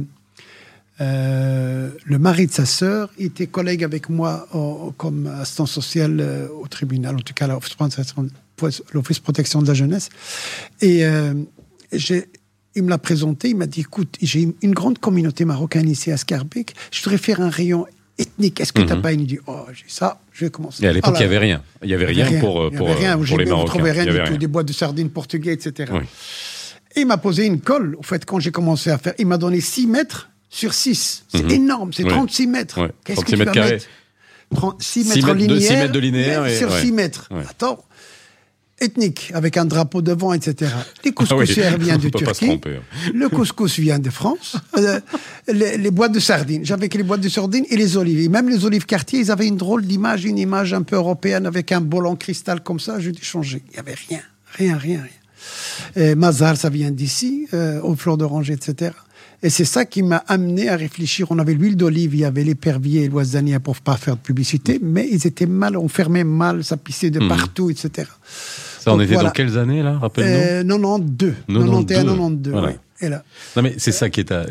euh, 1.00 1.90
le 2.04 2.18
mari 2.18 2.46
de 2.46 2.52
sa 2.52 2.66
sœur, 2.66 3.10
il 3.18 3.26
était 3.26 3.46
collègue 3.46 3.82
avec 3.82 4.08
moi 4.08 4.46
comme 4.98 5.26
assistant 5.26 5.66
social 5.66 6.18
euh, 6.20 6.48
au 6.60 6.68
tribunal, 6.68 7.16
en 7.16 7.20
tout 7.20 7.34
cas 7.34 7.46
l'Office 7.48 7.74
protection- 7.74 8.28
l'Office 8.92 9.18
protection 9.18 9.62
de 9.62 9.66
la 9.68 9.74
jeunesse. 9.74 10.10
Et 10.80 11.04
euh, 11.04 11.34
j'ai- 11.92 12.26
il 12.74 12.82
me 12.84 12.90
l'a 12.90 12.98
présenté, 12.98 13.50
il 13.50 13.56
m'a 13.56 13.66
dit, 13.66 13.80
écoute, 13.80 14.16
j'ai 14.22 14.48
une- 14.62 14.72
grande 14.72 14.98
communauté 14.98 15.44
marocaine 15.44 15.88
ici 15.88 16.10
à 16.10 16.16
Scarbeck, 16.16 16.74
je 16.90 17.02
voudrais 17.02 17.18
faire 17.18 17.40
un 17.40 17.50
rayon 17.50 17.86
ethnique. 18.18 18.60
Est-ce 18.60 18.72
que 18.72 18.80
tu 18.82 18.86
n'as 18.88 18.96
Mhm. 18.96 19.02
pas 19.02 19.12
une 19.12 19.20
idée? 19.22 19.40
Oh, 19.46 19.60
j'ai 19.72 19.84
ça, 19.88 20.20
je 20.32 20.44
vais 20.44 20.50
commencer. 20.50 20.84
Et 20.84 20.88
à 20.88 20.92
l'époque, 20.92 21.14
Ah 21.14 21.18
il 21.18 21.22
n'y 21.22 21.26
avait 21.26 21.38
rien. 21.38 21.62
Il 21.82 21.88
n'y 21.88 21.94
avait 21.94 22.14
y 22.14 22.22
rien 22.22 22.40
pour, 22.40 22.70
pour, 22.70 22.88
avait 22.90 22.98
rien. 22.98 23.18
pour 23.18 23.38
les 23.38 23.44
Marocains. 23.46 23.68
trouvez 23.74 23.90
Il 23.90 23.92
rien 23.92 24.04
du 24.04 24.18
tout, 24.18 24.24
rien. 24.30 24.36
des 24.38 24.46
boîtes 24.46 24.66
de 24.68 24.72
sardines 24.72 25.10
portugais, 25.10 25.52
etc. 25.52 25.90
Oui. 25.92 26.00
Et 26.94 27.00
il 27.00 27.06
m'a 27.06 27.16
posé 27.16 27.46
une 27.46 27.60
colle. 27.60 27.96
Au 27.98 28.02
fait, 28.02 28.24
quand 28.24 28.38
j'ai 28.38 28.50
commencé 28.50 28.90
à 28.90 28.98
faire, 28.98 29.14
il 29.18 29.26
m'a 29.26 29.38
donné 29.38 29.60
6 29.60 29.86
mètres 29.86 30.30
sur 30.50 30.74
6. 30.74 31.24
C'est 31.28 31.42
Mhm. 31.42 31.50
énorme, 31.50 31.92
c'est 31.92 32.04
Ouais. 32.04 32.10
36 32.10 32.46
mètres. 32.46 32.80
Ouais. 32.82 32.90
Qu'est-ce 33.04 33.20
que 33.20 33.24
36 33.24 33.32
tu 33.32 33.38
mètres 33.38 33.50
vas 33.50 33.54
carrés. 33.54 33.72
mettre? 33.72 33.86
6 34.80 35.04
mètres 35.08 35.16
mètres 35.26 35.28
de- 35.32 35.38
linéaires, 35.54 35.68
six 35.70 35.76
mètres 35.76 35.92
de 35.92 35.98
linéaire 35.98 36.46
et- 36.46 36.58
sur 36.58 36.70
ouais. 36.70 36.80
6 36.82 36.92
mètres. 36.92 37.28
Ouais. 37.30 37.42
Attends. 37.48 37.82
Ethnique, 38.80 39.30
avec 39.34 39.56
un 39.56 39.64
drapeau 39.64 40.02
devant, 40.02 40.32
etc. 40.32 40.54
Les 40.60 40.68
Ah 40.70 40.84
oui, 41.04 41.12
couscoussières 41.12 41.78
viennent 41.78 41.98
de 42.00 42.08
Turquie. 42.18 42.46
tromper. 42.46 42.80
Le 43.14 43.28
couscous 43.28 43.78
vient 43.78 43.98
de 43.98 44.10
France. 44.10 44.56
Euh, 44.78 44.98
les, 45.48 45.76
les 45.76 45.90
boîtes 45.90 46.12
de 46.12 46.18
sardines. 46.20 46.64
J'avais 46.64 46.88
que 46.88 46.96
les 46.96 47.04
boîtes 47.04 47.20
de 47.20 47.28
sardines 47.28 47.64
et 47.70 47.76
les 47.76 47.96
olives. 47.96 48.20
Et 48.20 48.28
même 48.28 48.48
les 48.48 48.64
olives 48.64 48.86
quartier, 48.86 49.20
ils 49.20 49.30
avaient 49.30 49.46
une 49.46 49.56
drôle 49.56 49.84
d'image, 49.84 50.24
une 50.24 50.38
image 50.38 50.72
un 50.74 50.82
peu 50.82 50.96
européenne 50.96 51.46
avec 51.46 51.70
un 51.72 51.80
bol 51.80 52.06
en 52.06 52.16
cristal 52.16 52.62
comme 52.62 52.80
ça. 52.80 52.98
J'ai 52.98 53.12
dû 53.12 53.22
changer. 53.22 53.62
Il 53.68 53.72
n'y 53.74 53.78
avait 53.78 53.94
rien. 54.08 54.20
Rien, 54.54 54.76
rien, 54.76 55.02
rien. 55.02 56.02
Et 56.04 56.14
Mazar, 56.14 56.56
ça 56.56 56.70
vient 56.70 56.90
d'ici, 56.90 57.46
euh, 57.54 57.80
aux 57.82 57.94
fleurs 57.96 58.16
d'oranger, 58.16 58.54
etc. 58.54 58.92
Et 59.44 59.50
c'est 59.50 59.64
ça 59.64 59.84
qui 59.84 60.02
m'a 60.04 60.18
amené 60.28 60.68
à 60.68 60.76
réfléchir. 60.76 61.26
On 61.30 61.38
avait 61.38 61.54
l'huile 61.54 61.76
d'olive, 61.76 62.14
il 62.14 62.20
y 62.20 62.24
avait 62.24 62.44
l'épervier 62.44 63.04
et 63.04 63.08
l'oisanier 63.08 63.58
pour 63.58 63.76
pas 63.80 63.96
faire 63.96 64.14
de 64.16 64.20
publicité, 64.20 64.78
mais 64.80 65.08
ils 65.10 65.26
étaient 65.26 65.46
mal, 65.46 65.76
on 65.76 65.88
fermait 65.88 66.22
mal, 66.24 66.62
ça 66.62 66.76
pissait 66.76 67.10
de 67.10 67.18
Mhm. 67.18 67.28
partout, 67.28 67.68
etc. 67.70 68.08
Ça, 68.78 68.92
on 68.92 68.96
Donc, 68.96 69.04
était 69.06 69.14
voilà. 69.14 69.30
dans 69.30 69.32
quelles 69.32 69.58
années, 69.58 69.82
là 69.82 69.98
Rappelle-nous. 69.98 70.30
Euh, 70.30 70.62
92. 70.62 71.34
92. 71.48 71.86
91, 71.86 72.04
92. 72.04 72.52
Voilà. 72.52 72.68
oui. 72.68 72.74
Et 73.00 73.08
là. 73.08 73.24
Non, 73.56 73.62
mais 73.62 73.74
c'est 73.78 73.90
ça 73.90 74.08
qui 74.10 74.20
est. 74.20 74.30
à- 74.30 74.46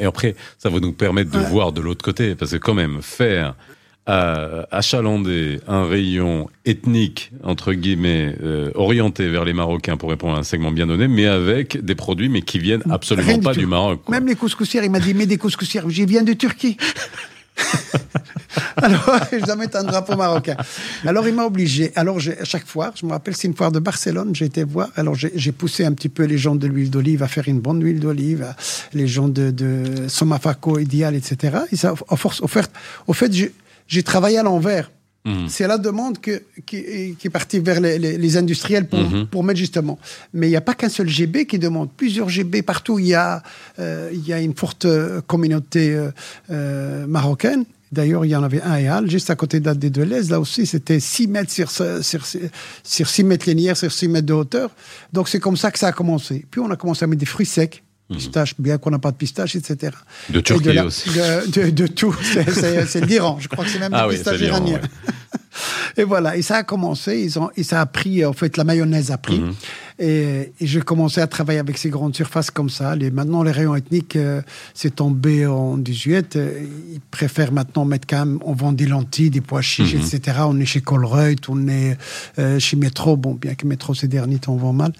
et 0.00 0.04
après, 0.04 0.34
ça 0.58 0.68
va 0.70 0.80
nous 0.80 0.92
permettre 0.92 1.30
de 1.30 1.38
Ouais. 1.38 1.48
voir 1.48 1.72
de 1.72 1.80
l'autre 1.80 2.04
côté. 2.04 2.34
Parce 2.34 2.50
que, 2.50 2.56
quand 2.56 2.74
même, 2.74 2.98
faire 3.00 3.54
euh, 4.08 4.64
achalander 4.70 5.60
un 5.68 5.86
rayon 5.86 6.48
ethnique, 6.64 7.30
entre 7.44 7.72
guillemets, 7.72 8.34
euh, 8.42 8.70
orienté 8.74 9.28
vers 9.28 9.44
les 9.44 9.52
Marocains 9.52 9.96
pour 9.96 10.10
répondre 10.10 10.34
à 10.36 10.40
un 10.40 10.42
segment 10.42 10.72
bien 10.72 10.86
donné, 10.88 11.06
mais 11.08 11.26
avec 11.26 11.84
des 11.84 11.94
produits, 11.94 12.28
mais 12.28 12.42
qui 12.42 12.58
viennent 12.58 12.82
absolument 12.90 13.28
Rien 13.28 13.38
pas 13.40 13.54
du 13.54 13.66
Maroc. 13.66 14.00
quoi. 14.04 14.14
Même 14.18 14.26
les 14.26 14.34
couscoussières, 14.34 14.82
il 14.84 14.90
m'a 14.90 15.00
dit, 15.00 15.14
mais 15.14 15.26
des 15.26 15.38
couscoussières, 15.38 15.88
j'y 15.88 16.04
viens 16.04 16.22
de 16.24 16.32
Turquie. 16.32 16.76
Alors, 18.76 19.18
je 19.32 19.44
dois 19.44 19.56
mettre 19.56 19.76
un 19.78 19.84
drapeau 19.84 20.16
marocain. 20.16 20.56
Alors, 21.06 21.26
il 21.28 21.34
m'a 21.34 21.44
obligé. 21.44 21.92
Alors, 21.94 22.18
à 22.18 22.44
chaque 22.44 22.66
fois, 22.66 22.92
je 22.98 23.06
me 23.06 23.12
rappelle, 23.12 23.36
c'est 23.36 23.46
une 23.48 23.54
foire 23.54 23.72
de 23.72 23.78
Barcelone, 23.78 24.34
j'ai 24.34 24.46
été 24.46 24.64
voir. 24.64 24.88
Alors, 24.96 25.14
j'ai 25.14 25.52
poussé 25.52 25.84
un 25.84 25.92
petit 25.92 26.08
peu 26.08 26.24
les 26.24 26.38
gens 26.38 26.54
de 26.54 26.66
l'huile 26.66 26.90
d'olive 26.90 27.22
à 27.22 27.28
faire 27.28 27.48
une 27.48 27.60
bonne 27.60 27.82
huile 27.82 28.00
d'olive, 28.00 28.42
à- 28.42 28.56
les 28.92 29.06
gens 29.06 29.28
de, 29.28 29.50
de 29.50 30.08
Somafaco, 30.08 30.78
Ideal, 30.78 31.14
etc. 31.14 31.58
Et 31.70 31.76
ça, 31.76 31.94
à 32.08 32.16
force, 32.16 32.40
au 32.40 32.48
fait, 32.48 32.70
au 33.06 33.12
fait 33.12 33.30
j'ai- 33.92 34.02
travaillé 34.02 34.38
à 34.38 34.42
l'envers. 34.42 34.90
Mhm. 35.24 35.48
C'est 35.48 35.68
la 35.68 35.78
demande 35.78 36.18
que, 36.20 36.42
qui, 36.66 37.14
qui 37.16 37.26
est 37.28 37.30
partie 37.30 37.60
vers 37.60 37.80
les, 37.80 37.96
les- 37.98 38.18
les 38.18 38.36
industriels 38.36 38.88
pour, 38.88 38.98
Mhm. 38.98 39.26
pour 39.28 39.44
mettre 39.44 39.60
justement. 39.60 39.96
Mais 40.34 40.48
il 40.48 40.50
n'y 40.50 40.56
a 40.56 40.60
pas 40.60 40.74
qu'un 40.74 40.88
seul 40.88 41.08
GB 41.08 41.46
qui 41.46 41.58
demande. 41.60 41.90
Plusieurs 41.96 42.28
GB 42.28 42.62
partout. 42.62 42.98
Il 42.98 43.06
y 43.06 43.14
a, 43.14 43.40
euh, 43.78 44.10
il 44.12 44.26
y 44.26 44.32
a 44.32 44.40
une 44.40 44.54
forte 44.56 44.84
euh, 44.84 45.20
communauté 45.20 45.96
euh, 46.50 47.06
marocaine. 47.06 47.64
D'ailleurs, 47.92 48.24
il 48.24 48.30
y 48.30 48.36
en 48.36 48.42
avait 48.42 48.62
un 48.62 48.72
à 48.72 48.96
Halle, 48.96 49.10
juste 49.10 49.28
à 49.30 49.36
côté 49.36 49.60
de 49.60 49.70
D2LES. 49.70 50.30
Là 50.30 50.40
aussi, 50.40 50.64
c'était 50.66 50.98
6 50.98 51.26
mètres 51.28 51.52
sur, 51.52 51.70
sur, 51.70 52.02
sur, 52.02 52.22
sur 52.82 53.08
6 53.08 53.22
mètres 53.22 53.46
linéaires, 53.48 53.76
sur 53.76 53.92
6 53.92 54.08
mètres 54.08 54.26
de 54.26 54.32
hauteur. 54.32 54.70
Donc, 55.12 55.28
c'est 55.28 55.40
comme 55.40 55.58
ça 55.58 55.70
que 55.70 55.78
ça 55.78 55.88
a 55.88 55.92
commencé. 55.92 56.44
Puis, 56.50 56.60
on 56.60 56.70
a 56.70 56.76
commencé 56.76 57.04
à 57.04 57.06
mettre 57.06 57.20
des 57.20 57.26
fruits 57.26 57.44
secs. 57.46 57.82
Pistaches, 58.10 58.54
bien 58.58 58.76
qu'on 58.78 58.90
n'a 58.90 58.98
pas 58.98 59.10
de 59.10 59.16
pistaches, 59.16 59.56
etc. 59.56 59.92
De 60.28 60.40
Et 60.40 60.42
Turquie 60.42 60.72
la- 60.72 60.84
aussi. 60.84 61.08
De, 61.10 61.50
de- 61.50 61.70
de 61.70 61.86
tout. 61.86 62.14
C'est- 62.22 63.00
l'Iran. 63.06 63.38
Je 63.40 63.48
crois 63.48 63.64
que 63.64 63.70
c'est 63.70 63.78
même 63.78 63.92
Ah 63.94 64.02
des 64.02 64.08
oui, 64.10 64.14
pistaches 64.16 64.36
c'est 64.38 64.44
l'Iran, 64.44 64.58
iraniens. 64.58 64.80
ouais. 64.80 65.12
Et 65.98 66.04
voilà, 66.04 66.36
et 66.38 66.42
ça 66.42 66.56
a 66.56 66.62
commencé, 66.62 67.20
ils 67.20 67.38
ont, 67.38 67.50
et 67.56 67.62
ça 67.62 67.82
a 67.82 67.86
pris, 67.86 68.24
en 68.24 68.32
fait, 68.32 68.56
la 68.56 68.64
mayonnaise 68.64 69.10
a 69.10 69.18
pris. 69.18 69.38
Mhm. 69.40 69.52
Et, 69.98 70.52
et 70.58 70.66
j'ai 70.66 70.80
commencé 70.80 71.20
à 71.20 71.26
travailler 71.26 71.58
avec 71.58 71.76
ces 71.76 71.90
grandes 71.90 72.16
surfaces 72.16 72.50
comme 72.50 72.70
ça. 72.70 72.96
Les, 72.96 73.10
maintenant, 73.10 73.42
les 73.42 73.50
rayons 73.52 73.76
ethniques, 73.76 74.16
euh, 74.16 74.40
c'est 74.72 74.96
tombé 74.96 75.44
en 75.46 75.76
18. 75.76 76.36
euh, 76.36 76.64
ils 76.94 77.00
préfèrent 77.10 77.52
maintenant 77.52 77.84
mettre 77.84 78.06
quand 78.08 78.20
même, 78.20 78.38
on 78.42 78.54
vend 78.54 78.72
des 78.72 78.86
lentilles, 78.86 79.28
des 79.28 79.42
pois 79.42 79.60
chiches, 79.60 79.94
Mhm. 79.94 80.00
etc. 80.00 80.38
On 80.46 80.58
est 80.58 80.64
chez 80.64 80.80
Colruyt, 80.80 81.36
on 81.48 81.68
est 81.68 81.98
euh, 82.38 82.58
chez 82.58 82.76
Métro. 82.78 83.18
Bon, 83.18 83.34
bien 83.34 83.54
que 83.54 83.66
Métro 83.66 83.94
ces 83.94 84.08
derniers 84.08 84.38
temps 84.38 84.56
vend 84.56 84.72
mal. 84.72 84.92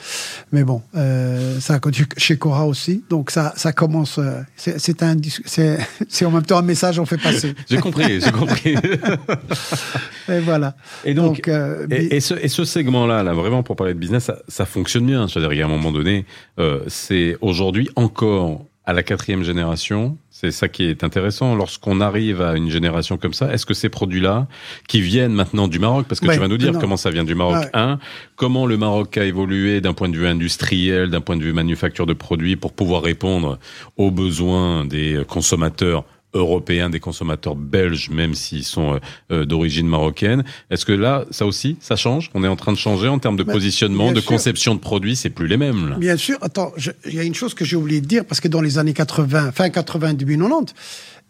Mais 0.52 0.62
bon, 0.62 0.82
ça 0.92 1.74
a 1.74 1.78
continué 1.78 2.08
chez 2.18 2.36
Cora 2.36 2.66
aussi. 2.66 3.02
Donc 3.08 3.30
ça, 3.30 3.54
ça 3.56 3.72
commence, 3.72 4.20
c'est 4.56 5.02
un, 5.02 5.16
c'est 6.08 6.24
en 6.26 6.30
même 6.30 6.42
temps 6.42 6.58
un 6.58 6.62
message 6.62 6.98
qu'on 6.98 7.06
fait 7.06 7.16
passer. 7.16 7.54
J'ai 7.68 7.78
compris, 7.78 8.20
j'ai 8.20 8.30
compris. 8.32 8.74
Et 10.28 10.38
voilà. 10.40 10.74
Et 11.04 11.14
donc, 11.14 11.48
euh, 11.48 11.86
Et, 11.90 12.16
et 12.16 12.20
ce, 12.20 12.34
et 12.34 12.48
ce 12.48 12.64
segment-là, 12.64 13.22
là, 13.22 13.32
vraiment, 13.32 13.62
pour 13.62 13.76
parler 13.76 13.94
de 13.94 13.98
business, 13.98 14.24
ça, 14.24 14.38
ça 14.48 14.64
fonctionne 14.66 15.06
bien. 15.06 15.28
C'est-à-dire, 15.28 15.64
a 15.64 15.68
un 15.68 15.70
moment 15.70 15.92
donné, 15.92 16.24
euh, 16.58 16.80
c'est 16.88 17.36
aujourd'hui 17.40 17.88
encore 17.96 18.64
à 18.84 18.92
la 18.92 19.04
quatrième 19.04 19.44
génération. 19.44 20.18
C'est 20.30 20.50
ça 20.50 20.66
qui 20.68 20.84
est 20.86 21.04
intéressant. 21.04 21.54
Lorsqu'on 21.54 22.00
arrive 22.00 22.42
à 22.42 22.56
une 22.56 22.68
génération 22.68 23.16
comme 23.16 23.32
ça, 23.32 23.52
est-ce 23.54 23.64
que 23.64 23.74
ces 23.74 23.88
produits-là, 23.88 24.48
qui 24.88 25.00
viennent 25.00 25.32
maintenant 25.34 25.68
du 25.68 25.78
Maroc, 25.78 26.06
parce 26.08 26.20
que 26.20 26.26
Ouais, 26.26 26.34
tu 26.34 26.40
vas 26.40 26.48
nous 26.48 26.58
dire 26.58 26.72
non. 26.72 26.80
comment 26.80 26.96
ça 26.96 27.10
vient 27.10 27.22
du 27.22 27.36
Maroc, 27.36 27.58
Ouais. 27.58 27.70
un, 27.74 28.00
comment 28.34 28.66
le 28.66 28.76
Maroc 28.76 29.16
a 29.18 29.24
évolué 29.24 29.80
d'un 29.80 29.92
point 29.92 30.08
de 30.08 30.16
vue 30.16 30.26
industriel, 30.26 31.10
d'un 31.10 31.20
point 31.20 31.36
de 31.36 31.44
vue 31.44 31.52
manufacture 31.52 32.06
de 32.06 32.12
produits, 32.12 32.56
pour 32.56 32.72
pouvoir 32.72 33.02
répondre 33.02 33.60
aux 33.96 34.10
besoins 34.10 34.84
des 34.84 35.22
consommateurs 35.28 36.04
européens, 36.34 36.90
des 36.90 37.00
consommateurs 37.00 37.54
belges, 37.56 38.10
même 38.10 38.34
s'ils 38.34 38.64
sont 38.64 38.94
euh, 38.94 38.98
euh, 39.30 39.44
d'origine 39.44 39.86
marocaine. 39.86 40.44
Est-ce 40.70 40.84
que 40.84 40.92
là, 40.92 41.24
ça 41.30 41.46
aussi, 41.46 41.76
ça 41.80 41.96
change? 41.96 42.30
On 42.34 42.42
est 42.44 42.48
en 42.48 42.56
train 42.56 42.72
de 42.72 42.78
changer 42.78 43.08
en 43.08 43.18
termes 43.18 43.36
de 43.36 43.42
Bah, 43.42 43.52
positionnement, 43.52 44.12
de 44.12 44.20
sûr. 44.20 44.28
conception 44.30 44.74
de 44.74 44.80
produits, 44.80 45.16
c'est 45.16 45.30
plus 45.30 45.46
les 45.46 45.56
mêmes. 45.56 45.90
Là. 45.90 45.96
Bien 45.96 46.16
sûr, 46.16 46.38
attends, 46.40 46.72
il 47.06 47.14
y 47.14 47.20
a 47.20 47.24
une 47.24 47.34
chose 47.34 47.54
que 47.54 47.64
j'ai 47.64 47.76
oublié 47.76 48.00
de 48.00 48.06
dire, 48.06 48.24
parce 48.24 48.40
que 48.40 48.48
dans 48.48 48.60
les 48.62 48.78
années 48.78 48.94
80, 48.94 49.52
fin 49.52 49.68
80, 49.70 50.14
début 50.14 50.36
90, 50.36 50.74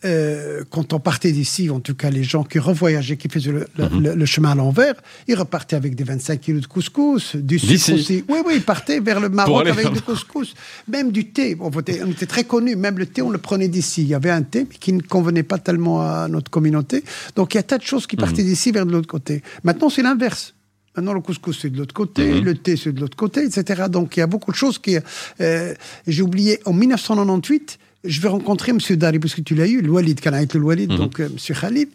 euh, 0.04 0.64
quand 0.70 0.92
on 0.92 1.00
partait 1.00 1.32
d'ici, 1.32 1.70
en 1.70 1.80
tout 1.80 1.94
cas 1.94 2.10
les 2.10 2.24
gens 2.24 2.44
qui 2.44 2.58
revoyageaient, 2.58 3.16
qui 3.16 3.28
faisaient 3.28 3.52
le, 3.52 3.66
le- 3.76 3.88
Mhm. 3.88 4.02
le- 4.02 4.14
le 4.14 4.26
chemin 4.26 4.50
à 4.50 4.54
l'envers, 4.54 4.94
ils 5.28 5.34
repartaient 5.36 5.76
avec 5.76 5.94
des 5.94 6.04
25 6.04 6.40
kilos 6.40 6.62
de 6.62 6.66
couscous, 6.66 7.36
du 7.36 7.58
sucre 7.58 7.94
aussi. 7.94 8.24
Oui, 8.28 8.38
oui, 8.46 8.54
ils 8.56 8.62
partaient 8.62 9.00
vers 9.00 9.20
le 9.20 9.28
Maroc 9.28 9.66
avec 9.68 9.90
du 9.92 10.00
couscous. 10.02 10.54
Même 10.88 11.12
du 11.12 11.26
thé. 11.32 11.56
On 11.60 11.70
était, 11.70 12.02
on 12.02 12.10
était 12.10 12.26
très 12.26 12.44
connus. 12.44 12.76
Même 12.76 12.98
le 12.98 13.06
thé, 13.06 13.22
on 13.22 13.30
le 13.30 13.38
prenait 13.38 13.68
d'ici. 13.68 14.02
Il 14.02 14.08
y 14.08 14.14
avait 14.14 14.30
un 14.30 14.42
thé 14.42 14.66
mais 14.68 14.76
qui 14.76 14.92
ne 14.92 15.00
convenait 15.02 15.42
pas 15.44 15.58
tellement 15.58 16.02
à 16.02 16.28
notre 16.28 16.50
communauté. 16.50 17.04
Donc 17.36 17.54
il 17.54 17.58
y 17.58 17.60
a 17.60 17.62
tas 17.62 17.78
de 17.78 17.82
choses 17.84 18.06
qui 18.06 18.16
partaient 18.16 18.42
d'ici 18.44 18.72
vers 18.72 18.86
de 18.86 18.92
l'autre 18.92 19.08
côté. 19.08 19.42
Maintenant, 19.64 19.88
c'est 19.88 20.02
l'inverse. 20.02 20.54
Maintenant, 20.94 21.14
le 21.14 21.20
couscous, 21.22 21.58
c'est 21.62 21.70
de 21.70 21.78
l'autre 21.78 21.94
côté, 21.94 22.34
Mhm. 22.34 22.44
le 22.44 22.54
thé, 22.54 22.76
c'est 22.76 22.92
de 22.92 23.00
l'autre 23.00 23.16
côté, 23.16 23.44
etc. 23.44 23.84
Donc, 23.88 24.16
il 24.16 24.20
y 24.20 24.22
a 24.22 24.26
beaucoup 24.26 24.50
de 24.52 24.56
choses 24.56 24.78
qui... 24.78 24.98
euh, 25.40 25.72
J'ai 26.06 26.20
oublié, 26.22 26.60
en 26.66 26.74
1998, 26.74 27.78
je 28.04 28.20
vais 28.20 28.28
rencontrer 28.28 28.70
M. 28.72 28.78
Dari, 28.96 29.18
parce 29.18 29.34
que 29.34 29.40
tu 29.40 29.54
l'as 29.54 29.66
eu, 29.68 29.80
le 29.80 29.90
Walid, 29.90 30.20
le 30.54 30.60
Walid, 30.60 30.90
donc 30.90 31.20
euh, 31.20 31.28
M. 31.28 31.56
Khalid. 31.56 31.88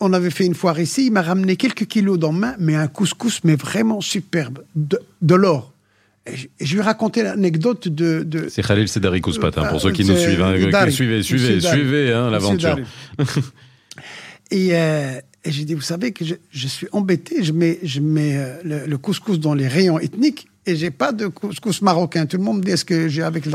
On 0.00 0.12
avait 0.12 0.30
fait 0.30 0.46
une 0.46 0.54
foire 0.54 0.80
ici, 0.80 1.06
il 1.06 1.12
m'a 1.12 1.22
ramené 1.22 1.56
quelques 1.56 1.86
kilos 1.86 2.18
dans 2.18 2.32
main, 2.32 2.54
mais 2.58 2.74
un 2.74 2.88
couscous, 2.88 3.40
mais 3.44 3.54
vraiment 3.54 4.00
superbe, 4.00 4.60
de, 4.74 4.98
de 5.20 5.34
l'or. 5.34 5.72
Et 6.26 6.64
je, 6.64 6.76
vais 6.76 6.82
raconter 6.82 7.22
l'anecdote 7.22 7.88
de... 7.88 8.22
de 8.22 8.48
C'est 8.48 8.62
Khalil 8.66 8.88
Sedari 8.88 9.20
Kouspat, 9.20 9.56
hein, 9.58 9.66
pour 9.66 9.76
Euh, 9.76 9.80
ceux 9.80 9.92
qui 9.92 10.04
nous 10.04 10.16
suivent. 10.16 10.42
hein, 10.42 10.54
Dari. 10.70 10.92
suivez, 10.92 11.22
suivez, 11.22 11.60
suivez 11.60 12.12
hein, 12.12 12.30
l'aventure. 12.30 12.78
Et, 14.50 14.70
euh, 14.72 15.18
et 15.44 15.50
j'ai 15.50 15.64
dit, 15.64 15.74
vous 15.74 15.80
savez 15.80 16.12
que 16.12 16.24
je, 16.24 16.34
je 16.50 16.68
suis 16.68 16.86
embêté, 16.92 17.42
je 17.42 17.52
mets, 17.52 17.78
je 17.82 18.00
mets 18.00 18.36
euh, 18.36 18.54
le, 18.64 18.86
le 18.86 18.98
couscous 18.98 19.40
dans 19.40 19.54
les 19.54 19.66
rayons 19.66 19.98
ethniques 19.98 20.46
et 20.66 20.76
j'ai 20.76 20.90
pas 20.90 21.12
de 21.12 21.26
couscous 21.26 21.82
marocain. 21.82 22.26
Tout 22.26 22.36
le 22.36 22.44
monde 22.44 22.58
me 22.58 22.62
dit, 22.62 22.70
est-ce 22.70 22.84
que 22.84 23.08
j'ai 23.08 23.22
avec 23.22 23.46
le 23.46 23.52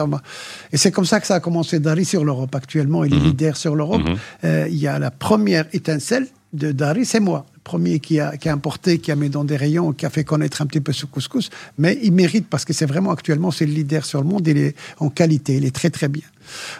Et 0.71 0.77
c'est 0.77 0.91
comme 0.91 1.05
ça 1.05 1.19
que 1.19 1.27
ça 1.27 1.35
a 1.35 1.39
commencé 1.39 1.79
Dari 1.79 2.05
sur 2.05 2.25
l'Europe. 2.25 2.53
Actuellement, 2.55 3.03
il 3.03 3.13
est 3.13 3.19
leader 3.19 3.55
sur 3.55 3.75
l'Europe. 3.75 4.01
Euh, 4.43 4.67
il 4.69 4.77
y 4.77 4.87
a 4.87 4.99
la 4.99 5.11
première 5.11 5.65
étincelle 5.73 6.27
de 6.53 6.71
Dari, 6.71 7.05
c'est 7.05 7.19
moi. 7.19 7.45
Le 7.55 7.59
premier 7.61 7.99
qui 7.99 8.19
a, 8.19 8.37
qui 8.37 8.49
a 8.49 8.53
importé, 8.53 8.99
qui 8.99 9.11
a 9.11 9.15
mis 9.15 9.29
dans 9.29 9.43
des 9.43 9.57
rayons, 9.57 9.91
qui 9.93 10.05
a 10.05 10.09
fait 10.09 10.23
connaître 10.23 10.61
un 10.61 10.65
petit 10.65 10.79
peu 10.79 10.93
ce 10.93 11.05
couscous. 11.05 11.49
Mais 11.77 11.97
il 12.01 12.13
mérite 12.13 12.47
parce 12.49 12.65
que 12.65 12.73
c'est 12.73 12.85
vraiment 12.85 13.11
actuellement, 13.11 13.51
c'est 13.51 13.65
le 13.65 13.73
leader 13.73 14.05
sur 14.05 14.21
le 14.21 14.27
monde. 14.27 14.47
Il 14.47 14.57
est 14.57 14.75
en 14.99 15.09
qualité, 15.09 15.55
il 15.57 15.65
est 15.65 15.75
très 15.75 15.89
très 15.89 16.07
bien. 16.07 16.23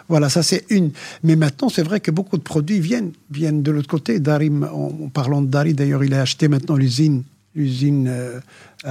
Voilà, 0.08 0.28
ça 0.28 0.42
c'est 0.42 0.64
une. 0.70 0.90
Mais 1.22 1.36
maintenant, 1.36 1.68
c'est 1.68 1.82
vrai 1.82 2.00
que 2.00 2.10
beaucoup 2.10 2.38
de 2.38 2.42
produits 2.42 2.80
viennent, 2.80 3.12
viennent 3.30 3.62
de 3.62 3.70
l'autre 3.70 3.88
côté. 3.88 4.20
Dari, 4.20 4.50
en, 4.50 5.04
en 5.04 5.08
parlant 5.08 5.42
de 5.42 5.48
Dari, 5.48 5.74
d'ailleurs, 5.74 6.04
il 6.04 6.14
a 6.14 6.22
acheté 6.22 6.48
maintenant 6.48 6.76
l'usine. 6.76 7.22
L'usine 7.54 8.06
euh, 8.08 8.38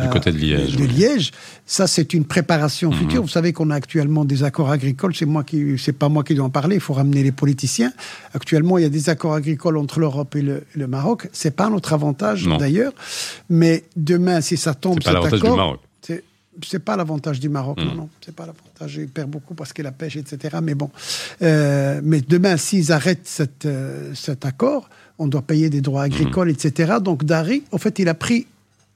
Du 0.04 0.10
côté 0.10 0.32
de 0.32 0.38
Liège, 0.38 0.76
De 0.76 0.82
oui. 0.82 0.88
Liège. 0.88 1.32
Ça, 1.66 1.88
c'est 1.88 2.14
une 2.14 2.26
préparation 2.26 2.90
Mhm. 2.92 2.98
future. 2.98 3.22
Vous 3.22 3.28
savez 3.30 3.54
qu'on 3.54 3.70
a 3.70 3.76
actuellement 3.76 4.26
des 4.26 4.44
accords 4.44 4.72
agricoles. 4.72 5.16
C'est 5.16 5.26
moi 5.26 5.44
qui, 5.44 5.78
c'est 5.78 5.94
pas 5.94 6.10
moi 6.10 6.24
qui 6.24 6.34
dois 6.36 6.46
en 6.46 6.50
parler. 6.50 6.76
Il 6.76 6.82
faut 6.82 6.94
ramener 6.94 7.24
les 7.24 7.32
politiciens. 7.32 7.94
Actuellement, 8.34 8.78
il 8.78 8.82
y 8.82 8.86
a 8.86 8.90
des 8.90 9.10
accords 9.10 9.36
agricoles 9.36 9.78
entre 9.78 10.00
l'Europe 10.00 10.36
et 10.36 10.42
le, 10.42 10.64
le 10.76 10.88
Maroc. 10.88 11.30
C'est 11.32 11.56
pas 11.56 11.70
notre 11.70 11.94
avantage 11.94 12.46
d'ailleurs. 12.60 12.94
Mais 13.50 13.84
demain, 13.96 14.42
si 14.42 14.58
ça 14.58 14.74
tombe, 14.74 15.02
cet 15.04 15.14
l'avantage 15.14 15.40
du 15.40 15.46
accord, 15.46 15.58
Maroc. 15.58 15.80
C'est 16.66 16.80
pas 16.80 16.96
l'avantage 16.96 17.40
du 17.40 17.50
Maroc, 17.50 17.80
Mm. 17.80 17.86
non, 17.86 17.96
non, 17.96 18.10
c'est 18.24 18.36
pas 18.36 18.46
l'avantage. 18.46 18.96
Il 18.96 19.08
perd 19.10 19.30
beaucoup 19.30 19.54
parce 19.54 19.74
que 19.74 19.82
la 19.82 19.92
pêche, 19.92 20.16
etc. 20.18 20.58
Mais 20.62 20.76
bon, 20.76 20.90
Euh, 21.42 22.02
mais 22.04 22.22
demain, 22.22 22.58
s'ils 22.58 22.92
arrêtent 22.92 23.28
cette, 23.28 23.66
euh, 23.66 24.14
cet 24.16 24.46
accord, 24.46 24.90
on 25.20 25.28
doit 25.28 25.42
payer 25.42 25.70
des 25.70 25.82
droits 25.82 26.04
agricoles, 26.04 26.50
etc. 26.50 26.96
Donc 27.02 27.24
Dari, 27.24 27.64
en 27.72 27.78
fait, 27.78 28.00
il 28.00 28.08
a 28.10 28.14
pris 28.14 28.48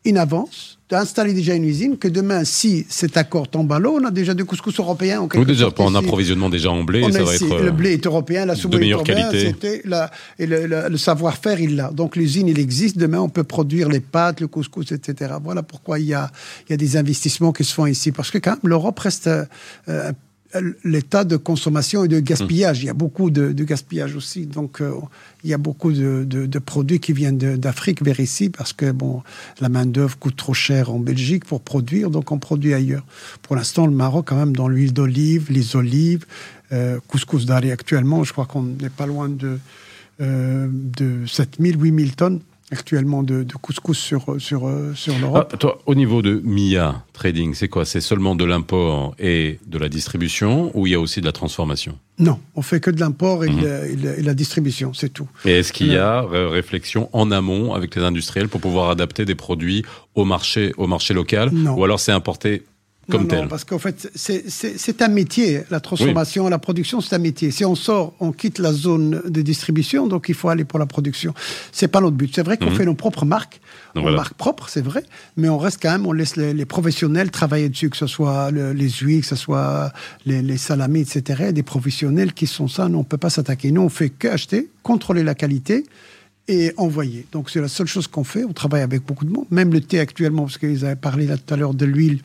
une 0.06 0.18
avance 0.18 0.78
d'installer 0.90 1.34
déjà 1.34 1.54
une 1.54 1.64
usine 1.64 1.98
que 1.98 2.10
demain, 2.10 2.44
si 2.44 2.86
cet 2.90 3.16
accord 3.16 3.48
tombe 3.48 3.72
à 3.72 3.80
l'eau, 3.80 3.98
on 4.02 4.06
a 4.06 4.12
déjà 4.12 4.34
du 4.34 4.44
couscous 4.44 4.78
européen. 4.78 5.22
En 5.22 5.28
quelque 5.30 5.46
déjà, 5.46 5.66
sorte 5.66 5.76
pour 5.78 5.88
un 5.88 5.96
approvisionnement 5.96 6.50
déjà 6.50 6.70
en 6.70 6.84
blé, 6.84 7.02
ça 7.14 7.24
va 7.24 7.34
être. 7.36 7.52
euh, 7.54 7.64
le 7.66 7.72
blé 7.72 7.94
est 7.94 8.06
européen, 8.06 8.46
la 8.46 8.56
soupe 8.56 8.74
est 8.74 8.90
européenne, 8.92 9.54
la- 9.86 10.12
et 10.38 10.48
le, 10.48 10.66
le- 10.68 10.90
le 10.90 10.98
savoir-faire, 10.98 11.62
il 11.62 11.78
l'a. 11.78 11.92
Donc 11.92 12.18
l'usine, 12.18 12.48
il 12.50 12.60
existe. 12.60 12.98
Demain, 12.98 13.20
on 13.22 13.30
peut 13.30 13.46
produire 13.46 13.88
les 13.88 14.02
pâtes, 14.02 14.42
le 14.42 14.48
couscous, 14.48 14.92
etc. 14.92 15.34
Voilà 15.42 15.64
pourquoi 15.64 15.98
il 16.00 16.08
y 16.08 16.14
a, 16.14 16.30
il 16.68 16.72
y 16.72 16.74
a 16.74 16.78
des 16.78 16.98
investissements 16.98 17.54
qui 17.54 17.64
se 17.64 17.74
font 17.74 17.86
ici. 17.86 18.12
Parce 18.12 18.30
que 18.32 18.38
quand 18.40 18.52
même, 18.52 18.60
l'Europe 18.64 19.00
reste 19.00 19.28
euh, 19.28 19.46
euh, 19.88 20.12
l'état 20.84 21.24
de 21.24 21.38
consommation 21.38 22.04
et 22.04 22.08
de 22.08 22.20
gaspillage. 22.20 22.84
Il 22.84 22.88
y 22.88 22.90
a 22.90 22.94
beaucoup 22.94 23.30
de, 23.30 23.52
de 23.52 23.64
gaspillage 23.64 24.16
aussi. 24.16 24.46
Donc 24.46 24.82
euh, 24.82 24.92
il 25.44 25.50
y 25.50 25.54
a 25.54 25.58
beaucoup 25.58 25.92
de, 25.92 26.24
de- 26.26 26.46
de 26.46 26.60
produits 26.60 27.00
qui 27.00 27.14
viennent 27.14 27.38
d'Afrique 27.38 28.04
vers 28.04 28.20
ici 28.20 28.50
parce 28.50 28.74
que 28.74 28.92
bon, 28.92 29.24
la 29.60 29.70
main-d'œuvre 29.70 30.18
coûte 30.18 30.36
trop 30.36 30.54
cher 30.54 30.92
en 30.92 31.00
Belgique 31.00 31.46
pour 31.46 31.62
produire, 31.62 32.10
donc 32.10 32.32
on 32.32 32.40
produit 32.40 32.74
ailleurs. 32.74 33.06
Pour 33.42 33.56
l'instant, 33.56 33.86
le 33.86 33.94
Maroc, 33.94 34.26
quand 34.28 34.36
même, 34.36 34.56
dans 34.56 34.68
l'huile 34.68 34.94
d'olive, 34.94 35.48
les 35.52 35.76
olives, 35.76 36.26
euh, 36.72 37.00
couscous 37.08 37.46
d'Ari 37.46 37.72
actuellement, 37.72 38.24
je 38.24 38.32
crois 38.34 38.46
qu'on 38.46 38.64
n'est 38.64 38.90
pas 38.90 39.06
loin 39.06 39.30
de, 39.30 39.58
euh, 40.22 40.68
de 40.72 41.26
7000, 41.26 41.78
8000 41.82 42.16
tonnes 42.16 42.40
actuellement 42.72 43.24
de, 43.24 43.44
de 43.44 43.54
couscous 43.54 43.98
sur, 43.98 44.36
sur, 44.40 44.68
euh, 44.68 44.94
sur 44.96 45.14
Ah, 45.16 45.20
l'Europe. 45.22 45.60
toi, 45.60 45.80
au 45.86 45.96
niveau 45.96 46.22
de 46.22 46.42
MIA 46.44 47.04
Trading, 47.14 47.54
c'est 47.54 47.68
quoi? 47.68 47.86
C'est 47.86 48.02
seulement 48.02 48.36
de 48.36 48.46
l'import 48.46 49.14
et 49.20 49.60
de 49.68 49.78
la 49.78 49.90
distribution 49.90 50.72
ou 50.74 50.88
il 50.88 50.92
y 50.92 50.96
a 50.96 51.00
aussi 51.00 51.20
de 51.22 51.26
la 51.26 51.32
transformation? 51.32 51.98
Non, 52.20 52.40
on 52.56 52.62
fait 52.62 52.80
que 52.80 52.92
de 52.92 53.00
l'import 53.00 53.44
et, 53.46 53.50
le- 53.50 53.90
et 54.16 54.20
et 54.20 54.22
la 54.22 54.34
distribution, 54.34 54.94
c'est 54.94 55.10
tout. 55.10 55.28
Et 55.46 55.52
est-ce 55.60 55.74
qu'il 55.74 55.88
y 55.88 55.98
a 55.98 56.24
euh, 56.24 56.50
réflexion 56.50 57.10
en 57.14 57.32
amont 57.32 57.74
avec 57.74 57.96
les 57.96 58.04
industriels 58.04 58.48
pour 58.50 58.62
pouvoir 58.62 58.90
adapter 58.90 59.26
des 59.26 59.36
produits 59.36 59.84
au 60.16 60.24
marché, 60.26 60.72
au 60.78 60.88
marché 60.88 61.14
local? 61.14 61.50
Non. 61.52 61.76
Ou 61.78 61.84
alors 61.84 62.00
c'est 62.00 62.12
importé 62.12 62.64
comme 63.10 63.24
non, 63.24 63.28
tel 63.28 63.42
non, 63.42 63.48
parce 63.48 63.64
qu'en 63.64 63.80
fait, 63.80 64.10
c'est- 64.16 65.02
un 65.02 65.08
métier. 65.08 65.62
La 65.72 65.80
transformation, 65.80 66.48
la 66.48 66.60
production, 66.60 67.02
c'est 67.02 67.16
un 67.16 67.20
métier. 67.20 67.50
Si 67.52 67.66
on 67.66 67.76
sort, 67.76 68.14
on 68.20 68.32
quitte 68.32 68.60
la 68.60 68.72
zone 68.72 69.22
de 69.28 69.42
distribution, 69.42 70.08
donc 70.08 70.30
il 70.30 70.36
faut 70.36 70.50
aller 70.50 70.64
pour 70.66 70.78
la 70.80 70.86
production. 70.86 71.34
C'est 71.72 71.88
pas 71.88 72.00
notre 72.00 72.16
but. 72.16 72.32
C'est 72.36 72.44
vrai 72.44 72.58
qu'on 72.58 72.70
Mhm. 72.70 72.76
fait 72.76 72.86
nos 72.86 72.94
propres 72.94 73.26
marques, 73.26 73.60
nos 73.96 74.02
voilà. 74.04 74.18
marques 74.18 74.36
propres, 74.36 74.70
c'est 74.70 74.84
vrai, 74.84 75.04
mais 75.36 75.50
on 75.50 75.58
reste 75.58 75.80
quand 75.82 75.92
même, 75.92 76.06
on 76.06 76.12
laisse 76.14 76.36
les, 76.36 76.54
les 76.54 76.66
professionnels 76.66 77.32
travailler 77.32 77.70
dessus, 77.70 77.90
que 77.90 77.98
ce 77.98 78.08
soit 78.08 78.52
le- 78.52 78.72
les 78.74 78.90
huiles, 78.90 79.22
que 79.22 79.28
ce 79.28 79.36
soit 79.36 79.92
les, 80.26 80.42
les 80.44 80.58
salamis, 80.58 81.02
etc. 81.02 81.52
Des 81.52 81.64
professionnels 81.64 82.34
qui 82.34 82.46
sont 82.48 82.68
ça, 82.68 82.88
nous, 82.88 83.00
on 83.00 83.04
peut 83.04 83.18
pas 83.18 83.32
s'attaquer. 83.32 83.72
Nous, 83.72 83.82
on 83.82 83.90
fait 83.90 84.10
que 84.10 84.28
acheter, 84.28 84.70
contrôler 84.84 85.24
la 85.24 85.34
qualité 85.36 85.86
et 86.48 86.72
envoyer. 86.78 87.26
Donc 87.32 87.50
c'est 87.50 87.62
la 87.62 87.68
seule 87.68 87.88
chose 87.88 88.08
qu'on 88.08 88.24
fait. 88.24 88.44
On 88.46 88.54
travaille 88.54 88.82
avec 88.84 89.04
beaucoup 89.06 89.26
de 89.26 89.32
monde. 89.32 89.46
Même 89.52 89.74
le 89.74 89.82
thé 89.82 90.00
actuellement, 90.00 90.44
parce 90.44 90.58
qu'ils 90.60 90.86
avaient 90.86 90.96
parlé 90.96 91.26
là 91.26 91.38
tout 91.38 91.52
à 91.54 91.58
l'heure 91.58 91.74
de 91.74 91.86
l'huile. 91.86 92.22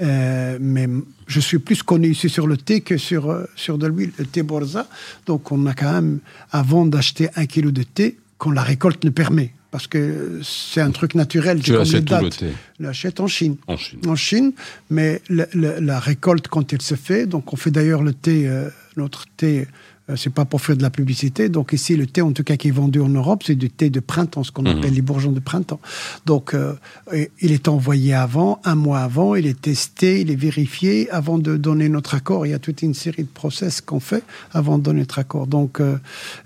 Euh, 0.00 0.58
mais 0.60 0.88
je 1.26 1.40
suis 1.40 1.58
plus 1.58 1.82
connu 1.82 2.08
ici 2.08 2.28
sur 2.28 2.46
le 2.46 2.56
thé 2.56 2.80
que 2.80 2.96
sur, 2.96 3.30
euh, 3.30 3.44
sur 3.56 3.78
de 3.78 3.86
l'huile, 3.86 4.12
le 4.18 4.24
thé 4.24 4.42
Borza. 4.42 4.86
Donc 5.26 5.52
on 5.52 5.66
a 5.66 5.74
quand 5.74 5.92
même, 5.92 6.20
avant 6.52 6.86
d'acheter 6.86 7.28
un 7.36 7.46
kilo 7.46 7.70
de 7.70 7.82
thé, 7.82 8.16
quand 8.38 8.50
la 8.50 8.62
récolte 8.62 9.04
le 9.04 9.10
permet. 9.10 9.52
Parce 9.70 9.86
que 9.86 10.40
c'est 10.42 10.80
un 10.80 10.90
truc 10.90 11.14
naturel. 11.14 11.60
Tu 11.60 11.70
comme 11.72 11.82
achètes 11.82 12.10
les 12.10 12.16
où 12.16 12.24
le 12.24 12.30
thé 12.30 12.46
Je 12.80 12.84
l'achète 12.84 13.20
en 13.20 13.28
Chine 13.28 13.56
en 13.68 13.76
Chine 13.76 14.00
en 14.08 14.16
Chine, 14.16 14.52
mais 14.90 15.22
le- 15.28 15.46
le- 15.54 15.78
la 15.78 16.00
récolte 16.00 16.48
quand 16.48 16.72
elle 16.72 16.82
se 16.82 16.96
fait, 16.96 17.26
donc 17.26 17.52
on 17.52 17.56
fait 17.56 17.70
d'ailleurs 17.70 18.02
le 18.02 18.12
thé, 18.12 18.48
euh, 18.48 18.68
notre 18.96 19.26
thé, 19.36 19.68
c'est 20.16 20.32
pas 20.32 20.44
pour 20.44 20.60
faire 20.60 20.76
de 20.76 20.82
la 20.82 20.90
publicité, 20.90 21.48
donc 21.48 21.72
ici 21.72 21.96
le 21.96 22.06
thé 22.06 22.22
en 22.22 22.32
tout 22.32 22.44
cas 22.44 22.56
qui 22.56 22.68
est 22.68 22.72
vendu 22.72 23.00
en 23.00 23.08
Europe, 23.08 23.42
c'est 23.46 23.54
du 23.54 23.70
thé 23.70 23.90
de 23.90 24.00
printemps, 24.00 24.44
ce 24.44 24.52
qu'on 24.52 24.62
Mhm. 24.62 24.78
appelle 24.78 24.94
les 24.94 25.02
bourgeons 25.02 25.32
de 25.32 25.40
printemps. 25.40 25.80
Donc 26.26 26.54
euh, 26.54 26.74
il 27.40 27.52
est 27.52 27.68
envoyé 27.68 28.14
avant, 28.14 28.60
un 28.64 28.74
mois 28.74 29.00
avant, 29.00 29.34
il 29.34 29.46
est 29.46 29.60
testé, 29.60 30.20
il 30.20 30.30
est 30.30 30.36
vérifié 30.36 31.10
avant 31.10 31.38
de 31.38 31.56
donner 31.56 31.88
notre 31.88 32.14
accord. 32.14 32.46
Il 32.46 32.50
y 32.50 32.54
a 32.54 32.58
toute 32.58 32.82
une 32.82 32.94
série 32.94 33.22
de 33.24 33.28
process 33.28 33.80
qu'on 33.80 34.00
fait 34.00 34.22
avant 34.52 34.78
de 34.78 34.82
donner 34.82 35.00
notre 35.00 35.18
accord. 35.18 35.46
Donc 35.46 35.80
euh, 35.80 35.96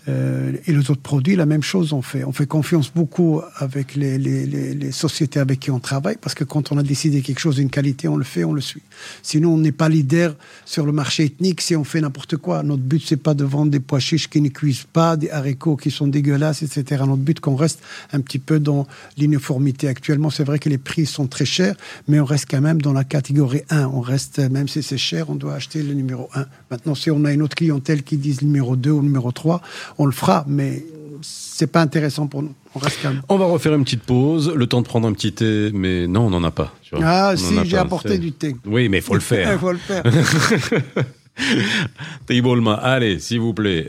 euh, 0.09 0.53
et 0.66 0.72
les 0.72 0.90
autres 0.90 1.00
produits, 1.03 1.37
la 1.37 1.46
même 1.46 1.62
chose 1.62 1.92
on 1.92 2.03
fait. 2.03 2.24
On 2.24 2.33
fait 2.33 2.46
confiance 2.46 2.90
beaucoup 2.94 3.40
avec 3.57 3.94
les, 3.94 4.18
les- 4.18 4.46
les- 4.46 4.74
les 4.74 4.92
sociétés 4.92 5.40
avec 5.40 5.61
qui 5.61 5.70
on 5.70 5.81
travaille 5.81 6.16
parce 6.20 6.35
que 6.35 6.44
quand 6.44 6.72
on 6.72 6.79
a 6.79 6.83
décidé 6.83 7.20
quelque 7.22 7.38
chose 7.40 7.57
d'une 7.57 7.70
qualité, 7.70 8.09
on 8.09 8.16
le 8.16 8.24
fait, 8.24 8.44
on 8.44 8.53
le 8.53 8.61
suit. 8.61 8.83
Sinon, 9.22 9.55
on 9.55 9.59
n'est 9.59 9.72
pas 9.72 9.88
leader 9.88 10.37
sur 10.64 10.87
le 10.87 10.92
marché 10.92 11.24
ethnique 11.24 11.61
si 11.61 11.74
on 11.77 11.85
fait 11.85 12.00
n'importe 12.00 12.37
quoi. 12.37 12.62
Notre 12.62 12.83
but, 12.83 13.03
c'est 13.05 13.16
pas 13.16 13.35
de 13.35 13.44
vendre 13.55 13.71
des 13.71 13.81
pois 13.81 14.01
chiches 14.01 14.29
qui 14.29 14.40
ne 14.40 14.49
cuisent 14.49 14.87
pas, 14.93 15.17
des 15.17 15.31
haricots 15.31 15.77
qui 15.77 15.90
sont 15.90 16.07
dégueulasses, 16.07 16.62
etc. 16.62 17.03
Notre 17.07 17.23
but, 17.23 17.40
qu'on 17.40 17.57
reste 17.57 17.81
un 18.12 18.21
petit 18.21 18.38
peu 18.38 18.61
dans 18.61 18.87
l'uniformité. 19.19 19.88
Actuellement, 19.88 20.31
c'est 20.31 20.45
vrai 20.45 20.59
que 20.59 20.69
les 20.69 20.79
prix 20.79 21.07
sont 21.07 21.27
très 21.27 21.45
chers, 21.47 21.75
mais 22.09 22.21
on 22.21 22.25
reste 22.25 22.47
quand 22.51 22.61
même 22.61 22.83
dans 22.83 22.93
la 22.93 23.05
catégorie 23.05 23.62
1. 23.71 23.87
On 23.87 24.01
reste, 24.01 24.38
même 24.38 24.69
si 24.69 24.83
c'est 24.83 24.99
cher, 24.99 25.31
on 25.31 25.35
doit 25.35 25.55
acheter 25.55 25.83
le 25.83 25.95
numéro 25.95 26.29
1. 26.35 26.45
Maintenant, 26.71 26.95
si 26.95 27.11
on 27.11 27.25
a 27.25 27.33
une 27.33 27.43
autre 27.43 27.55
clientèle 27.57 28.03
qui 28.03 28.17
dit 28.17 28.37
le 28.40 28.47
numéro 28.47 28.77
2 28.77 28.90
ou 28.90 28.99
le 29.01 29.05
numéro 29.07 29.33
3, 29.33 29.62
on 29.99 30.07
le 30.07 30.12
fera, 30.12 30.45
mais 30.49 30.85
c'est 31.23 31.69
pas 31.69 31.81
intéressant 31.81 32.27
pour 32.27 32.43
nous. 32.43 32.53
On 32.75 32.79
reste 32.81 33.01
calme. 33.01 33.23
On 33.29 33.38
va 33.38 33.47
refaire 33.47 33.73
une 33.75 33.85
petite 33.85 34.03
pause, 34.03 34.53
le 34.55 34.67
temps 34.67 34.83
de 34.83 34.87
prendre 34.87 35.07
un 35.09 35.12
petit 35.12 35.33
thé, 35.33 35.71
mais 35.73 36.07
non, 36.09 36.27
on 36.27 36.31
n'en 36.31 36.43
a 36.45 36.51
pas. 36.51 36.75
tu 36.83 36.97
vois. 36.97 37.05
Ah, 37.07 37.31
On 37.35 37.37
si, 37.37 37.55
j'ai 37.64 37.77
apporté 37.79 38.19
du 38.19 38.33
thé. 38.33 38.57
Oui, 38.67 38.88
mais 38.88 38.99
il 38.99 39.03
faut 39.03 39.14
le 39.14 39.21
Il 39.21 39.25
faire. 39.25 39.61
faut 39.61 39.73
le 39.73 39.79
faire. 39.79 40.03
allez, 42.83 43.18
s'il 43.18 43.40
vous 43.40 43.55
plaît. 43.55 43.87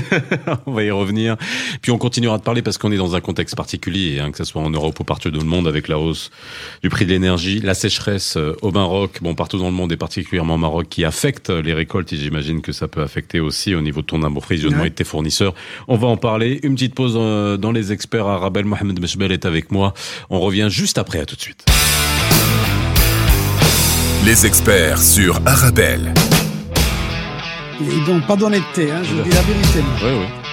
on 0.66 0.72
va 0.72 0.82
y 0.82 0.90
revenir. 0.90 1.36
Puis 1.80 1.92
on 1.92 1.98
continuera 1.98 2.38
de 2.38 2.42
parler 2.42 2.62
parce 2.62 2.78
qu'on 2.78 2.92
est 2.92 2.96
dans 2.96 3.14
un 3.14 3.20
contexte 3.20 3.56
particulier, 3.56 4.20
hein, 4.20 4.30
que 4.30 4.38
ce 4.38 4.44
soit 4.44 4.62
en 4.62 4.70
Europe 4.70 4.98
ou 5.00 5.04
partout 5.04 5.30
dans 5.30 5.40
le 5.40 5.46
monde, 5.46 5.68
avec 5.68 5.88
la 5.88 5.98
hausse 5.98 6.30
du 6.82 6.88
prix 6.88 7.06
de 7.06 7.10
l'énergie, 7.10 7.60
la 7.60 7.74
sécheresse 7.74 8.36
euh, 8.36 8.56
au 8.62 8.70
Maroc, 8.72 9.18
bon 9.22 9.34
partout 9.34 9.58
dans 9.58 9.66
le 9.66 9.72
monde 9.72 9.92
et 9.92 9.96
particulièrement 9.96 10.54
au 10.54 10.58
Maroc, 10.58 10.86
qui 10.88 11.04
affecte 11.04 11.50
les 11.50 11.74
récoltes. 11.74 12.12
Et 12.12 12.16
j'imagine 12.16 12.60
que 12.60 12.72
ça 12.72 12.88
peut 12.88 13.02
affecter 13.02 13.40
aussi 13.40 13.74
au 13.74 13.80
niveau 13.80 14.00
de 14.00 14.06
ton 14.06 14.22
approvisionnement 14.22 14.84
et 14.84 14.90
de 14.90 14.94
tes 14.94 15.04
fournisseurs. 15.04 15.54
On 15.88 15.96
va 15.96 16.08
en 16.08 16.16
parler. 16.16 16.60
Une 16.62 16.74
petite 16.74 16.94
pause 16.94 17.14
euh, 17.16 17.56
dans 17.56 17.72
les 17.72 17.92
experts. 17.92 18.26
Arabel 18.26 18.64
Mohamed 18.64 19.00
Meshbel 19.00 19.32
est 19.32 19.46
avec 19.46 19.70
moi. 19.70 19.94
On 20.30 20.40
revient 20.40 20.68
juste 20.70 20.98
après. 20.98 21.20
À 21.20 21.26
tout 21.26 21.36
de 21.36 21.40
suite. 21.40 21.64
Les 24.24 24.46
experts 24.46 24.98
sur 25.02 25.40
Arabelle. 25.46 26.14
Ils 27.90 28.04
n'ont 28.04 28.20
pas 28.20 28.36
d'honnêteté, 28.36 28.90
hein, 28.90 29.02
je 29.02 29.14
vous 29.14 29.22
dis 29.22 29.30
la 29.30 29.42
vérité. 29.42 29.80
Oui, 30.02 30.10
oui. 30.20 30.51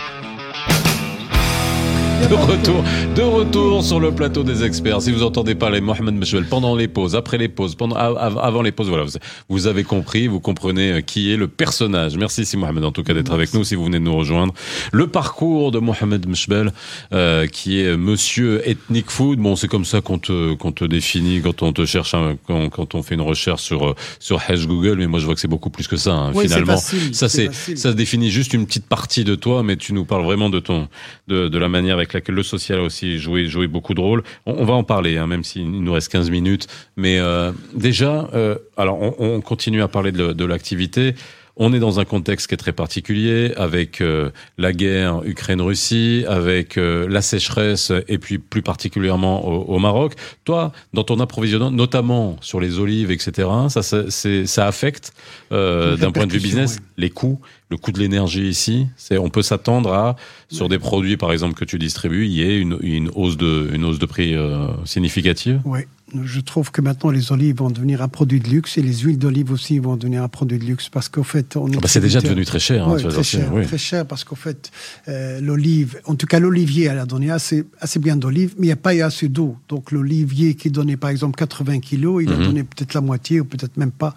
De 2.27 2.35
retour, 2.35 2.83
de 3.15 3.21
retour 3.21 3.83
sur 3.83 3.99
le 3.99 4.11
plateau 4.11 4.43
des 4.43 4.63
experts. 4.63 5.01
Si 5.01 5.11
vous 5.11 5.23
entendez 5.23 5.55
parler 5.55 5.79
Mohamed 5.79 6.13
Meshbel 6.13 6.45
pendant 6.45 6.75
les 6.75 6.87
pauses, 6.87 7.15
après 7.15 7.37
les 7.37 7.47
pauses, 7.47 7.75
pendant, 7.75 7.95
avant 7.95 8.61
les 8.61 8.71
pauses, 8.71 8.89
voilà, 8.89 9.05
vous, 9.47 9.67
avez 9.67 9.83
compris, 9.83 10.27
vous 10.27 10.39
comprenez 10.41 10.91
euh, 10.91 11.01
qui 11.01 11.31
est 11.31 11.37
le 11.37 11.47
personnage. 11.47 12.17
Merci 12.17 12.45
si 12.45 12.57
Mohamed 12.57 12.83
en 12.83 12.91
tout 12.91 13.03
cas 13.03 13.13
d'être 13.13 13.31
avec 13.31 13.53
nous, 13.53 13.63
si 13.63 13.75
vous 13.75 13.85
venez 13.85 13.99
de 13.99 14.03
nous 14.03 14.15
rejoindre. 14.15 14.53
Le 14.91 15.07
parcours 15.07 15.71
de 15.71 15.79
Mohamed 15.79 16.27
Meshbel, 16.27 16.73
euh, 17.13 17.47
qui 17.47 17.79
est 17.79 17.95
Monsieur 17.95 18.67
Ethnic 18.67 19.09
Food. 19.09 19.39
Bon, 19.39 19.55
c'est 19.55 19.69
comme 19.69 19.85
ça 19.85 20.01
qu'on 20.01 20.19
te, 20.19 20.53
qu'on 20.55 20.73
te 20.73 20.83
définit 20.83 21.41
quand 21.41 21.63
on 21.63 21.71
te 21.71 21.85
cherche, 21.85 22.13
quand, 22.45 22.69
quand, 22.69 22.95
on 22.95 23.01
fait 23.01 23.15
une 23.15 23.21
recherche 23.21 23.61
sur 23.61 23.95
sur 24.19 24.41
Hash 24.47 24.67
Google. 24.67 24.97
Mais 24.97 25.07
moi, 25.07 25.19
je 25.19 25.25
vois 25.25 25.35
que 25.35 25.41
c'est 25.41 25.47
beaucoup 25.47 25.69
plus 25.69 25.87
que 25.87 25.97
ça. 25.97 26.13
Hein, 26.13 26.33
finalement, 26.33 26.77
ça 26.77 27.29
c'est, 27.29 27.49
ça 27.53 27.93
définit 27.93 28.29
juste 28.29 28.53
une 28.53 28.65
petite 28.65 28.85
partie 28.85 29.23
de 29.23 29.35
toi, 29.35 29.63
mais 29.63 29.77
tu 29.77 29.93
nous 29.93 30.05
parles 30.05 30.23
vraiment 30.23 30.49
de 30.49 30.59
ton, 30.59 30.89
de, 31.27 31.47
de 31.47 31.57
la 31.57 31.69
manière 31.69 31.95
avec 31.95 32.08
avec 32.15 32.27
le 32.29 32.43
social 32.43 32.79
a 32.79 32.83
aussi 32.83 33.17
joué, 33.17 33.67
beaucoup 33.67 33.93
de 33.93 34.01
rôle. 34.01 34.23
On, 34.45 34.63
va 34.65 34.73
en 34.73 34.83
parler, 34.83 35.17
hein, 35.17 35.27
même 35.27 35.43
s'il 35.43 35.69
nous 35.69 35.93
reste 35.93 36.11
15 36.11 36.29
minutes. 36.29 36.67
Mais 36.95 37.19
euh, 37.19 37.51
déjà, 37.73 38.29
euh, 38.33 38.55
alors 38.77 38.99
on, 39.19 39.41
continue 39.41 39.81
à 39.81 39.87
parler 39.87 40.11
de, 40.11 40.45
l'activité. 40.45 41.15
On 41.59 41.73
est 41.73 41.79
dans 41.79 41.99
un 41.99 42.05
contexte 42.05 42.47
qui 42.47 42.55
est 42.55 42.57
très 42.57 42.71
particulier, 42.71 43.53
avec 43.55 44.01
euh, 44.01 44.31
la 44.57 44.73
guerre 44.73 45.21
Ukraine-Russie, 45.25 46.25
avec 46.27 46.77
la 46.77 47.21
sécheresse, 47.21 47.91
et 48.07 48.17
puis 48.17 48.37
plus 48.37 48.61
particulièrement 48.61 49.45
au, 49.45 49.79
Maroc. 49.79 50.13
Toi, 50.45 50.71
dans 50.93 51.03
ton 51.03 51.19
approvisionnement, 51.19 51.71
notamment 51.71 52.37
sur 52.41 52.59
les 52.59 52.79
olives, 52.79 53.11
etc., 53.11 53.47
ça, 53.69 53.81
ça 53.81 54.67
affecte, 54.67 55.13
d'un 55.51 56.11
point 56.11 56.25
de 56.25 56.33
vue 56.33 56.39
business, 56.39 56.79
les 56.97 57.09
coûts 57.09 57.39
le 57.69 57.77
coût 57.77 57.91
de 57.91 57.99
l'énergie 57.99 58.47
ici, 58.47 58.87
c'est 58.97 59.17
on 59.17 59.29
peut 59.29 59.43
s'attendre 59.43 59.93
à 59.93 60.15
sur 60.49 60.69
des 60.69 60.79
produits 60.79 61.17
par 61.17 61.31
exemple 61.31 61.53
que 61.53 61.65
tu 61.65 61.77
distribues, 61.77 62.25
il 62.25 62.31
y 62.31 62.41
ait 62.41 62.57
une, 62.57 62.77
une 62.81 63.11
hausse 63.13 63.37
de 63.37 63.69
une 63.73 63.85
hausse 63.85 63.99
de 63.99 64.05
prix 64.07 64.33
euh, 64.33 64.67
significative? 64.85 65.61
Oui, 65.65 65.81
je 66.23 66.39
trouve 66.39 66.71
que 66.71 66.81
maintenant 66.81 67.11
les 67.11 67.31
olives 67.31 67.57
vont 67.57 67.69
devenir 67.69 68.01
un 68.01 68.07
produit 68.07 68.39
de 68.39 68.49
luxe 68.49 68.77
et 68.77 68.81
les 68.81 68.99
huiles 68.99 69.17
d'olive 69.17 69.51
aussi 69.51 69.79
vont 69.79 69.95
devenir 69.95 70.23
un 70.23 70.27
produit 70.27 70.57
de 70.57 70.65
luxe 70.65 70.89
parce 70.89 71.09
qu'au 71.09 71.23
fait 71.23 71.55
on 71.55 71.67
ah 71.67 71.79
bah 71.81 71.87
c'est 71.87 71.99
déjà 71.99 72.21
devenu 72.21 72.45
très 72.45 72.59
cher. 72.59 72.87
Hein, 72.87 72.97
très, 72.97 73.23
cher 73.23 73.51
très 73.63 73.77
cher 73.77 74.05
parce 74.05 74.23
qu'au 74.23 74.35
fait 74.35 74.71
euh, 75.07 75.39
l'olive, 75.41 75.99
en 76.05 76.15
tout 76.15 76.27
cas 76.27 76.39
l'olivier, 76.39 76.85
elle 76.85 76.99
a 76.99 77.05
donné 77.05 77.31
assez 77.31 77.65
assez 77.79 77.99
bien 77.99 78.15
d'olive, 78.15 78.55
mais 78.57 78.65
il 78.65 78.69
n'y 78.69 78.73
a 78.73 78.77
pas 78.77 78.95
eu 78.95 79.01
assez 79.01 79.27
d'eau. 79.27 79.57
Donc 79.67 79.91
l'olivier 79.91 80.55
qui 80.55 80.71
donnait 80.71 80.97
par 80.97 81.09
exemple 81.09 81.37
80 81.37 81.79
kilos, 81.79 82.23
il 82.23 82.31
a 82.31 82.37
mhm. 82.37 82.45
donné 82.45 82.63
peut-être 82.63 82.93
la 82.93 83.01
moitié 83.01 83.39
ou 83.39 83.45
peut-être 83.45 83.77
même 83.77 83.91
pas. 83.91 84.15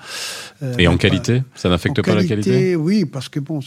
Euh, 0.62 0.74
et 0.78 0.88
en 0.88 0.96
qualité, 0.96 1.42
ça 1.54 1.68
n'affecte 1.68 2.02
pas 2.02 2.14
la 2.14 2.24
qualité. 2.24 2.76
Oui, 2.76 3.04
parce 3.04 3.28
que 3.28 3.40
bon, 3.40 3.60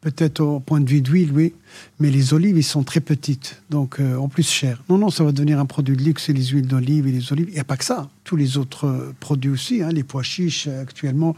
peut-être 0.00 0.40
au 0.40 0.60
point 0.60 0.80
de 0.80 0.88
vue 0.88 1.00
d'huile, 1.00 1.32
oui, 1.32 1.54
mais 1.98 2.10
les 2.10 2.32
olives, 2.32 2.56
ils 2.56 2.64
sont 2.64 2.84
très 2.84 3.00
petites, 3.00 3.62
donc 3.70 4.00
euh, 4.00 4.16
en 4.16 4.28
plus 4.28 4.48
cher. 4.48 4.82
Non, 4.88 4.98
non, 4.98 5.10
ça 5.10 5.24
va 5.24 5.32
devenir 5.32 5.58
un 5.58 5.66
produit 5.66 5.96
de 5.96 6.02
luxe, 6.02 6.28
les 6.28 6.46
huiles 6.46 6.66
d'olive 6.66 7.06
et 7.06 7.12
les 7.12 7.32
olives. 7.32 7.48
Il 7.48 7.54
n'y 7.54 7.60
a 7.60 7.64
pas 7.64 7.76
que 7.76 7.84
ça, 7.84 8.08
tous 8.24 8.36
les 8.36 8.58
autres 8.58 8.86
euh, 8.86 9.14
produits 9.18 9.50
aussi, 9.50 9.82
hein, 9.82 9.90
les 9.90 10.04
pois 10.04 10.22
chiches 10.22 10.66
euh, 10.68 10.82
actuellement. 10.82 11.34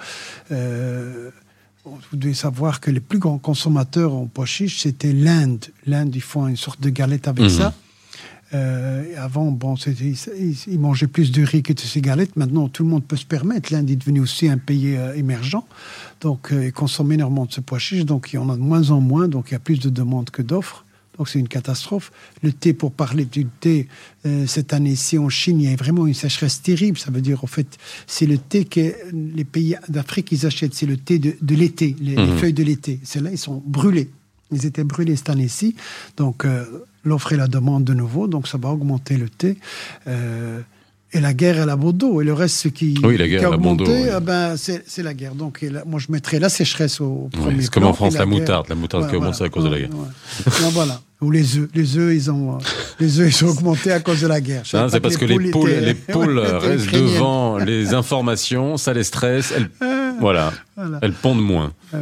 vous 0.51 2.17
devez 2.17 2.35
savoir 2.35 2.81
que 2.81 2.91
les 2.91 3.01
plus 3.01 3.19
grands 3.19 3.39
consommateurs 3.39 4.15
en 4.15 4.27
pois 4.27 4.47
chiches, 4.47 4.83
c'était 4.83 5.13
l'Inde. 5.13 5.67
L'Inde, 5.87 6.15
ils 6.15 6.23
font 6.23 6.47
une 6.47 6.57
sorte 6.57 6.81
de 6.81 6.91
galette 6.91 7.29
avec 7.29 7.45
mhm. 7.45 7.51
ça. 7.51 7.75
Euh, 8.53 9.05
avant, 9.17 9.53
bon, 9.53 9.75
ils, 9.77 10.79
mangeaient 10.79 11.07
plus 11.07 11.31
de 11.31 11.43
riz 11.45 11.63
que 11.63 11.73
de 11.73 11.81
cigarettes. 11.81 12.37
Maintenant, 12.37 12.69
tout 12.69 12.83
le 12.83 12.89
monde 12.89 13.05
peut 13.05 13.17
se 13.17 13.27
permettre. 13.27 13.73
L'Inde 13.73 13.91
est 13.91 13.97
devenu 13.97 14.21
aussi 14.21 14.49
un 14.49 14.59
pays 14.59 14.97
euh, 14.97 15.15
émergent. 15.15 15.63
Donc, 16.21 16.53
euh, 16.53 16.67
ils 16.67 16.73
consomment 16.73 17.13
énormément 17.13 17.47
de 17.47 17.53
ce 17.53 17.61
pois 17.61 17.79
chiche. 17.79 18.05
Donc, 18.05 18.33
il 18.33 18.37
y 18.37 18.39
en 18.39 18.51
a 18.51 18.57
de 18.57 18.61
moins 18.61 18.91
en 18.91 19.01
moins. 19.01 19.29
Donc, 19.29 19.51
il 19.51 19.53
y 19.53 19.57
a 19.57 19.61
plus 19.61 19.79
de 19.79 19.89
demandes 19.89 20.31
que 20.31 20.43
d'offres. 20.43 20.85
Donc, 21.17 21.29
c'est 21.29 21.39
une 21.39 21.49
catastrophe. 21.49 22.11
Le 22.43 22.53
thé, 22.53 22.73
pour 22.73 22.93
parler 22.93 23.27
du 23.27 23.45
thé, 23.45 23.89
cette 24.47 24.73
année-ci 24.73 25.19
en 25.19 25.29
Chine, 25.29 25.61
il 25.61 25.71
y 25.71 25.73
a 25.73 25.77
vraiment 25.77 26.07
une 26.07 26.15
sécheresse 26.15 26.63
terrible. 26.63 26.97
Ça 26.97 27.11
veut 27.11 27.21
dire, 27.21 27.45
en 27.45 27.47
fait, 27.47 27.77
c'est 28.07 28.25
le 28.25 28.39
thé 28.39 28.65
que 28.65 28.95
les 29.13 29.45
pays 29.45 29.77
d'Afrique, 29.91 30.33
ils 30.33 30.47
achètent. 30.47 30.73
C'est 30.73 30.87
le 30.87 30.97
thé 30.97 31.19
de, 31.19 31.55
l'été, 31.55 31.95
les, 32.01 32.17
les, 32.17 32.27
mmh. 32.27 32.39
feuilles 32.39 32.53
de 32.55 32.63
l'été. 32.63 33.01
Celles-là, 33.03 33.33
ils 33.33 33.39
sont 33.39 33.63
brûlés. 33.67 34.09
Ils 34.51 34.65
étaient 34.65 34.83
brûlés 34.83 35.15
cette 35.15 35.29
année-ci. 35.29 35.77
Donc, 36.17 36.47
l'offre 37.05 37.33
et 37.33 37.37
la 37.37 37.47
demande 37.47 37.85
de 37.85 37.95
nouveau, 37.95 38.27
donc 38.27 38.49
ça 38.49 38.59
va 38.59 38.69
augmenter 38.71 39.17
le 39.17 39.29
thé. 39.29 39.59
Euh, 40.07 40.61
et 41.13 41.19
la 41.19 41.35
guerre, 41.35 41.59
elle 41.59 41.71
a 41.71 41.77
beau 41.77 42.21
Et 42.21 42.25
le 42.25 42.33
reste, 42.33 42.57
ce 42.57 42.69
qui, 42.69 42.95
oui, 43.03 43.17
la 43.17 43.27
guerre, 43.27 43.47
a 43.47 43.55
augmenté, 43.57 44.11
ah 44.11 44.21
ben, 44.21 44.55
c'est 44.57 45.03
la 45.03 45.13
guerre. 45.13 45.35
Donc, 45.35 45.65
moi, 45.85 45.99
je 45.99 46.07
mettrais 46.13 46.39
la 46.39 46.49
sécheresse 46.49 47.01
au 47.01 47.29
premier 47.33 47.63
C'est 47.63 47.71
comme 47.71 47.85
en 47.85 47.93
France, 47.93 48.15
la, 48.15 48.27
moutarde. 48.27 48.69
La 48.69 48.77
moutarde 48.77 49.09
qui 49.09 49.17
a 49.17 49.19
augmenté 49.19 49.43
à 49.43 49.49
cause 49.49 49.65
de 49.65 49.71
la 49.71 49.79
guerre. 49.81 49.91
voilà. 50.73 51.01
Ou 51.21 51.33
les 51.33 51.59
œufs. 51.59 51.69
Les 51.75 51.99
œufs, 51.99 52.15
ils 52.15 52.31
ont, 52.31 52.59
les 53.01 53.19
œufs, 53.19 53.29
ils 53.29 53.45
ont 53.45 53.51
augmenté 53.51 53.91
à 53.91 53.99
cause 53.99 54.21
de 54.21 54.29
la 54.29 54.41
guerre. 54.41 54.63
C'est 54.65 55.01
parce 55.01 55.17
que 55.17 55.25
les 55.25 55.51
poules, 55.51 55.71
les 55.71 55.95
poules 55.95 56.39
restent 56.39 56.93
devant 56.93 57.59
les 57.59 57.93
informations, 57.93 58.77
ça 58.77 58.95
les 58.95 59.05
stresse. 59.05 59.53
Elles, 59.55 59.69
voilà. 60.21 60.53
Elles 61.03 61.13
pondent 61.13 61.43
moins. 61.43 61.73
Ah 61.93 61.99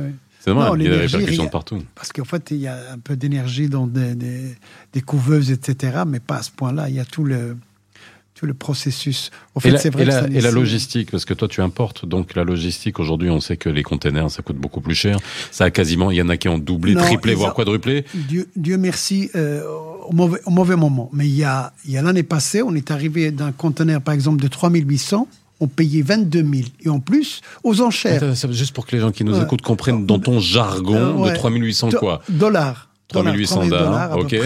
c'est 0.54 0.76
il 0.78 0.82
y 0.82 0.86
a 0.86 0.90
des 0.90 1.06
répercussions 1.06 1.48
partout. 1.48 1.82
Parce 1.94 2.12
qu'en 2.12 2.24
fait, 2.24 2.50
il 2.50 2.58
y 2.58 2.66
a 2.66 2.78
un 2.92 2.98
peu 2.98 3.16
d'énergie 3.16 3.68
dans 3.68 3.86
des, 3.86 4.14
des, 4.14 5.00
couveuses, 5.00 5.50
etc., 5.50 6.02
mais 6.06 6.20
pas 6.20 6.36
à 6.36 6.42
ce 6.42 6.50
point-là. 6.50 6.88
Il 6.88 6.94
y 6.94 7.00
a 7.00 7.04
tout 7.04 7.24
le, 7.24 7.56
tout 8.34 8.46
le 8.46 8.54
processus. 8.54 9.30
En 9.54 9.60
fait, 9.60 9.76
c'est 9.78 9.90
vrai 9.90 10.02
et, 10.02 10.06
la, 10.06 10.26
et 10.28 10.40
la 10.40 10.50
logistique, 10.50 11.10
parce 11.10 11.24
que 11.24 11.34
toi, 11.34 11.48
tu 11.48 11.60
importes. 11.60 12.06
Donc, 12.06 12.34
la 12.34 12.44
logistique, 12.44 12.98
aujourd'hui, 13.00 13.30
on 13.30 13.40
sait 13.40 13.56
que 13.56 13.68
les 13.68 13.82
containers, 13.82 14.30
ça 14.30 14.42
coûte 14.42 14.56
beaucoup 14.56 14.80
plus 14.80 14.94
cher. 14.94 15.18
Ça 15.50 15.64
a 15.64 15.70
quasiment, 15.70 16.10
il 16.10 16.16
y 16.16 16.22
en 16.22 16.28
a 16.28 16.36
qui 16.36 16.48
ont 16.48 16.58
doublé, 16.58 16.94
triplé, 16.94 17.34
voire 17.34 17.54
quadruplé. 17.54 18.04
Dieu, 18.14 18.48
Dieu 18.56 18.78
merci, 18.78 19.30
euh, 19.34 19.62
au, 20.06 20.12
mauvais, 20.12 20.40
au 20.46 20.50
mauvais 20.50 20.76
moment. 20.76 21.10
Mais 21.12 21.26
il 21.26 21.34
y 21.34 21.44
a, 21.44 21.72
il 21.84 21.92
y 21.92 21.98
a 21.98 22.02
l'année 22.02 22.22
passée, 22.22 22.62
on 22.62 22.74
est 22.74 22.90
arrivé 22.90 23.30
d'un 23.30 23.52
conteneur, 23.52 24.00
par 24.00 24.14
exemple, 24.14 24.42
de 24.42 24.48
3800 24.48 25.28
on 25.60 25.66
payait 25.66 26.02
22 26.02 26.40
000. 26.40 26.52
Et 26.84 26.88
en 26.88 27.00
plus, 27.00 27.40
aux 27.64 27.80
enchères. 27.80 28.34
juste 28.50 28.72
pour 28.72 28.86
que 28.86 28.94
les 28.94 29.00
gens 29.00 29.10
qui 29.10 29.24
nous 29.24 29.40
écoutent 29.40 29.62
comprennent 29.62 30.06
dans 30.06 30.18
ton 30.18 30.40
jargon 30.40 31.24
de 31.24 31.34
3800 31.34 31.90
quoi 31.98 32.22
Dollars. 32.28 32.88
3800 33.08 33.68
dollars, 33.68 34.18
ok. 34.18 34.36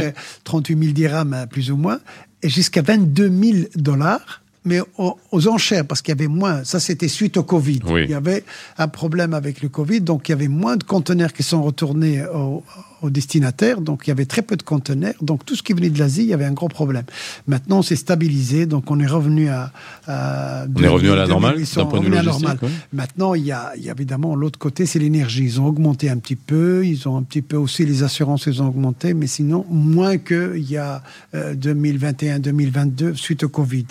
38 0.44 0.78
000 0.78 0.92
dirhams, 0.92 1.46
plus 1.50 1.70
ou 1.70 1.76
moins. 1.76 1.98
Et 2.42 2.48
jusqu'à 2.48 2.82
22 2.82 3.28
000 3.28 3.58
dollars 3.74 4.42
mais 4.64 4.78
aux, 4.96 5.48
enchères, 5.48 5.84
parce 5.84 6.02
qu'il 6.02 6.12
y 6.12 6.18
avait 6.18 6.28
moins. 6.28 6.62
Ça, 6.64 6.78
c'était 6.78 7.08
suite 7.08 7.36
au 7.36 7.42
Covid. 7.42 7.80
Il 8.04 8.10
y 8.10 8.14
avait 8.14 8.44
un 8.78 8.88
problème 8.88 9.34
avec 9.34 9.60
le 9.60 9.68
Covid, 9.68 10.02
donc 10.02 10.28
il 10.28 10.32
y 10.32 10.34
avait 10.34 10.48
moins 10.48 10.76
de 10.76 10.84
conteneurs 10.84 11.32
qui 11.32 11.42
sont 11.42 11.62
retournés 11.62 12.24
au, 12.26 12.62
aux 13.02 13.10
destinataires. 13.10 13.80
Donc, 13.80 14.06
il 14.06 14.10
y 14.10 14.12
avait 14.12 14.24
très 14.24 14.42
peu 14.42 14.56
de 14.56 14.62
conteneurs. 14.62 15.14
Donc, 15.20 15.44
tout 15.44 15.56
ce 15.56 15.62
qui 15.62 15.72
venait 15.72 15.90
de 15.90 15.98
l'Asie, 15.98 16.22
il 16.22 16.28
y 16.28 16.34
avait 16.34 16.44
un 16.44 16.52
gros 16.52 16.68
problème. 16.68 17.04
Maintenant, 17.46 17.82
c'est 17.82 17.96
stabilisé. 17.96 18.66
Donc, 18.66 18.90
on 18.90 18.98
est 19.00 19.06
revenu 19.06 19.48
à. 19.48 19.72
on 20.08 20.82
est 20.82 20.88
revenu 20.88 21.10
à 21.10 21.16
la 21.16 21.26
normale, 21.26 21.62
d'un 21.62 21.84
point 21.84 22.00
de 22.00 22.04
vue 22.04 22.10
logistique. 22.10 22.60
Maintenant, 22.92 23.34
il 23.34 23.44
y, 23.44 23.52
a, 23.52 23.72
il 23.76 23.84
y 23.84 23.90
a 23.90 23.92
évidemment 23.92 24.34
l'autre 24.34 24.58
côté, 24.58 24.86
c'est 24.86 24.98
l'énergie. 24.98 25.44
Ils 25.44 25.60
ont 25.60 25.66
augmenté 25.66 26.08
un 26.08 26.18
petit 26.18 26.36
peu. 26.36 26.86
Ils 26.86 27.08
ont 27.08 27.16
un 27.16 27.22
petit 27.22 27.42
peu 27.42 27.56
aussi 27.56 27.84
les 27.84 28.02
assurances, 28.02 28.46
ils 28.46 28.62
ont 28.62 28.68
augmenté. 28.68 29.14
Mais 29.14 29.26
sinon, 29.26 29.66
moins 29.68 30.18
qu'il 30.18 30.70
y 30.70 30.76
a 30.76 31.02
2021, 31.34 32.36
euh, 32.36 32.38
2022, 32.38 33.14
suite 33.14 33.42
au 33.44 33.48
Covid. 33.48 33.86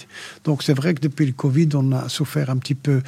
Donc, 0.45 0.64
c'est 0.64 0.74
vrai 0.74 0.93
que 0.93 1.01
depuis 1.01 1.26
le 1.26 1.34
Covid, 1.34 1.70
on 1.74 1.91
a 1.91 2.09
souffert 2.09 2.49
un 2.49 2.57
petit 2.57 2.76
peu 2.76 3.01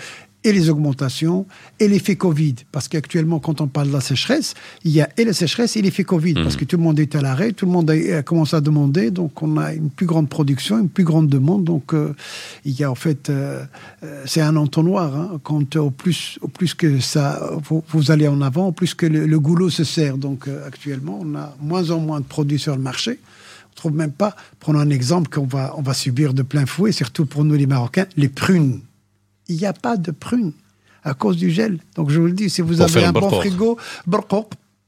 et 0.44 0.52
les 0.52 0.70
augmentations 0.70 1.46
et 1.80 1.88
l'effet 1.88 2.16
Covid. 2.16 2.56
Parce 2.72 2.88
qu'actuellement, 2.88 3.40
quand 3.40 3.62
on 3.62 3.68
parle 3.68 3.88
de 3.88 3.94
la 3.94 4.02
sécheresse, 4.02 4.54
il 4.84 4.92
y 4.92 5.02
a 5.02 5.10
et 5.18 5.26
la 5.26 5.34
sécheresse 5.34 5.76
et 5.78 5.82
l'effet 5.82 6.04
Covid. 6.04 6.34
Parce 6.36 6.56
mmh. 6.56 6.58
que 6.58 6.66
tout 6.66 6.78
le 6.78 6.84
monde 6.84 7.00
est 7.00 7.16
à 7.16 7.22
l'arrêt, 7.22 7.54
tout 7.54 7.66
le 7.66 7.72
monde 7.72 7.90
a, 7.90 8.24
commencé 8.24 8.56
à 8.56 8.62
demander, 8.62 9.12
donc 9.12 9.42
on 9.42 9.58
a 9.58 9.74
une 9.74 9.90
plus 9.90 10.06
grande 10.06 10.30
production, 10.30 10.80
une 10.80 10.90
plus 10.90 11.04
grande 11.04 11.28
demande. 11.28 11.64
Donc 11.64 11.94
euh, 11.94 12.14
il 12.66 12.78
y 12.78 12.84
a 12.84 12.92
en 12.92 12.96
fait, 12.96 13.30
euh, 13.30 13.64
euh, 14.04 14.24
c'est 14.26 14.42
un 14.42 14.56
entonnoir. 14.56 15.16
Hein, 15.16 15.40
quand 15.44 15.76
au 15.76 15.92
plus, 15.92 16.38
au 16.42 16.48
plus 16.48 16.74
que 16.74 17.00
ça, 17.00 17.52
vous, 17.64 18.12
allez 18.12 18.28
en 18.28 18.42
avant, 18.42 18.68
au 18.68 18.72
plus 18.72 18.94
que 18.94 19.06
le, 19.06 19.40
goulot 19.40 19.70
se 19.70 19.84
sert. 19.84 20.18
Donc 20.18 20.48
actuellement, 20.66 21.20
on 21.22 21.36
a 21.36 21.56
moins 21.62 21.92
en 21.92 22.00
moins 22.00 22.20
de 22.20 22.26
produits 22.26 22.60
sur 22.60 22.76
le 22.76 22.82
marché. 22.82 23.20
On 23.72 23.76
trouve 23.76 23.94
même 23.94 24.12
pas, 24.12 24.36
prenons 24.60 24.80
un 24.80 24.90
exemple 24.90 25.30
qu'on 25.30 25.48
va, 25.48 25.74
on 25.78 25.82
va 25.82 25.94
subir 25.94 26.34
de 26.34 26.44
plein 26.44 26.66
fouet, 26.66 26.92
surtout 26.92 27.26
pour 27.26 27.44
nous 27.44 27.56
les 27.56 27.66
Marocains, 27.66 28.06
les 28.18 28.30
prunes 28.30 28.82
il 29.48 29.58
n'y 29.58 29.66
a 29.66 29.74
pas 29.74 29.98
de 29.98 30.12
prunes. 30.12 30.54
à 31.04 31.14
cause 31.14 31.36
du 31.36 31.52
gel. 31.52 31.80
Donc 31.96 32.10
je 32.10 32.20
vous 32.20 32.28
le 32.28 32.34
dis, 32.34 32.50
si 32.50 32.62
vous 32.62 32.76
Pour 32.78 32.86
avez 32.86 33.04
un 33.04 33.12
bon 33.12 33.30
frigo, 33.30 33.78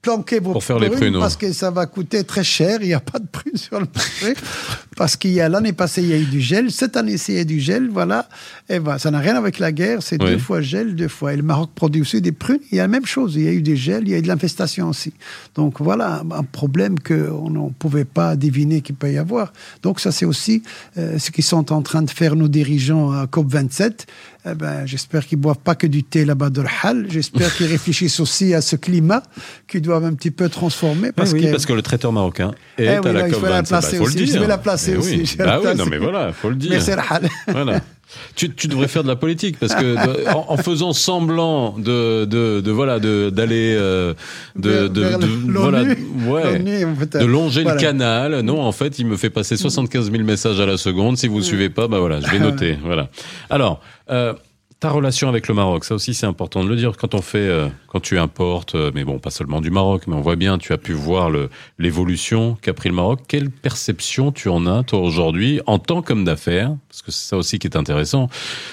planquez 0.05 0.39
vos 0.39 0.51
Pour 0.51 0.63
faire 0.63 0.79
les 0.79 0.89
prunes, 0.89 1.17
parce 1.19 1.35
que 1.35 1.51
ça 1.51 1.71
va 1.71 1.87
coûter 1.87 2.23
très 2.23 2.43
cher. 2.43 2.77
Il 2.81 2.87
n'y 2.87 2.93
a 2.93 2.99
pas 2.99 3.19
de 3.19 3.25
prunes 3.25 3.57
sur 3.57 3.79
le 3.79 3.87
marché 3.93 4.33
parce 4.95 5.17
qu'il 5.17 5.31
y 5.31 5.41
a 5.41 5.49
l'année 5.49 5.73
passée 5.73 6.03
il 6.03 6.09
y 6.09 6.13
a 6.13 6.17
eu 6.17 6.25
du 6.25 6.39
gel, 6.39 6.71
cette 6.71 6.95
année 6.95 7.15
il 7.27 7.33
y 7.35 7.39
a 7.39 7.43
du 7.43 7.59
gel, 7.59 7.89
voilà. 7.89 8.29
Et 8.69 8.79
voilà, 8.79 8.99
ça 8.99 9.09
n'a 9.11 9.19
rien 9.19 9.35
avec 9.35 9.59
la 9.59 9.71
guerre, 9.71 10.01
c'est 10.01 10.21
Oui. 10.21 10.31
deux 10.31 10.37
fois 10.37 10.61
gel, 10.61 10.95
deux 10.95 11.07
fois. 11.07 11.33
Et 11.33 11.37
le 11.37 11.43
Maroc 11.43 11.71
produit 11.73 12.01
aussi 12.01 12.21
des 12.21 12.31
prunes. 12.31 12.59
Il 12.71 12.77
y 12.77 12.79
a 12.79 12.83
la 12.83 12.87
même 12.87 13.05
chose. 13.05 13.35
Il 13.35 13.43
y 13.43 13.47
a 13.47 13.51
eu 13.51 13.61
des 13.61 13.75
gels, 13.75 14.03
il 14.05 14.11
y 14.11 14.13
a 14.13 14.19
eu 14.19 14.21
de 14.21 14.27
l'infestation 14.27 14.89
aussi. 14.89 15.13
Donc 15.55 15.81
voilà 15.81 16.23
un, 16.31 16.43
problème 16.43 16.99
qu'on 16.99 17.49
ne 17.49 17.69
pouvait 17.71 18.05
pas 18.05 18.35
deviner 18.35 18.81
qu'il 18.81 18.95
peut 18.95 19.11
y 19.11 19.17
avoir. 19.17 19.51
Donc 19.81 19.99
ça 19.99 20.11
c'est 20.11 20.25
aussi 20.25 20.61
euh, 20.97 21.17
ce 21.17 21.31
qu'ils 21.31 21.43
sont 21.43 21.73
en 21.73 21.81
train 21.81 22.03
de 22.03 22.11
faire 22.11 22.35
nos 22.35 22.47
dirigeants 22.47 23.11
à 23.11 23.25
COP 23.27 23.51
27. 23.51 24.05
Eh 24.47 24.53
ben, 24.53 24.85
j'espère 24.85 25.25
qu'ils 25.25 25.39
boivent 25.39 25.57
pas 25.57 25.73
que 25.73 25.87
du 25.87 26.03
thé 26.03 26.23
là-bas 26.23 26.51
de 26.51 26.61
l'Hal. 26.61 27.07
J'espère 27.09 27.55
qu'ils 27.55 27.65
réfléchissent 27.71 28.19
aussi 28.19 28.53
à 28.53 28.61
ce 28.61 28.75
climat 28.75 29.23
qu'ils 29.67 29.81
doivent 29.81 30.05
un 30.05 30.13
petit 30.13 30.29
peu 30.31 30.49
transformer 30.49 31.11
parce 31.11 31.33
oui, 31.33 31.41
que 31.41 31.51
parce 31.51 31.65
que 31.65 31.73
le 31.73 31.81
traiteur 31.81 32.11
marocain 32.11 32.51
est 32.77 32.83
Eh 32.83 32.87
à 32.89 33.01
oui, 33.01 33.05
la 33.07 33.13
là, 33.13 33.27
il 33.27 33.33
COP 33.33 33.41
faut 33.41 33.47
la 33.47 33.61
27. 33.61 33.71
Bah, 33.71 33.79
placer 33.79 33.99
aussi. 33.99 34.27
Je 34.27 34.39
vais 34.39 34.47
la 34.47 34.57
placer 34.59 34.91
Eh 34.93 34.97
aussi, 34.97 35.17
oui. 35.17 35.35
Bah 35.39 35.59
oui, 35.63 35.75
non 35.75 35.85
mais 35.89 35.97
voilà, 35.97 36.31
faut 36.31 36.49
le 36.49 36.55
dire. 36.55 36.69
Mais 36.69 36.79
c'est. 36.79 36.95
Voilà. 37.47 37.81
Tu, 38.35 38.53
tu 38.53 38.67
devrais 38.67 38.87
faire 38.87 39.03
de 39.03 39.07
la 39.09 39.15
politique 39.15 39.57
parce 39.59 39.75
que 39.75 39.81
de- 39.83 40.27
en, 40.29 40.45
en 40.49 40.57
faisant 40.57 40.93
semblant 40.93 41.71
de, 41.77 42.25
de, 42.25 42.61
de 42.61 42.71
voilà 42.71 42.99
de 42.99 43.29
d'aller 43.29 43.75
euh, 43.77 44.13
de, 44.55 44.89
voilà 45.49 45.83
ouais 46.27 46.59
de 46.59 47.25
longer 47.25 47.63
voilà. 47.63 47.75
le 47.75 47.81
canal. 47.81 48.39
Non, 48.41 48.61
en 48.61 48.71
fait, 48.71 48.99
il 48.99 49.05
me 49.07 49.17
fait 49.17 49.29
passer 49.29 49.57
75 49.57 50.11
000 50.11 50.23
messages 50.23 50.59
à 50.59 50.65
la 50.65 50.77
seconde. 50.77 51.17
Si 51.17 51.27
vous 51.27 51.41
suivez 51.41 51.69
pas, 51.69 51.87
bah 51.87 51.99
voilà, 51.99 52.19
je 52.21 52.29
vais 52.29 52.39
noter. 52.51 52.77
Voilà. 52.83 53.09
Alors, 53.49 53.81
euh, 54.09 54.33
ta 54.79 54.89
relation 54.89 55.29
avec 55.29 55.47
le 55.47 55.53
Maroc, 55.53 55.85
ça 55.85 55.95
aussi 55.95 56.13
c'est 56.13 56.25
important 56.25 56.63
de 56.63 56.69
le 56.69 56.75
dire. 56.75 56.97
Quand 56.97 57.15
on 57.15 57.21
fait, 57.21 57.37
euh, 57.37 57.67
quand 57.87 58.01
tu 58.01 58.17
importes, 58.17 58.75
euh, 58.75 58.91
mais 58.93 59.03
bon, 59.05 59.19
pas 59.19 59.29
seulement 59.31 59.61
du 59.61 59.71
Maroc, 59.71 60.03
mais 60.07 60.15
on 60.15 60.21
voit 60.21 60.35
bien, 60.35 60.57
tu 60.57 60.73
as 60.73 60.77
pu 60.77 60.91
voir 60.93 61.31
l'évolution 61.79 62.57
qu'a 62.61 62.73
pris 62.73 62.89
le 62.89 62.95
Maroc. 62.95 63.21
Quelle 63.27 63.49
perception 63.49 64.31
tu 64.31 64.49
en 64.49 64.65
as 64.67 64.83
toi 64.83 64.99
aujourd'hui 64.99 65.61
en 65.65 65.79
tant 65.79 66.01
qu'homme 66.01 66.25
d'affaires? 66.25 66.75
Parce 66.89 67.01
que 67.01 67.11
c'est 67.11 67.29
ça 67.29 67.37
aussi 67.37 67.57
qui 67.57 67.67
est 67.67 67.77
intéressant. 67.77 68.29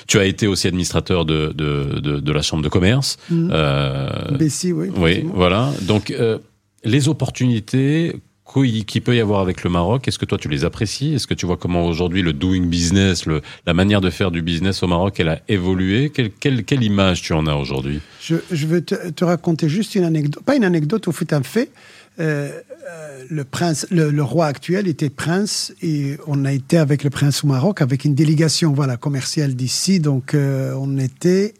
Tu 0.08 0.18
as 0.18 0.24
été 0.24 0.46
aussi 0.46 0.66
administrateur 0.66 1.24
de 1.24 1.52
de, 1.52 2.00
de, 2.00 2.20
de 2.20 2.32
la 2.32 2.42
chambre 2.42 2.62
de 2.62 2.68
commerce. 2.68 3.16
Euh, 3.32 4.36
Bessie, 4.36 4.72
oui. 4.72 4.90
oui, 4.96 5.24
voilà. 5.32 5.70
Donc, 5.82 6.10
euh, 6.10 6.38
les 6.84 7.08
opportunités 7.08 8.16
qui 8.44 9.00
peut 9.00 9.16
y 9.16 9.20
avoir 9.20 9.40
avec 9.40 9.64
le 9.64 9.70
Maroc, 9.70 10.06
est-ce 10.08 10.18
que 10.18 10.26
toi 10.26 10.36
tu 10.36 10.48
les 10.48 10.64
apprécies? 10.64 11.14
Est-ce 11.14 11.26
que 11.26 11.34
tu 11.34 11.46
vois 11.46 11.56
comment 11.56 11.86
aujourd'hui 11.86 12.22
le 12.22 12.32
doing 12.32 12.66
business, 12.66 13.24
la 13.66 13.74
manière 13.74 14.00
de 14.00 14.10
faire 14.10 14.30
du 14.30 14.42
business 14.42 14.82
au 14.82 14.88
Maroc, 14.88 15.18
elle 15.20 15.28
a 15.28 15.40
évolué? 15.48 16.10
Quelle, 16.10 16.82
image 16.82 17.22
tu 17.22 17.32
en 17.32 17.46
as 17.46 17.54
aujourd'hui? 17.54 18.00
Je, 18.20 18.36
je 18.50 18.66
veux 18.66 18.82
te, 18.82 19.10
te 19.10 19.24
raconter 19.24 19.68
juste 19.68 19.94
une 19.94 20.04
anecdote, 20.04 20.42
pas 20.44 20.56
une 20.56 20.64
anecdote, 20.64 21.08
au 21.08 21.12
fait 21.12 21.32
un 21.32 21.42
fait. 21.42 21.70
Euh, 22.20 22.50
euh, 22.90 23.24
le 23.30 23.44
prince, 23.44 23.86
le 23.90 24.22
roi 24.22 24.46
actuel 24.46 24.86
était 24.86 25.08
prince 25.08 25.72
et 25.80 26.18
on 26.26 26.44
a 26.44 26.52
été 26.52 26.76
avec 26.76 27.04
le 27.04 27.10
prince 27.10 27.44
au 27.44 27.46
Maroc 27.46 27.80
avec 27.80 28.04
une 28.04 28.14
délégation 28.14 28.72
voilà 28.72 28.96
commerciale 28.96 29.54
d'ici. 29.54 30.00
Donc 30.00 30.34
euh, 30.34 30.74
on 30.76 30.98
était 30.98 31.54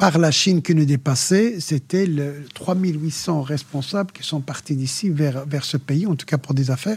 à 0.00 0.10
part 0.10 0.18
la 0.18 0.30
Chine 0.30 0.62
qui 0.62 0.74
nous 0.74 0.86
dépassait, 0.86 1.60
c'était 1.60 2.06
le 2.06 2.46
3800 2.54 3.42
responsables 3.42 4.12
qui 4.12 4.22
sont 4.22 4.40
partis 4.40 4.74
d'ici 4.74 5.10
vers 5.10 5.44
vers 5.44 5.62
ce 5.62 5.76
pays, 5.76 6.06
en 6.06 6.14
tout 6.16 6.24
cas 6.24 6.38
pour 6.38 6.54
des 6.54 6.70
affaires 6.70 6.96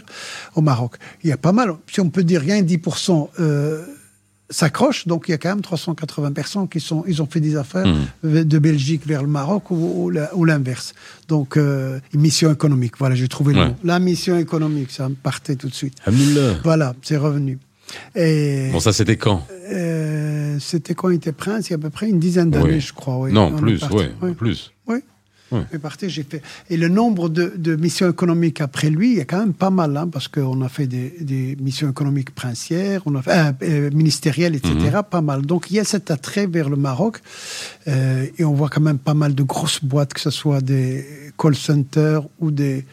au 0.54 0.62
Maroc. 0.62 0.96
Il 1.22 1.28
y 1.28 1.32
a 1.32 1.36
pas 1.36 1.52
mal, 1.52 1.74
si 1.92 2.00
on 2.00 2.08
peut 2.08 2.24
dire 2.24 2.40
rien, 2.40 2.62
10%. 2.62 3.28
Euh, 3.40 3.84
s'accrochent, 4.50 5.06
donc 5.06 5.24
il 5.26 5.32
y 5.32 5.34
a 5.34 5.38
quand 5.38 5.48
même 5.48 5.62
380 5.62 6.32
personnes 6.32 6.68
qui 6.68 6.78
sont, 6.78 7.02
ils 7.06 7.20
ont 7.22 7.26
fait 7.26 7.40
des 7.40 7.56
affaires 7.56 7.86
Mhm. 8.22 8.44
de 8.44 8.58
Belgique 8.58 9.06
vers 9.06 9.22
le 9.22 9.28
Maroc 9.28 9.70
ou, 9.70 10.10
l'inverse. 10.10 10.92
Donc, 11.28 11.56
euh, 11.56 11.98
mission 12.14 12.52
économique, 12.52 12.94
voilà, 12.98 13.14
j'ai 13.14 13.26
trouvé 13.28 13.54
le 13.54 13.60
nom. 13.60 13.76
La 13.84 13.98
mission 13.98 14.38
économique, 14.38 14.90
ça 14.90 15.08
me 15.08 15.14
partait 15.14 15.56
tout 15.56 15.68
de 15.68 15.74
suite. 15.74 15.94
Voilà, 16.62 16.94
c'est 17.02 17.16
revenu. 17.16 17.58
Et 18.14 18.70
Bon, 18.72 18.80
ça 18.80 18.92
c'était 18.92 19.16
quand 19.16 19.46
euh, 19.72 20.56
c'était 20.60 20.94
quand 20.94 21.10
il 21.10 21.16
était 21.16 21.32
prince, 21.32 21.68
il 21.68 21.70
y 21.70 21.74
a 21.74 21.76
à 21.76 21.80
peu 21.80 21.90
près 21.90 22.08
une 22.08 22.18
dizaine 22.20 22.50
d'années, 22.50 22.74
Oui. 22.74 22.80
je 22.80 22.92
crois. 22.92 23.18
oui. 23.18 23.32
Non, 23.32 23.52
On 23.54 23.56
plus, 23.56 23.80
parti. 23.80 23.96
ouais, 23.96 24.10
Oui. 24.22 24.32
plus. 24.34 24.72
Oui. 24.86 24.96
Parti, 25.80 26.10
j'ai 26.10 26.24
fait. 26.24 26.42
Et 26.68 26.76
le 26.76 26.88
nombre 26.88 27.28
de, 27.28 27.52
de 27.56 27.76
missions 27.76 28.10
économiques 28.10 28.60
après 28.60 28.90
lui, 28.90 29.12
il 29.12 29.18
y 29.18 29.20
a 29.20 29.24
quand 29.24 29.38
même 29.38 29.52
pas 29.52 29.70
mal, 29.70 29.96
hein, 29.96 30.08
parce 30.08 30.26
qu'on 30.26 30.60
a 30.62 30.68
fait 30.68 30.88
des, 30.88 31.14
des 31.20 31.56
missions 31.60 31.88
économiques 31.88 32.34
princières, 32.34 33.02
on 33.06 33.14
a 33.14 33.22
fait, 33.22 33.30
euh, 33.30 33.52
euh, 33.62 33.90
ministérielles, 33.92 34.56
etc. 34.56 34.74
Mhm. 34.74 35.02
Pas 35.08 35.20
mal. 35.20 35.42
Donc 35.42 35.70
il 35.70 35.76
y 35.76 35.78
a 35.78 35.84
cet 35.84 36.10
attrait 36.10 36.48
vers 36.48 36.68
le 36.68 36.74
Maroc, 36.76 37.20
euh, 37.86 38.26
et 38.36 38.44
on 38.44 38.52
voit 38.54 38.68
quand 38.68 38.80
même 38.80 38.98
pas 38.98 39.14
mal 39.14 39.36
de 39.36 39.44
grosses 39.44 39.84
boîtes, 39.84 40.12
que 40.14 40.20
ce 40.20 40.30
soit 40.30 40.60
des 40.60 41.04
call 41.38 41.54
centers 41.54 42.22
ou 42.40 42.50
des 42.50 42.84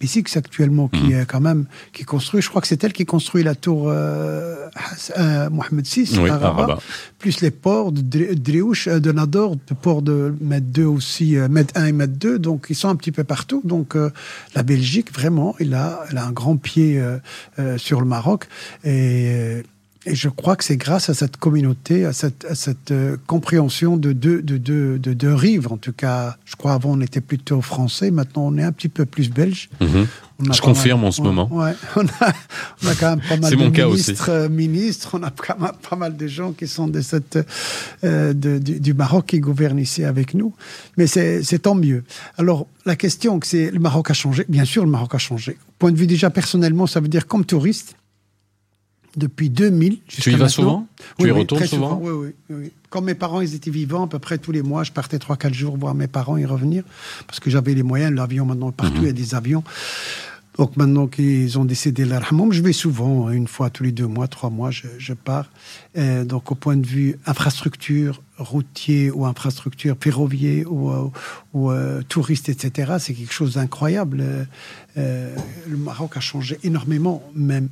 Bessix 0.00 0.36
actuellement, 0.36 0.88
qui 0.88 1.00
Mhm. 1.12 1.20
est 1.20 1.26
quand 1.26 1.40
même 1.40 1.66
qui 1.92 2.04
construit. 2.04 2.40
Je 2.42 2.48
crois 2.48 2.60
que 2.60 2.68
c'est 2.68 2.82
elle 2.84 2.92
qui 2.92 3.04
construit 3.04 3.42
la 3.42 3.54
tour 3.54 3.88
euh, 3.88 4.66
euh, 5.18 5.50
Mohamed 5.50 5.84
VI 5.86 6.08
Oui, 6.20 6.30
à 6.30 6.34
à 6.34 6.38
Rabat 6.38 6.60
Rabat. 6.66 6.78
plus 7.18 7.40
les 7.40 7.50
ports 7.50 7.90
de 7.92 8.00
Dri- 8.02 8.36
Driouche, 8.36 8.86
euh, 8.88 9.00
de 9.00 9.10
Nador, 9.12 9.56
le 9.68 9.74
port 9.76 10.02
de 10.02 10.34
Med 10.40 10.70
2 10.70 10.84
aussi, 10.84 11.36
euh, 11.36 11.48
Med 11.48 11.70
1 11.74 11.86
et 11.86 11.92
Med 11.92 12.18
2, 12.18 12.38
donc 12.38 12.66
ils 12.70 12.76
sont 12.76 12.88
un 12.88 12.96
petit 12.96 13.12
peu 13.12 13.24
partout. 13.24 13.62
Donc 13.64 13.96
euh, 13.96 14.10
la 14.54 14.62
Belgique, 14.62 15.12
vraiment, 15.12 15.54
elle 15.58 15.74
a, 15.74 16.04
elle 16.10 16.18
a 16.18 16.24
un 16.26 16.32
grand 16.32 16.56
pied 16.56 16.98
euh, 17.00 17.18
euh, 17.58 17.78
sur 17.78 18.00
le 18.00 18.06
Maroc. 18.06 18.46
Et, 18.84 19.26
euh, 19.28 19.62
et 20.04 20.14
je 20.14 20.28
crois 20.28 20.56
que 20.56 20.64
c'est 20.64 20.76
grâce 20.76 21.08
à 21.10 21.14
cette 21.14 21.36
communauté, 21.36 22.04
à 22.04 22.12
cette, 22.12 22.44
à 22.46 22.54
cette 22.54 22.90
euh, 22.90 23.16
compréhension 23.26 23.96
de 23.96 24.12
deux, 24.12 24.42
de, 24.42 24.56
deux, 24.56 24.98
de 24.98 25.12
deux 25.12 25.34
rives. 25.34 25.68
En 25.72 25.76
tout 25.76 25.92
cas, 25.92 26.36
je 26.44 26.56
crois 26.56 26.72
avant 26.72 26.90
on 26.92 27.00
était 27.00 27.20
plutôt 27.20 27.60
français, 27.60 28.10
maintenant 28.10 28.42
on 28.46 28.56
est 28.58 28.62
un 28.64 28.72
petit 28.72 28.88
peu 28.88 29.04
plus 29.06 29.30
belge. 29.30 29.68
Mhm. 29.80 30.06
Je 30.40 30.48
mal- 30.48 30.60
confirme 30.60 31.04
en 31.04 31.12
ce 31.12 31.22
moment. 31.22 31.48
ouais. 31.54 31.72
on, 31.96 32.00
a, 32.04 32.32
on 32.82 32.88
a 32.88 32.94
quand 32.96 33.10
même 33.10 33.20
pas 33.28 33.36
mal 33.36 33.50
de 33.52 33.56
ministres, 33.86 34.28
euh, 34.28 34.48
ministres, 34.48 35.10
on 35.20 35.22
a 35.22 35.30
quand 35.30 35.58
même 35.60 35.70
pas 35.88 35.94
mal 35.94 36.16
de 36.16 36.26
gens 36.26 36.50
qui 36.52 36.66
sont 36.66 36.88
de 36.88 37.00
cette, 37.00 37.38
euh, 38.02 38.32
de- 38.32 38.58
du, 38.58 38.80
du 38.80 38.94
Maroc 38.94 39.26
qui 39.26 39.38
gouvernent 39.38 39.78
ici 39.78 40.02
avec 40.02 40.34
nous. 40.34 40.52
Mais 40.96 41.06
c'est 41.06 41.58
tant 41.62 41.76
mieux. 41.76 42.02
Alors, 42.38 42.66
la 42.86 42.96
question, 42.96 43.38
que 43.38 43.46
c'est 43.46 43.70
le 43.70 43.78
Maroc 43.78 44.10
a 44.10 44.14
changé. 44.14 44.44
Bien 44.48 44.64
sûr, 44.64 44.84
le 44.84 44.90
Maroc 44.90 45.14
a 45.14 45.18
changé. 45.18 45.56
Point 45.78 45.92
de 45.92 45.96
vue 45.96 46.08
déjà 46.08 46.28
personnellement, 46.30 46.88
ça 46.88 46.98
veut 46.98 47.08
dire 47.08 47.28
comme 47.28 47.44
touriste, 47.44 47.94
depuis 49.16 49.50
2000 49.50 49.98
Tu 50.08 50.20
y 50.30 50.32
vas 50.32 50.38
maintenant- 50.38 50.48
souvent 50.48 50.86
Tu 50.98 51.24
oui, 51.24 51.28
y 51.28 51.32
oui, 51.32 51.38
retournes 51.40 51.60
très 51.60 51.68
souvent 51.68 52.00
Oui, 52.02 52.10
oui, 52.12 52.56
oui. 52.56 52.72
Quand 52.90 53.00
mes 53.02 53.14
parents 53.14 53.40
ils 53.40 53.54
étaient 53.54 53.70
vivants, 53.70 54.04
à 54.04 54.08
peu 54.08 54.18
près 54.18 54.38
tous 54.38 54.52
les 54.52 54.62
mois, 54.62 54.84
je 54.84 54.92
partais 54.92 55.18
3-4 55.18 55.52
jours 55.54 55.76
voir 55.76 55.94
mes 55.94 56.06
parents 56.08 56.36
y 56.36 56.44
revenir, 56.44 56.82
parce 57.26 57.40
que 57.40 57.50
j'avais 57.50 57.74
les 57.74 57.82
moyens, 57.82 58.12
l'avion 58.14 58.44
maintenant, 58.46 58.70
partout 58.72 58.96
Mhm. 58.96 59.02
il 59.02 59.06
y 59.06 59.10
a 59.10 59.12
des 59.12 59.34
avions. 59.34 59.64
Donc 60.58 60.76
maintenant 60.76 61.06
qu'ils 61.06 61.58
ont 61.58 61.64
décédé 61.64 62.04
l'Arhamam, 62.04 62.52
je 62.52 62.60
vais 62.60 62.74
souvent, 62.74 63.30
une 63.30 63.46
fois 63.48 63.70
tous 63.70 63.84
les 63.84 63.92
deux 63.92 64.06
mois, 64.06 64.28
trois 64.28 64.50
mois, 64.50 64.70
je, 64.70 64.82
je 64.98 65.14
pars. 65.14 65.48
Donc 65.96 66.52
au 66.52 66.54
point 66.54 66.76
de 66.76 66.86
vue 66.86 67.18
infrastructure 67.24 68.20
routier 68.36 69.10
ou 69.10 69.24
infrastructure 69.24 69.96
ferroviaire 69.98 70.70
ou, 70.70 70.90
euh, 70.90 71.08
ou 71.54 71.70
euh, 71.70 72.02
touriste, 72.06 72.50
etc., 72.50 72.96
c'est 72.98 73.14
quelque 73.14 73.32
chose 73.32 73.54
d'incroyable. 73.54 74.46
Euh, 74.98 75.34
le 75.68 75.76
Maroc 75.78 76.18
a 76.18 76.20
changé 76.20 76.58
énormément, 76.64 77.22
même. 77.34 77.68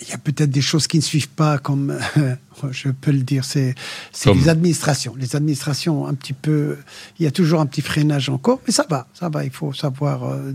Il 0.00 0.08
y 0.08 0.12
a 0.12 0.18
peut-être 0.18 0.50
des 0.50 0.60
choses 0.60 0.86
qui 0.86 0.98
ne 0.98 1.02
suivent 1.02 1.30
pas, 1.30 1.58
comme 1.58 1.98
euh, 2.18 2.34
je 2.70 2.90
peux 2.90 3.10
le 3.10 3.22
dire, 3.22 3.44
c'est 3.44 3.74
les 4.26 4.48
administrations. 4.48 5.14
Les 5.18 5.34
administrations, 5.34 6.06
un 6.06 6.14
petit 6.14 6.32
peu, 6.32 6.78
il 7.18 7.24
y 7.24 7.26
a 7.26 7.30
toujours 7.30 7.60
un 7.60 7.66
petit 7.66 7.82
freinage 7.82 8.28
encore, 8.28 8.60
mais 8.66 8.72
ça 8.72 8.86
va, 8.88 9.08
ça 9.12 9.28
va. 9.28 9.44
Il 9.44 9.50
faut 9.50 9.72
savoir 9.72 10.24
euh, 10.24 10.52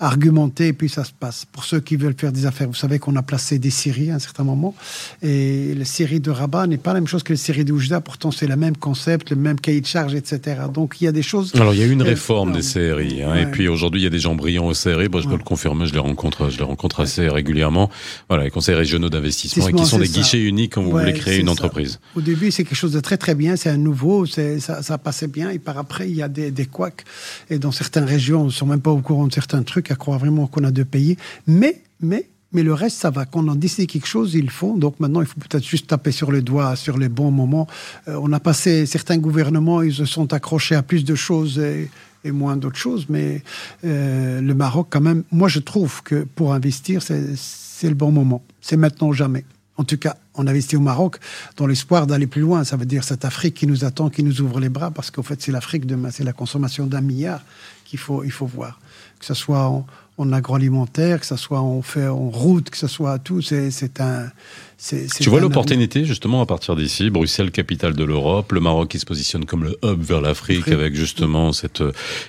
argumenter 0.00 0.68
et 0.68 0.72
puis 0.72 0.88
ça 0.88 1.04
se 1.04 1.12
passe. 1.18 1.46
Pour 1.50 1.64
ceux 1.64 1.80
qui 1.80 1.96
veulent 1.96 2.14
faire 2.18 2.32
des 2.32 2.46
affaires, 2.46 2.68
vous 2.68 2.74
savez 2.74 2.98
qu'on 2.98 3.16
a 3.16 3.22
placé 3.22 3.58
des 3.58 3.70
séries 3.70 4.10
à 4.10 4.16
un 4.16 4.18
certain 4.18 4.44
moment 4.44 4.74
et 5.22 5.74
la 5.74 5.84
série 5.84 6.20
de 6.20 6.30
Rabat 6.30 6.66
n'est 6.66 6.76
pas 6.76 6.92
la 6.92 7.00
même 7.00 7.06
chose 7.06 7.22
que 7.22 7.32
la 7.32 7.38
série 7.38 7.64
de 7.64 7.72
Oujda. 7.72 8.00
Pourtant, 8.00 8.30
c'est 8.30 8.46
le 8.46 8.56
même 8.56 8.76
concept, 8.76 9.30
le 9.30 9.36
même 9.36 9.58
cahier 9.58 9.80
de 9.80 9.86
charge, 9.86 10.14
etc. 10.14 10.62
Donc 10.72 11.00
il 11.00 11.04
y 11.04 11.08
a 11.08 11.12
des 11.12 11.22
choses. 11.22 11.52
Alors, 11.54 11.72
il 11.74 11.80
y 11.80 11.82
a 11.82 11.86
eu 11.86 11.90
une 11.92 12.02
Euh, 12.02 12.04
réforme 12.04 12.52
des 12.52 12.60
CRI, 12.60 13.22
hein, 13.22 13.34
et 13.36 13.46
puis 13.46 13.68
aujourd'hui, 13.68 14.00
il 14.02 14.04
y 14.04 14.06
a 14.06 14.10
des 14.10 14.18
gens 14.18 14.34
brillants 14.34 14.66
au 14.66 14.72
CRI. 14.72 15.08
Moi, 15.08 15.20
je 15.20 15.26
peux 15.26 15.32
Ouais. 15.32 15.38
le 15.38 15.44
confirmer, 15.44 15.86
je 15.86 15.92
les 15.92 15.98
rencontre, 15.98 16.50
je 16.50 16.58
les 16.58 16.64
rencontre 16.64 17.00
assez 17.00 17.28
régulièrement. 17.28 17.90
Voilà, 18.28 18.44
les 18.44 18.50
conseils 18.50 18.74
régionaux 18.74 19.08
d'investissement, 19.08 19.68
et 19.68 19.72
qui 19.72 19.86
sont 19.86 19.98
des 19.98 20.06
ça. 20.06 20.20
guichets 20.20 20.40
uniques 20.42 20.74
quand 20.74 20.82
vous 20.82 20.90
voulez 20.90 21.12
créer 21.14 21.40
une 21.40 21.46
ça. 21.46 21.52
entreprise. 21.52 22.00
Au 22.14 22.20
début, 22.20 22.50
c'est 22.50 22.64
quelque 22.64 22.76
chose 22.76 22.92
de 22.92 23.00
très 23.00 23.16
très 23.16 23.34
bien, 23.34 23.56
c'est 23.56 23.70
un 23.70 23.76
nouveau, 23.76 24.26
ça 24.26 24.98
passait 24.98 25.26
bien, 25.28 25.50
et 25.50 25.58
par 25.58 25.78
après, 25.78 26.08
il 26.08 26.16
y 26.16 26.22
a 26.22 26.28
des, 26.28 26.50
des 26.50 26.66
couacs. 26.66 27.04
Et 27.50 27.58
dans 27.58 27.72
certaines 27.72 28.04
régions, 28.04 28.42
on 28.42 28.46
ne 28.46 28.50
sont 28.50 28.66
même 28.66 28.80
pas 28.80 28.90
au 28.90 29.00
courant 29.00 29.26
de 29.26 29.32
certains 29.32 29.62
trucs, 29.62 29.85
à 29.90 29.96
croire 29.96 30.18
vraiment 30.18 30.46
qu'on 30.46 30.64
a 30.64 30.70
deux 30.70 30.84
pays. 30.84 31.16
Mais, 31.46 31.82
mais, 32.00 32.28
mais 32.52 32.62
le 32.62 32.74
reste, 32.74 32.98
ça 32.98 33.10
va. 33.10 33.24
Quand 33.26 33.46
on 33.46 33.54
décide 33.54 33.88
quelque 33.88 34.06
chose, 34.06 34.34
ils 34.34 34.44
le 34.44 34.50
font. 34.50 34.76
Donc 34.76 35.00
maintenant, 35.00 35.20
il 35.20 35.26
faut 35.26 35.40
peut-être 35.40 35.64
juste 35.64 35.88
taper 35.88 36.12
sur 36.12 36.32
les 36.32 36.42
doigts, 36.42 36.76
sur 36.76 36.98
les 36.98 37.08
bons 37.08 37.30
moments. 37.30 37.66
Euh, 38.08 38.18
on 38.20 38.32
a 38.32 38.40
passé, 38.40 38.86
certains 38.86 39.18
gouvernements, 39.18 39.82
ils 39.82 39.94
se 39.94 40.04
sont 40.04 40.32
accrochés 40.32 40.74
à 40.74 40.82
plus 40.82 41.04
de 41.04 41.14
choses 41.14 41.58
et, 41.58 41.90
moins 42.24 42.56
d'autres 42.56 42.78
choses. 42.78 43.06
Mais 43.08 43.42
euh, 43.84 44.40
le 44.40 44.54
Maroc, 44.54 44.88
quand 44.90 45.00
même, 45.00 45.22
moi, 45.30 45.48
je 45.48 45.60
trouve 45.60 46.02
que 46.02 46.26
pour 46.34 46.54
investir, 46.54 47.00
c'est 47.02 47.88
le 47.88 47.94
bon 47.94 48.10
moment. 48.10 48.42
C'est 48.60 48.76
maintenant 48.76 49.08
ou 49.08 49.12
jamais. 49.12 49.44
En 49.76 49.84
tout 49.84 49.98
cas, 49.98 50.16
on 50.34 50.46
investit 50.46 50.76
au 50.76 50.80
Maroc 50.80 51.18
dans 51.56 51.66
l'espoir 51.66 52.06
d'aller 52.06 52.26
plus 52.26 52.40
loin. 52.40 52.64
Ça 52.64 52.76
veut 52.76 52.86
dire 52.86 53.04
cette 53.04 53.24
Afrique 53.24 53.54
qui 53.54 53.66
nous 53.66 53.84
attend, 53.84 54.08
qui 54.08 54.22
nous 54.22 54.40
ouvre 54.40 54.60
les 54.60 54.68
bras, 54.68 54.90
parce 54.90 55.10
qu'en 55.10 55.22
fait, 55.22 55.40
c'est 55.42 55.52
l'Afrique 55.52 55.86
demain, 55.86 56.10
c'est 56.10 56.24
la 56.24 56.32
consommation 56.32 56.86
d'un 56.86 57.00
milliard 57.00 57.42
qu'il 57.84 57.98
faut, 57.98 58.24
il 58.24 58.32
faut 58.32 58.46
voir. 58.46 58.80
Que 59.18 59.26
ce 59.26 59.34
soit 59.34 59.64
en, 59.64 59.86
en 60.18 60.32
agroalimentaire, 60.32 61.20
que 61.20 61.26
ce 61.26 61.36
soit 61.36 61.60
en, 61.60 61.82
fait, 61.82 62.06
en 62.06 62.30
route, 62.30 62.70
que 62.70 62.76
ce 62.76 62.86
soit 62.86 63.18
tout, 63.18 63.42
c'est 63.42 64.00
un. 64.00 64.30
Tu 64.78 65.30
vois 65.30 65.40
l'opportunité 65.40 66.04
justement 66.04 66.42
à 66.42 66.46
partir 66.46 66.76
d'ici, 66.76 67.08
Bruxelles, 67.10 67.50
capitale 67.50 67.94
de 67.94 68.04
l'Europe, 68.04 68.52
le 68.52 68.60
Maroc 68.60 68.88
qui 68.88 68.98
se 68.98 69.06
positionne 69.06 69.44
comme 69.46 69.64
le 69.64 69.76
hub 69.82 70.02
vers 70.02 70.20
l'Afrique 70.20 70.68
avec 70.68 70.94
justement 70.94 71.52
cette 71.52 71.82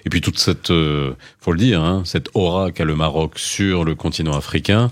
et 0.06 0.10
puis 0.10 0.22
toute 0.22 0.40
cette, 0.40 0.72
euh, 0.72 1.14
faut 1.42 1.52
le 1.52 1.60
dire, 1.60 1.82
hein, 1.82 2.04
cette 2.06 2.30
aura 2.34 2.72
qu'a 2.72 2.86
le 2.86 2.96
Maroc 2.96 3.38
sur 3.38 3.84
le 3.84 3.96
continent 3.96 4.36
africain 4.36 4.90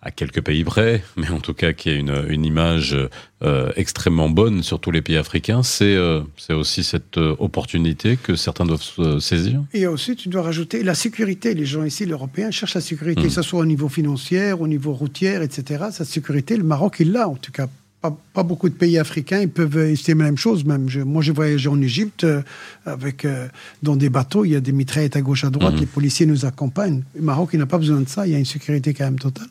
à 0.00 0.10
quelques 0.10 0.40
pays 0.42 0.64
près, 0.64 1.02
mais 1.16 1.28
en 1.30 1.40
tout 1.40 1.54
cas 1.54 1.72
qui 1.72 1.90
a 1.90 1.94
une, 1.94 2.24
une 2.28 2.44
image 2.44 2.96
euh, 3.42 3.72
extrêmement 3.76 4.28
bonne 4.28 4.62
sur 4.62 4.80
tous 4.80 4.90
les 4.90 5.02
pays 5.02 5.16
africains, 5.16 5.62
c'est 5.62 5.94
euh, 5.94 6.22
aussi 6.50 6.84
cette 6.84 7.18
euh, 7.18 7.34
opportunité 7.38 8.16
que 8.16 8.36
certains 8.36 8.64
doivent 8.64 9.18
saisir. 9.20 9.62
Et 9.74 9.86
aussi, 9.86 10.14
tu 10.14 10.28
dois 10.28 10.42
rajouter 10.42 10.82
la 10.82 10.94
sécurité. 10.94 11.54
Les 11.54 11.66
gens 11.66 11.84
ici, 11.84 12.04
les 12.04 12.12
Européens, 12.12 12.50
cherchent 12.50 12.74
la 12.74 12.80
sécurité, 12.80 13.22
que 13.22 13.26
hmm. 13.26 13.30
ce 13.30 13.42
soit 13.42 13.60
au 13.60 13.66
niveau 13.66 13.88
financier, 13.88 14.52
au 14.52 14.68
niveau 14.68 14.92
routier, 14.92 15.42
etc. 15.42 15.86
Cette 15.90 16.06
sécurité, 16.06 16.56
le 16.56 16.64
Maroc, 16.64 16.96
il 17.00 17.12
l'a, 17.12 17.28
en 17.28 17.36
tout 17.36 17.52
cas 17.52 17.68
pas, 18.00 18.42
beaucoup 18.42 18.68
de 18.68 18.74
pays 18.74 18.96
africains 18.98 19.40
ils 19.40 19.48
peuvent 19.48 19.76
estimer 19.78 20.22
la 20.22 20.28
même 20.30 20.36
chose. 20.36 20.64
Même 20.64 20.88
moi, 21.04 21.22
j'ai 21.22 21.32
voyagé 21.32 21.68
en 21.68 21.80
Égypte 21.80 22.24
euh, 22.24 22.42
avec 22.86 23.24
euh, 23.24 23.48
dans 23.82 23.96
des 23.96 24.08
bateaux. 24.08 24.44
Il 24.44 24.52
y 24.52 24.56
a 24.56 24.60
des 24.60 24.72
mitraillettes 24.72 25.16
à 25.16 25.20
gauche 25.20 25.44
à 25.44 25.50
droite. 25.50 25.74
Mhm. 25.74 25.80
Les 25.80 25.86
policiers 25.86 26.26
nous 26.26 26.44
accompagnent. 26.44 27.02
Le 27.14 27.22
Maroc, 27.22 27.50
il 27.52 27.58
n'a 27.58 27.66
pas 27.66 27.78
besoin 27.78 28.00
de 28.00 28.08
ça. 28.08 28.26
Il 28.26 28.32
y 28.32 28.36
a 28.36 28.38
une 28.38 28.44
sécurité 28.44 28.94
quand 28.94 29.04
même 29.04 29.18
totale. 29.18 29.48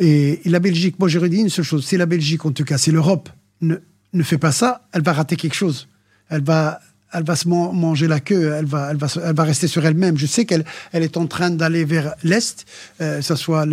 Et, 0.00 0.40
la 0.46 0.60
Belgique, 0.60 0.98
moi, 0.98 1.08
j'aurais 1.08 1.28
dit 1.28 1.38
une 1.38 1.50
seule 1.50 1.64
chose. 1.64 1.84
Si 1.84 1.96
la 1.96 2.06
Belgique, 2.06 2.44
en 2.46 2.52
tout 2.52 2.64
cas, 2.64 2.78
si 2.78 2.90
l'Europe 2.90 3.28
ne, 3.60 3.76
ne 4.12 4.22
fait 4.22 4.38
pas 4.38 4.52
ça, 4.52 4.86
elle 4.92 5.02
va 5.02 5.12
rater 5.12 5.36
quelque 5.36 5.54
chose. 5.54 5.88
Elle 6.30 6.42
va 6.42 6.80
elle 7.14 7.24
va 7.24 7.36
se 7.36 7.48
manger 7.48 8.08
la 8.08 8.20
queue, 8.20 8.52
elle 8.58 8.66
va, 8.66 8.88
elle 8.90 8.96
va, 8.96 9.06
elle 9.24 9.34
va 9.34 9.44
rester 9.44 9.68
sur 9.68 9.86
elle-même. 9.86 10.18
Je 10.18 10.26
sais 10.26 10.44
qu'elle 10.44 10.64
elle 10.92 11.02
est 11.02 11.16
en 11.16 11.26
train 11.26 11.50
d'aller 11.50 11.84
vers 11.84 12.14
l'Est, 12.22 12.66
euh, 13.00 13.18
que 13.18 13.22
ce 13.22 13.36
soit 13.36 13.66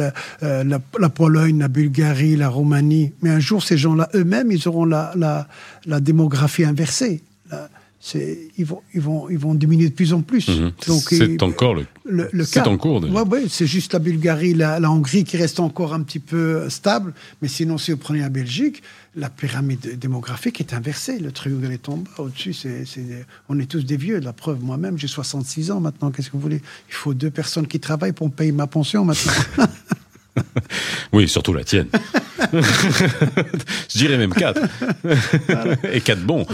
euh, 0.43 0.63
la, 0.63 1.09
Pologne, 1.09 1.59
la 1.59 1.67
Bulgarie, 1.67 2.35
la 2.35 2.49
Roumanie. 2.49 3.13
Mais 3.21 3.29
un 3.29 3.39
jour, 3.39 3.63
ces 3.63 3.77
gens-là 3.77 4.09
eux-mêmes, 4.15 4.51
ils 4.51 4.67
auront 4.67 4.85
la, 4.85 5.11
la, 5.15 5.47
la 5.85 5.99
démographie 5.99 6.63
inversée. 6.63 7.21
Ils, 8.13 8.65
vont, 8.65 8.81
ils, 8.93 9.01
vont, 9.01 9.29
ils 9.29 9.37
vont 9.37 9.53
diminuer 9.53 9.89
de 9.89 9.93
plus 9.93 10.13
en 10.13 10.21
plus. 10.21 10.47
Mhm. 10.47 10.71
c'est 10.79 11.43
encore 11.43 11.75
le, 11.75 12.29
le, 12.31 12.43
C'est 12.45 12.67
en 12.67 12.77
cours. 12.77 13.03
Ouais, 13.03 13.21
ouais, 13.21 13.43
c'est 13.47 13.67
juste 13.67 13.93
la 13.93 13.99
Bulgarie, 13.99 14.53
la, 14.53 14.79
la, 14.79 14.91
Hongrie 14.91 15.23
qui 15.23 15.37
reste 15.37 15.59
encore 15.59 15.93
un 15.93 16.01
petit 16.01 16.19
peu 16.19 16.67
stable. 16.69 17.13
Mais 17.41 17.47
sinon, 17.47 17.77
si 17.77 17.91
vous 17.91 17.97
prenez 17.97 18.19
la 18.19 18.29
Belgique, 18.29 18.81
la 19.15 19.29
pyramide 19.29 19.99
démographique 19.99 20.59
est 20.59 20.73
inversée. 20.73 21.19
Le 21.19 21.31
triangle 21.31 21.71
est 21.71 21.89
en 21.89 21.97
bas. 21.97 22.09
Au-dessus, 22.17 22.53
c'est, 22.53 22.85
on 23.49 23.59
est 23.59 23.69
tous 23.69 23.85
des 23.85 23.97
vieux. 23.97 24.19
La 24.19 24.33
preuve, 24.33 24.63
moi-même, 24.63 24.97
j'ai 24.97 25.07
66 25.07 25.71
ans 25.71 25.79
maintenant. 25.79 26.09
Qu'est-ce 26.11 26.27
que 26.27 26.33
vous 26.33 26.39
voulez? 26.39 26.61
Il 26.89 26.93
faut 26.93 27.13
deux 27.13 27.31
personnes 27.31 27.67
qui 27.67 27.79
travaillent 27.79 28.13
pour 28.13 28.27
me 28.27 28.33
payer 28.33 28.51
ma 28.51 28.67
pension 28.67 29.05
maintenant. 29.05 29.33
oui, 31.13 31.27
surtout 31.27 31.53
la 31.53 31.63
tienne. 31.63 31.87
Je 32.51 33.97
dirais 33.97 34.17
même 34.17 34.33
quatre. 34.33 34.61
Et 35.91 36.01
quatre 36.01 36.23
bons. 36.23 36.45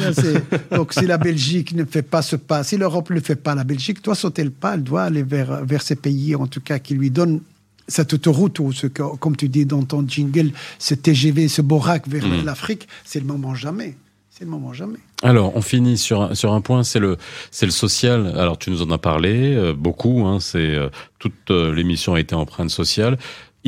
donc, 0.72 0.94
si 0.94 1.06
la 1.06 1.18
Belgique 1.18 1.74
ne 1.74 1.86
fait 1.86 2.02
pas 2.02 2.22
ce 2.22 2.36
pas, 2.36 2.64
si 2.64 2.78
l'Europe 2.78 3.10
ne 3.10 3.20
fait 3.20 3.36
pas, 3.36 3.56
la 3.56 3.64
Belgique 3.64 4.04
doit 4.04 4.16
sauter 4.16 4.44
le 4.44 4.50
pas. 4.50 4.74
Elle 4.74 4.84
doit 4.84 5.04
aller 5.04 5.24
vers, 5.24 5.64
vers 5.66 5.82
ces 5.82 5.96
pays, 5.96 6.36
en 6.36 6.48
tout 6.48 6.62
cas, 6.62 6.80
qui 6.80 6.96
lui 6.96 7.12
donnent 7.12 7.42
cette 7.88 8.14
autoroute, 8.14 8.60
ou 8.60 8.74
ce 8.74 8.88
comme 8.88 9.36
tu 9.36 9.48
dis 9.50 9.66
dans 9.66 9.84
ton 9.84 10.06
jingle, 10.08 10.52
ce 10.80 10.94
TGV, 10.94 11.48
ce 11.48 11.62
borac 11.62 12.08
vers 12.08 12.26
mm. 12.26 12.44
l'Afrique, 12.44 12.88
c'est 13.06 13.20
le 13.20 13.26
moment 13.26 13.56
jamais. 13.56 13.96
C'est 14.30 14.44
le 14.44 14.52
moment 14.52 14.72
jamais. 14.72 15.00
Alors, 15.24 15.56
on 15.56 15.62
finit 15.62 15.98
sur, 15.98 16.38
sur 16.38 16.54
un 16.54 16.62
point, 16.62 16.84
c'est 16.84 17.00
le, 17.00 17.18
c'est 17.50 17.66
le 17.66 17.72
social. 17.72 18.28
Alors, 18.38 18.60
tu 18.60 18.70
nous 18.70 18.84
en 18.84 18.92
as 18.92 19.00
parlé 19.00 19.56
euh, 19.56 19.74
beaucoup. 19.74 20.28
Hein, 20.28 20.40
c'est 20.40 20.60
euh, 20.60 20.90
toute 21.18 21.50
euh, 21.50 21.74
l'émission 21.74 22.14
a 22.14 22.20
été 22.20 22.36
empreinte 22.36 22.70
sociale 22.70 23.18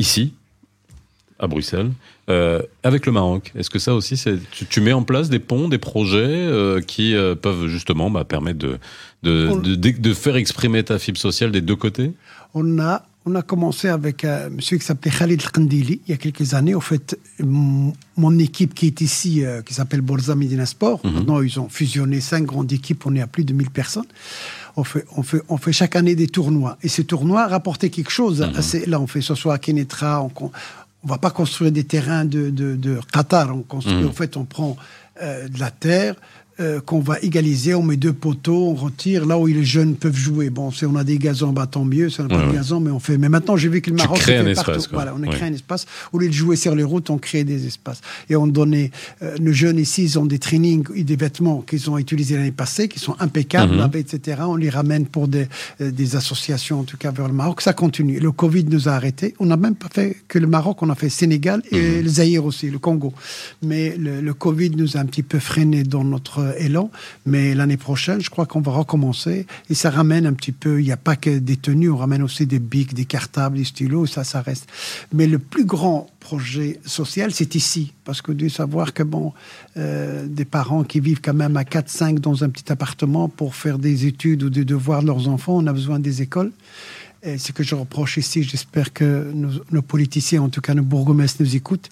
ici, 0.00 0.32
à 1.38 1.46
Bruxelles, 1.46 1.90
avec 2.82 3.06
le 3.06 3.12
Maroc. 3.12 3.52
Est-ce 3.56 3.70
que 3.70 3.78
ça 3.78 3.94
aussi, 3.94 4.16
c'est, 4.16 4.38
tu, 4.50 4.80
mets 4.80 4.92
en 4.92 5.02
place 5.02 5.30
des 5.30 5.38
ponts, 5.38 5.68
des 5.68 5.78
projets 5.78 6.48
qui 6.86 7.14
peuvent 7.42 7.66
justement 7.66 8.10
bah, 8.10 8.24
permettre 8.24 8.58
de 8.58 8.78
de, 9.22 9.60
de, 9.60 9.90
de, 9.90 10.14
faire 10.14 10.36
exprimer 10.36 10.82
ta 10.82 10.98
fibre 10.98 11.18
sociale 11.18 11.50
des 11.50 11.60
deux 11.60 11.76
côtés? 11.76 12.12
On 12.54 12.78
a 12.78 13.04
on 13.26 13.34
a 13.34 13.42
commencé 13.42 13.88
avec 13.88 14.24
un 14.24 14.48
monsieur 14.48 14.78
qui 14.78 14.84
s'appelait 14.84 15.10
Khalid 15.10 15.42
Khandili 15.42 16.00
il 16.06 16.10
y 16.10 16.14
a 16.14 16.16
quelques 16.16 16.54
années. 16.54 16.74
En 16.74 16.80
fait, 16.80 17.18
mon 17.38 18.38
équipe 18.38 18.74
qui 18.74 18.86
est 18.86 19.00
ici, 19.02 19.44
euh, 19.44 19.60
qui 19.60 19.74
s'appelle 19.74 20.00
Borza 20.00 20.34
Medina 20.34 20.64
Sport, 20.64 21.00
mhm. 21.04 21.12
maintenant 21.12 21.42
ils 21.42 21.60
ont 21.60 21.68
fusionné 21.68 22.20
cinq 22.20 22.44
grandes 22.44 22.72
équipes, 22.72 23.04
on 23.04 23.14
est 23.14 23.20
à 23.20 23.26
plus 23.26 23.44
de 23.44 23.52
1000 23.52 23.70
personnes. 23.70 24.06
On 24.76 24.84
fait, 24.84 25.04
on, 25.16 25.22
fait, 25.22 25.42
on 25.48 25.56
fait 25.56 25.72
chaque 25.72 25.96
année 25.96 26.14
des 26.14 26.28
tournois. 26.28 26.78
Et 26.82 26.88
ces 26.88 27.04
tournois 27.04 27.46
rapportaient 27.46 27.90
quelque 27.90 28.10
chose. 28.10 28.40
Mhm. 28.40 28.90
Là, 28.90 29.00
on 29.00 29.06
fait 29.06 29.20
ce 29.20 29.34
soit 29.34 29.54
à 29.54 29.58
Kenetra, 29.58 30.22
on 30.22 30.30
ne 31.04 31.08
va 31.08 31.18
pas 31.18 31.30
construire 31.30 31.72
des 31.72 31.84
terrains 31.84 32.24
de, 32.24 32.50
de, 32.50 33.00
Qatar. 33.12 33.54
On 33.54 33.62
construit, 33.62 33.94
mhm. 33.94 34.08
en 34.08 34.12
fait, 34.12 34.36
on 34.36 34.44
prend 34.44 34.76
euh, 35.22 35.48
de 35.48 35.58
la 35.58 35.70
terre, 35.70 36.14
euh, 36.60 36.80
qu'on 36.80 37.00
va 37.00 37.18
égaliser, 37.22 37.74
on 37.74 37.82
met 37.82 37.96
deux 37.96 38.12
poteaux, 38.12 38.68
on 38.68 38.74
retire 38.74 39.24
là 39.24 39.38
où 39.38 39.46
les 39.46 39.64
jeunes 39.64 39.94
peuvent 39.94 40.16
jouer. 40.16 40.50
Bon, 40.50 40.70
si 40.70 40.84
on 40.84 40.94
a 40.94 41.04
des 41.04 41.16
gazons, 41.16 41.52
bah, 41.52 41.66
tant 41.66 41.84
mieux, 41.84 42.10
c'est 42.10 42.26
pas 42.28 42.46
de 42.46 42.52
gazon, 42.52 42.80
mais 42.80 42.90
on 42.90 43.00
fait. 43.00 43.16
Mais 43.16 43.30
maintenant, 43.30 43.56
j'ai 43.56 43.68
vu 43.68 43.80
que 43.80 43.88
le 43.88 43.96
Maroc 43.96 44.18
fait 44.18 44.36
un 44.36 44.54
partout. 44.54 44.80
Voilà, 44.92 45.14
on 45.18 45.22
a 45.22 45.26
créé 45.26 45.48
un 45.48 45.54
espace. 45.54 45.86
Au 46.12 46.18
lieu 46.18 46.28
de 46.28 46.34
jouer 46.34 46.56
sur 46.56 46.74
les 46.74 46.82
routes, 46.82 47.08
on 47.08 47.18
crée 47.18 47.44
des 47.44 47.66
espaces. 47.66 48.00
Et 48.28 48.36
on 48.36 48.46
donnait. 48.46 48.90
Euh, 49.22 49.36
nos 49.40 49.52
jeunes 49.52 49.78
ici, 49.78 50.02
ils 50.02 50.18
ont 50.18 50.26
des 50.26 50.38
trainings 50.38 50.84
et 50.94 51.04
des 51.04 51.16
vêtements 51.16 51.62
qu'ils 51.62 51.88
ont 51.90 51.96
utilisés 51.96 52.36
l'année 52.36 52.52
passée, 52.52 52.88
qui 52.88 52.98
sont 52.98 53.16
impeccables, 53.20 53.76
mhm. 53.76 53.90
etc. 53.94 54.42
On 54.46 54.56
les 54.56 54.70
ramène 54.70 55.06
pour 55.06 55.28
des, 55.28 55.46
euh, 55.80 55.90
des 55.90 56.16
associations, 56.16 56.80
en 56.80 56.84
tout 56.84 56.98
cas 56.98 57.10
vers 57.10 57.28
le 57.28 57.34
Maroc. 57.34 57.62
Ça 57.62 57.72
continue. 57.72 58.20
Le 58.20 58.32
Covid 58.32 58.64
nous 58.64 58.88
a 58.88 58.92
arrêtés. 58.92 59.34
On 59.38 59.46
n'a 59.46 59.56
même 59.56 59.76
pas 59.76 59.88
fait 59.90 60.16
que 60.28 60.38
le 60.38 60.46
Maroc, 60.46 60.82
on 60.82 60.90
a 60.90 60.94
fait 60.94 61.08
Sénégal 61.08 61.62
et 61.70 61.80
mhm. 61.80 62.02
le 62.02 62.08
Zaïre 62.08 62.44
aussi, 62.44 62.70
le 62.70 62.78
Congo. 62.78 63.14
Mais 63.62 63.96
le, 63.96 64.20
le 64.20 64.34
Covid 64.34 64.72
nous 64.76 64.98
a 64.98 65.00
un 65.00 65.06
petit 65.06 65.22
peu 65.22 65.38
freiné 65.38 65.84
dans 65.84 66.04
notre 66.04 66.49
élan. 66.58 66.90
Mais 67.26 67.54
l'année 67.54 67.76
prochaine, 67.76 68.20
je 68.20 68.30
crois 68.30 68.46
qu'on 68.46 68.60
va 68.60 68.72
recommencer. 68.72 69.46
Et 69.68 69.74
ça 69.74 69.90
ramène 69.90 70.26
un 70.26 70.32
petit 70.32 70.52
peu, 70.52 70.80
il 70.80 70.84
n'y 70.84 70.92
a 70.92 70.96
pas 70.96 71.16
que 71.16 71.38
des 71.38 71.56
tenues, 71.56 71.90
on 71.90 71.96
ramène 71.96 72.22
aussi 72.22 72.46
des 72.46 72.58
bics, 72.58 72.94
des 72.94 73.04
cartables, 73.04 73.56
des 73.56 73.64
stylos, 73.64 74.06
ça, 74.06 74.24
ça 74.24 74.40
reste. 74.40 74.68
Mais 75.12 75.26
le 75.26 75.38
plus 75.38 75.64
grand 75.64 76.08
projet 76.20 76.78
social, 76.84 77.32
c'est 77.32 77.54
ici. 77.54 77.92
Parce 78.04 78.22
que 78.22 78.32
de 78.32 78.48
savoir 78.48 78.92
que, 78.92 79.02
bon, 79.02 79.32
euh, 79.76 80.26
des 80.26 80.44
parents 80.44 80.84
qui 80.84 81.00
vivent 81.00 81.20
quand 81.20 81.34
même 81.34 81.56
à 81.56 81.62
4-5 81.62 82.18
dans 82.18 82.44
un 82.44 82.48
petit 82.48 82.70
appartement 82.70 83.28
pour 83.28 83.54
faire 83.54 83.78
des 83.78 84.06
études 84.06 84.42
ou 84.42 84.50
des 84.50 84.64
devoirs 84.64 85.02
de 85.02 85.06
leurs 85.06 85.28
enfants, 85.28 85.56
on 85.56 85.66
a 85.66 85.72
besoin 85.72 85.98
des 85.98 86.22
écoles. 86.22 86.52
Et 87.22 87.36
ce 87.36 87.52
que 87.52 87.62
je 87.62 87.74
reproche 87.74 88.16
ici, 88.16 88.42
j'espère 88.42 88.94
que 88.94 89.30
nos, 89.34 89.82
politiciens, 89.82 90.42
en 90.42 90.48
tout 90.48 90.62
cas 90.62 90.72
nos 90.72 90.82
bourgmestres, 90.82 91.42
nous 91.42 91.54
écoutent. 91.54 91.90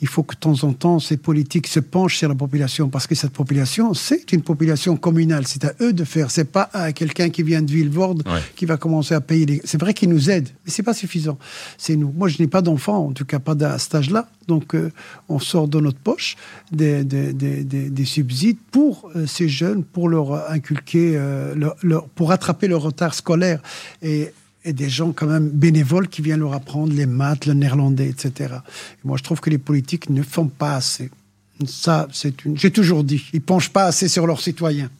Il 0.00 0.08
faut 0.08 0.22
que 0.22 0.34
de 0.34 0.40
temps 0.40 0.64
en 0.64 0.72
temps, 0.72 0.98
ces 0.98 1.18
politiques 1.18 1.66
se 1.66 1.80
penchent 1.80 2.16
sur 2.16 2.30
la 2.30 2.34
population, 2.34 2.88
parce 2.88 3.06
que 3.06 3.14
cette 3.14 3.32
population, 3.32 3.92
c'est 3.92 4.32
une 4.32 4.40
population 4.40 4.96
communale. 4.96 5.46
C'est 5.46 5.66
à 5.66 5.74
eux 5.82 5.92
de 5.92 6.04
faire. 6.04 6.30
C'est 6.30 6.50
pas 6.50 6.70
à 6.72 6.92
quelqu'un 6.92 7.28
qui 7.28 7.42
vient 7.42 7.60
de 7.60 7.70
Villevorde 7.70 8.22
qui 8.56 8.64
va 8.64 8.78
commencer 8.78 9.14
à 9.14 9.20
payer. 9.20 9.44
Les... 9.44 9.60
C'est 9.64 9.78
vrai 9.78 9.92
qu'ils 9.92 10.08
nous 10.08 10.30
aident, 10.30 10.48
mais 10.64 10.70
c'est 10.70 10.82
pas 10.82 10.94
suffisant. 10.94 11.38
C'est 11.76 11.96
nous. 11.96 12.10
Moi, 12.16 12.28
je 12.28 12.40
n'ai 12.40 12.48
pas 12.48 12.62
d'enfants, 12.62 13.08
en 13.08 13.12
tout 13.12 13.26
cas 13.26 13.38
pas 13.38 13.54
à 13.62 13.78
cet 13.78 13.94
âge-là. 13.94 14.28
Donc, 14.48 14.74
euh, 14.74 14.90
on 15.28 15.38
sort 15.38 15.68
de 15.68 15.78
notre 15.78 15.98
poche 15.98 16.36
des, 16.72 17.04
des, 17.04 17.34
des, 17.34 17.64
des 17.64 18.04
subsides 18.04 18.58
pour 18.70 19.10
euh, 19.14 19.26
ces 19.26 19.48
jeunes, 19.48 19.84
pour 19.84 20.08
leur 20.08 20.50
inculquer, 20.50 21.12
euh, 21.16 21.54
leur, 21.82 22.08
pour 22.08 22.30
rattraper 22.30 22.66
leur 22.66 22.80
retard 22.80 23.14
scolaire. 23.14 23.60
Et 24.02 24.32
et 24.64 24.72
des 24.72 24.88
gens 24.88 25.12
quand 25.12 25.26
même 25.26 25.48
bénévoles 25.48 26.08
qui 26.08 26.22
viennent 26.22 26.40
leur 26.40 26.54
apprendre 26.54 26.92
les 26.92 27.06
maths, 27.06 27.46
le 27.46 27.54
néerlandais, 27.54 28.08
etc. 28.08 28.54
moi, 29.04 29.16
je 29.16 29.22
trouve 29.22 29.40
que 29.40 29.50
les 29.50 29.58
politiques 29.58 30.10
ne 30.10 30.22
font 30.22 30.48
pas 30.48 30.74
assez. 30.74 31.10
Ça, 31.66 32.08
c'est 32.12 32.44
une. 32.44 32.56
J'ai 32.56 32.70
toujours 32.70 33.04
dit, 33.04 33.22
ils 33.32 33.42
penchent 33.42 33.70
pas 33.70 33.84
assez 33.84 34.08
sur 34.08 34.26
leurs 34.26 34.40
citoyens. 34.40 34.90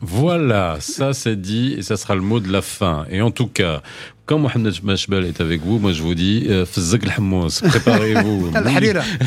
Voilà, 0.00 0.78
ça 0.80 1.12
c'est 1.12 1.40
dit 1.40 1.74
et 1.78 1.82
ça 1.82 1.96
sera 1.96 2.14
le 2.14 2.20
mot 2.20 2.40
de 2.40 2.50
la 2.50 2.62
fin. 2.62 3.06
Et 3.10 3.20
en 3.20 3.30
tout 3.30 3.46
cas, 3.46 3.82
quand 4.26 4.38
Mohamed 4.38 4.72
Mashbal 4.82 5.26
est 5.26 5.40
avec 5.42 5.60
vous, 5.62 5.78
moi 5.78 5.92
je 5.92 6.02
vous 6.02 6.14
dis, 6.14 6.46
euh, 6.48 6.64
préparez-vous. 6.64 8.50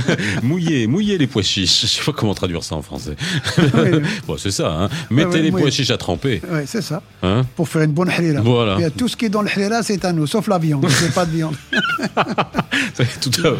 mouillez, 0.43 0.87
mouillez 0.87 1.19
les 1.19 1.27
pois 1.27 1.43
chiches. 1.43 1.81
Je 1.81 1.87
sais 1.87 2.03
pas 2.03 2.13
comment 2.13 2.33
traduire 2.33 2.63
ça 2.63 2.75
en 2.75 2.81
français. 2.81 3.15
bon, 4.27 4.37
c'est 4.37 4.49
ça, 4.49 4.71
hein. 4.71 4.89
Mettez 5.11 5.43
les 5.43 5.51
pois 5.51 5.69
chiches 5.69 5.91
à 5.91 5.97
tremper. 5.97 6.41
Oui, 6.49 6.61
c'est 6.65 6.81
ça. 6.81 7.03
Hein 7.21 7.43
Pour 7.55 7.69
faire 7.69 7.83
une 7.83 7.91
bonne 7.91 8.09
halira. 8.09 8.41
Voilà. 8.41 8.89
tout 8.89 9.07
ce 9.07 9.15
qui 9.15 9.25
est 9.25 9.29
dans 9.29 9.43
le 9.43 9.49
halira, 9.55 9.83
c'est 9.83 10.03
à 10.03 10.11
nous, 10.11 10.25
sauf 10.25 10.47
la 10.47 10.57
viande. 10.57 10.87
C'est 10.89 11.13
pas 11.13 11.25
de 11.25 11.31
viande. 11.31 11.55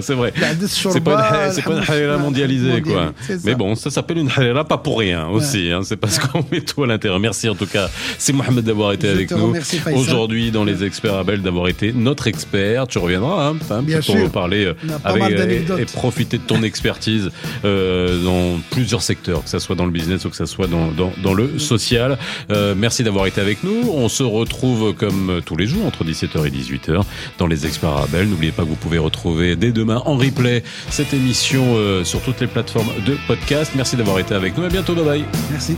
c'est 0.02 0.14
vrai. 0.16 0.34
C'est 0.66 1.04
pas 1.04 1.54
une, 1.68 1.86
pas 1.86 1.98
une 1.98 2.18
mondialisée, 2.18 2.82
quoi. 2.82 3.14
Mais 3.44 3.54
bon, 3.54 3.76
ça 3.76 3.92
s'appelle 3.92 4.18
une 4.18 4.32
halira 4.36 4.66
pas 4.66 4.80
pour 4.80 4.98
rien 4.98 5.28
aussi. 5.28 5.72
Hein. 5.72 5.82
C'est 5.84 5.98
parce 5.98 6.18
qu'on 6.18 6.44
met 6.52 6.62
tout 6.62 6.84
à 6.84 6.88
l'intérieur. 6.88 7.20
Merci 7.20 7.48
en 7.48 7.56
tout 7.56 7.68
cas. 7.68 7.90
C'est 8.18 8.34
Mohamed 8.34 8.66
d'avoir 8.66 8.94
été 8.94 9.08
avec 9.08 9.30
nous. 9.30 9.54
Aujourd'hui 9.94 10.50
dans 10.50 10.64
les 10.64 10.84
experts 10.84 11.27
D'avoir 11.36 11.68
été 11.68 11.92
notre 11.94 12.28
expert. 12.28 12.88
Tu 12.88 12.98
reviendras 13.00 13.50
hein, 13.70 13.82
Bien 13.84 13.98
pour 13.98 14.16
sûr. 14.16 14.30
parler 14.32 14.72
pas 15.04 15.10
avec, 15.10 15.22
mal 15.22 15.52
et, 15.52 15.82
et 15.82 15.86
profiter 15.86 16.38
de 16.38 16.44
ton 16.44 16.64
expertise 16.64 17.30
euh, 17.66 18.24
dans 18.24 18.60
plusieurs 18.72 19.02
secteurs, 19.02 19.44
que 19.44 19.50
ce 19.50 19.60
soit 19.60 19.76
dans 19.76 19.86
le 19.86 19.92
business 19.92 20.24
ou 20.26 20.30
que 20.30 20.36
ce 20.38 20.46
soit 20.46 20.68
dans, 20.68 20.88
dans, 20.92 21.12
dans 21.22 21.34
le 21.34 21.60
social. 21.60 22.18
Euh, 22.52 22.74
merci 22.78 23.04
d'avoir 23.04 23.26
été 23.28 23.42
avec 23.42 23.64
nous. 23.64 23.92
On 23.94 24.08
se 24.10 24.24
retrouve 24.24 24.94
comme 24.94 25.42
tous 25.46 25.58
les 25.58 25.68
jours 25.68 25.86
entre 25.86 26.06
17h 26.06 26.48
et 26.48 26.50
18h 26.50 27.02
dans 27.38 27.48
les 27.48 27.66
experts 27.66 27.90
Arabelle. 27.90 28.28
N'oubliez 28.30 28.52
pas 28.54 28.64
que 28.64 28.70
vous 28.70 28.76
pouvez 28.76 28.98
retrouver 28.98 29.56
dès 29.56 29.72
demain 29.72 30.02
en 30.06 30.16
replay 30.16 30.64
cette 30.90 31.14
émission 31.14 31.64
euh, 31.76 32.04
sur 32.04 32.22
toutes 32.22 32.40
les 32.40 32.48
plateformes 32.48 32.90
de 33.06 33.18
podcast. 33.28 33.74
Merci 33.76 33.96
d'avoir 33.98 34.20
été 34.20 34.34
avec 34.34 34.58
nous. 34.58 34.64
À 34.64 34.70
bientôt. 34.70 34.94
Bye 34.96 35.04
bye. 35.06 35.26
Merci. 35.52 35.76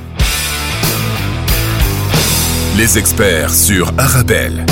Les 2.77 2.97
experts 2.97 3.53
sur 3.53 3.91
Arabelle. 3.97 4.65